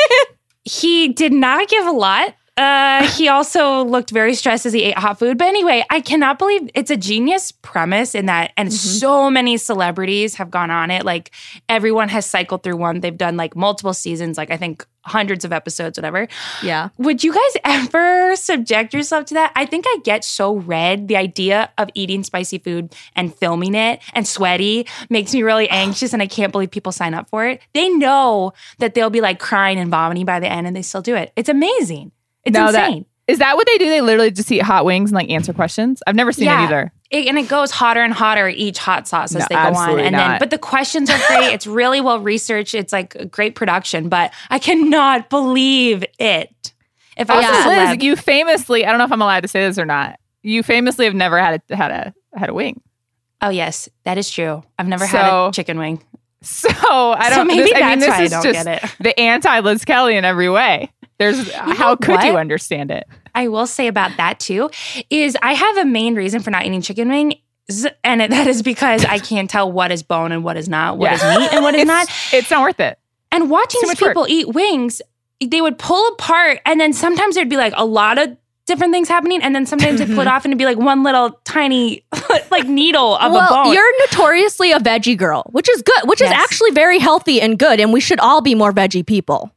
he 0.64 1.08
did 1.08 1.32
not 1.32 1.66
give 1.68 1.86
a 1.86 1.92
lot. 1.92 2.34
Uh, 2.56 3.08
he 3.10 3.28
also 3.28 3.84
looked 3.84 4.10
very 4.10 4.34
stressed 4.34 4.64
as 4.64 4.72
he 4.72 4.84
ate 4.84 4.96
hot 4.96 5.18
food. 5.18 5.38
But 5.38 5.48
anyway, 5.48 5.84
I 5.90 6.00
cannot 6.00 6.38
believe 6.38 6.70
it's 6.74 6.90
a 6.90 6.96
genius 6.96 7.50
premise 7.50 8.14
in 8.14 8.26
that, 8.26 8.52
and 8.56 8.72
so 8.72 9.28
many 9.28 9.56
celebrities 9.56 10.36
have 10.36 10.50
gone 10.50 10.70
on 10.70 10.90
it. 10.90 11.04
Like 11.04 11.32
everyone 11.68 12.08
has 12.10 12.26
cycled 12.26 12.62
through 12.62 12.76
one. 12.76 13.00
They've 13.00 13.16
done 13.16 13.36
like 13.36 13.56
multiple 13.56 13.92
seasons, 13.92 14.38
like 14.38 14.50
I 14.52 14.56
think 14.56 14.86
hundreds 15.02 15.44
of 15.44 15.52
episodes, 15.52 15.98
whatever. 15.98 16.28
Yeah. 16.62 16.90
Would 16.98 17.24
you 17.24 17.34
guys 17.34 17.56
ever 17.64 18.36
subject 18.36 18.94
yourself 18.94 19.26
to 19.26 19.34
that? 19.34 19.52
I 19.56 19.66
think 19.66 19.84
I 19.88 19.98
get 20.04 20.24
so 20.24 20.54
red. 20.54 21.08
The 21.08 21.16
idea 21.16 21.70
of 21.76 21.90
eating 21.94 22.22
spicy 22.22 22.58
food 22.58 22.94
and 23.16 23.34
filming 23.34 23.74
it 23.74 24.00
and 24.14 24.26
sweaty 24.26 24.86
makes 25.10 25.34
me 25.34 25.42
really 25.42 25.68
anxious, 25.68 26.12
and 26.12 26.22
I 26.22 26.28
can't 26.28 26.52
believe 26.52 26.70
people 26.70 26.92
sign 26.92 27.14
up 27.14 27.28
for 27.28 27.46
it. 27.46 27.60
They 27.74 27.88
know 27.88 28.52
that 28.78 28.94
they'll 28.94 29.10
be 29.10 29.20
like 29.20 29.40
crying 29.40 29.78
and 29.78 29.90
vomiting 29.90 30.24
by 30.24 30.38
the 30.38 30.50
end, 30.50 30.68
and 30.68 30.76
they 30.76 30.82
still 30.82 31.02
do 31.02 31.16
it. 31.16 31.32
It's 31.34 31.48
amazing. 31.48 32.12
It's 32.44 32.54
No, 32.54 32.66
insane. 32.68 33.06
Is 33.26 33.38
that 33.38 33.56
what 33.56 33.66
they 33.66 33.78
do? 33.78 33.86
They 33.88 34.02
literally 34.02 34.30
just 34.30 34.52
eat 34.52 34.60
hot 34.62 34.84
wings 34.84 35.10
and 35.10 35.16
like 35.16 35.30
answer 35.30 35.52
questions. 35.54 36.02
I've 36.06 36.14
never 36.14 36.30
seen 36.30 36.44
Yeah. 36.44 36.60
it 36.60 36.64
either. 36.66 36.92
It- 37.10 37.26
and 37.26 37.38
it 37.38 37.48
goes 37.48 37.70
hotter 37.70 38.02
and 38.02 38.12
hotter 38.12 38.48
each 38.48 38.76
hot 38.78 39.08
sauce 39.08 39.34
as 39.34 39.40
No, 39.40 39.46
they 39.48 39.54
go 39.54 39.78
on. 39.78 39.98
And 40.00 40.14
then, 40.14 40.38
but 40.38 40.50
the 40.50 40.58
questions 40.58 41.08
are 41.08 41.18
great. 41.28 41.52
it's 41.54 41.66
really 41.66 42.00
well 42.02 42.18
researched. 42.20 42.74
It's 42.74 42.92
like 42.92 43.14
a 43.14 43.24
great 43.24 43.54
production, 43.54 44.08
but 44.10 44.32
I 44.50 44.58
cannot 44.58 45.30
believe 45.30 46.04
it. 46.18 46.72
If 47.16 47.30
I 47.30 47.36
was 47.36 47.44
Yeah. 47.44 47.90
Liz, 47.92 48.02
you 48.02 48.14
famously, 48.16 48.84
I 48.84 48.90
don't 48.90 48.98
know 48.98 49.04
if 49.04 49.12
I'm 49.12 49.22
allowed 49.22 49.40
to 49.42 49.48
say 49.48 49.66
this 49.66 49.78
or 49.78 49.86
not. 49.86 50.18
You 50.42 50.62
famously 50.62 51.06
have 51.06 51.14
never 51.14 51.38
had 51.38 51.62
a 51.70 51.76
had 51.76 51.90
a 51.90 52.14
had 52.38 52.50
a 52.50 52.54
wing. 52.54 52.82
oh 53.40 53.48
yes, 53.48 53.88
that 54.04 54.18
is 54.18 54.28
true. 54.30 54.62
I've 54.78 54.88
never 54.88 55.06
had 55.06 55.24
a 55.48 55.50
chicken 55.52 55.78
wing. 55.78 56.02
So 56.42 56.68
I 56.68 57.30
don't. 57.30 57.46
maybe 57.46 57.62
this, 57.62 57.72
I 57.74 57.88
mean, 57.88 57.98
that's 58.00 58.00
this 58.00 58.08
why 58.10 58.16
I 58.16 58.28
don't 58.42 58.52
just 58.52 58.64
get 58.66 58.84
it. 58.84 58.96
the 59.00 59.18
anti 59.18 59.60
Liz 59.60 59.82
Kelly 59.86 60.14
in 60.16 60.26
every 60.26 60.50
way. 60.50 60.92
There's 61.18 61.50
how 61.54 61.90
know 61.90 61.96
could 61.96 62.22
you 62.24 62.36
understand 62.36 62.90
it? 62.90 63.06
I 63.34 63.48
will 63.48 63.66
say 63.66 63.86
about 63.88 64.16
that 64.16 64.38
too 64.40 64.70
is 65.10 65.36
I 65.42 65.52
have 65.54 65.76
a 65.78 65.84
main 65.84 66.14
reason 66.14 66.40
for 66.40 66.50
not 66.50 66.64
eating 66.66 66.82
chicken 66.82 67.08
wing. 67.08 67.34
And 68.02 68.20
that 68.32 68.46
is 68.46 68.62
because 68.62 69.04
I 69.04 69.18
can't 69.18 69.48
tell 69.48 69.70
what 69.72 69.90
is 69.90 70.02
bone 70.02 70.32
and 70.32 70.44
what 70.44 70.56
is 70.56 70.68
not, 70.68 70.98
what 70.98 71.12
is 71.14 71.22
Yeah. 71.22 71.38
meat 71.38 71.52
and 71.52 71.62
what 71.62 71.74
is 71.74 71.80
It's, 71.82 71.88
not. 71.88 72.08
it's 72.32 72.50
not 72.50 72.62
worth 72.62 72.80
it. 72.80 72.98
And 73.32 73.50
watching 73.50 73.80
these 73.82 73.88
much 73.90 74.00
work. 74.02 74.10
people 74.10 74.26
eat 74.28 74.48
wings, 74.48 75.02
they 75.44 75.60
would 75.60 75.78
pull 75.78 76.06
apart, 76.12 76.60
and 76.64 76.78
then 76.80 76.92
sometimes 76.92 77.34
there'd 77.34 77.48
be 77.48 77.56
like 77.56 77.72
a 77.76 77.84
lot 77.84 78.18
of 78.18 78.36
different 78.66 78.92
things 78.92 79.08
happening, 79.08 79.42
and 79.42 79.54
then 79.56 79.66
sometimes 79.66 79.98
they'd 79.98 80.06
pull 80.08 80.20
it 80.20 80.26
off 80.28 80.44
and 80.44 80.52
it'd 80.52 80.58
be 80.58 80.64
like 80.64 80.78
one 80.78 81.02
little 81.02 81.40
tiny 81.44 82.04
like 82.52 82.66
needle 82.66 83.16
of 83.16 83.32
a 83.32 83.46
bone. 83.52 83.72
you're 83.72 84.00
notoriously 84.06 84.70
a 84.72 84.78
veggie 84.78 85.16
girl, 85.18 85.42
which 85.50 85.68
is 85.68 85.82
good, 85.82 86.08
which 86.08 86.20
is 86.22 86.30
actually 86.30 86.70
very 86.70 86.98
healthy 87.00 87.40
and 87.40 87.58
good, 87.58 87.80
and 87.80 87.92
we 87.92 88.00
should 88.00 88.20
all 88.20 88.40
be 88.40 88.54
more 88.54 88.72
veggie 88.72 89.04
people. 89.04 89.50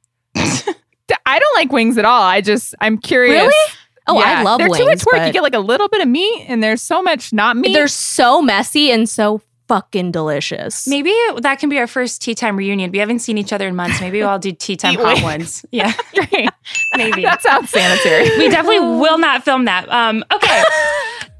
I 1.26 1.40
don't 1.40 1.56
like 1.56 1.72
wings 1.72 1.98
at 1.98 2.06
all. 2.06 2.22
I 2.24 2.42
just 2.42 2.76
I'm 2.82 2.98
curious. 2.98 3.42
Really? 3.42 3.74
Oh, 4.08 4.18
I 4.18 4.32
Yeah, 4.34 4.44
love 4.44 4.60
They're 4.60 4.70
wings. 4.70 4.78
too 4.78 4.86
much 4.86 5.00
work. 5.06 5.22
but 5.22 5.28
You 5.28 5.34
get 5.34 5.44
like 5.44 5.54
a 5.56 5.60
little 5.60 5.88
bit 5.90 6.02
of 6.02 6.08
meat, 6.08 6.46
and 6.48 6.64
there's 6.64 6.82
so 6.82 7.02
much 7.02 7.34
not 7.34 7.58
meat. 7.58 7.74
They're 7.74 7.88
so 7.88 8.42
messy 8.42 8.92
and 8.92 9.08
so 9.10 9.42
fucking 9.68 10.12
delicious. 10.12 10.88
Maybe 10.88 11.14
that 11.40 11.60
can 11.60 11.68
be 11.70 11.78
our 11.78 11.88
first 11.88 12.22
tea 12.22 12.34
time 12.34 12.56
reunion. 12.56 12.90
We 12.92 13.00
haven't 13.00 13.20
seen 13.20 13.38
each 13.38 13.52
other 13.52 13.68
in 13.68 13.76
months. 13.76 14.00
Maybe 14.00 14.20
we'll 14.20 14.30
all 14.30 14.40
do 14.40 14.54
tea 14.54 14.78
time 14.78 14.96
hot 14.96 15.16
wings. 15.16 15.24
ones. 15.24 15.66
Yeah, 15.72 15.92
great. 16.14 16.50
maybe. 16.96 17.24
that 17.24 17.42
sounds 17.42 17.70
sanitary. 17.70 18.38
we 18.38 18.48
definitely 18.50 18.80
will 19.00 19.18
not 19.18 19.44
film 19.44 19.66
that. 19.66 19.90
Um, 19.92 20.24
okay. 20.34 20.64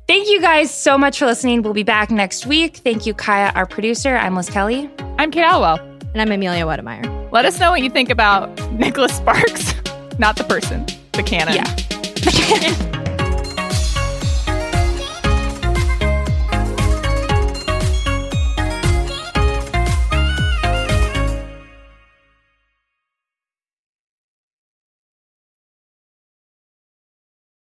Thank 0.08 0.30
you 0.30 0.40
guys 0.42 0.74
so 0.74 0.98
much 0.98 1.20
for 1.20 1.26
listening. 1.26 1.62
We'll 1.62 1.74
be 1.74 1.84
back 1.84 2.10
next 2.12 2.46
week. 2.46 2.78
Thank 2.78 3.06
you, 3.06 3.14
Kaya, 3.14 3.52
our 3.56 3.66
producer. 3.66 4.16
I'm 4.18 4.36
Liz 4.36 4.50
Kelly. 4.50 4.90
I'm 5.20 5.32
Kate 5.32 5.44
Halliwell. 5.44 5.80
and 6.14 6.22
I'm 6.22 6.32
Amelia 6.32 6.66
Wedemeyer. 6.66 7.17
Let 7.32 7.44
us 7.46 7.60
know 7.60 7.72
what 7.72 7.82
you 7.82 7.90
think 7.90 8.10
about 8.10 8.50
Nicholas 8.72 9.18
Sparks, 9.18 9.74
not 10.18 10.38
the 10.38 10.46
person, 10.46 10.86
the 11.12 11.24
canon. 11.24 11.56
Yeah. 11.56 12.94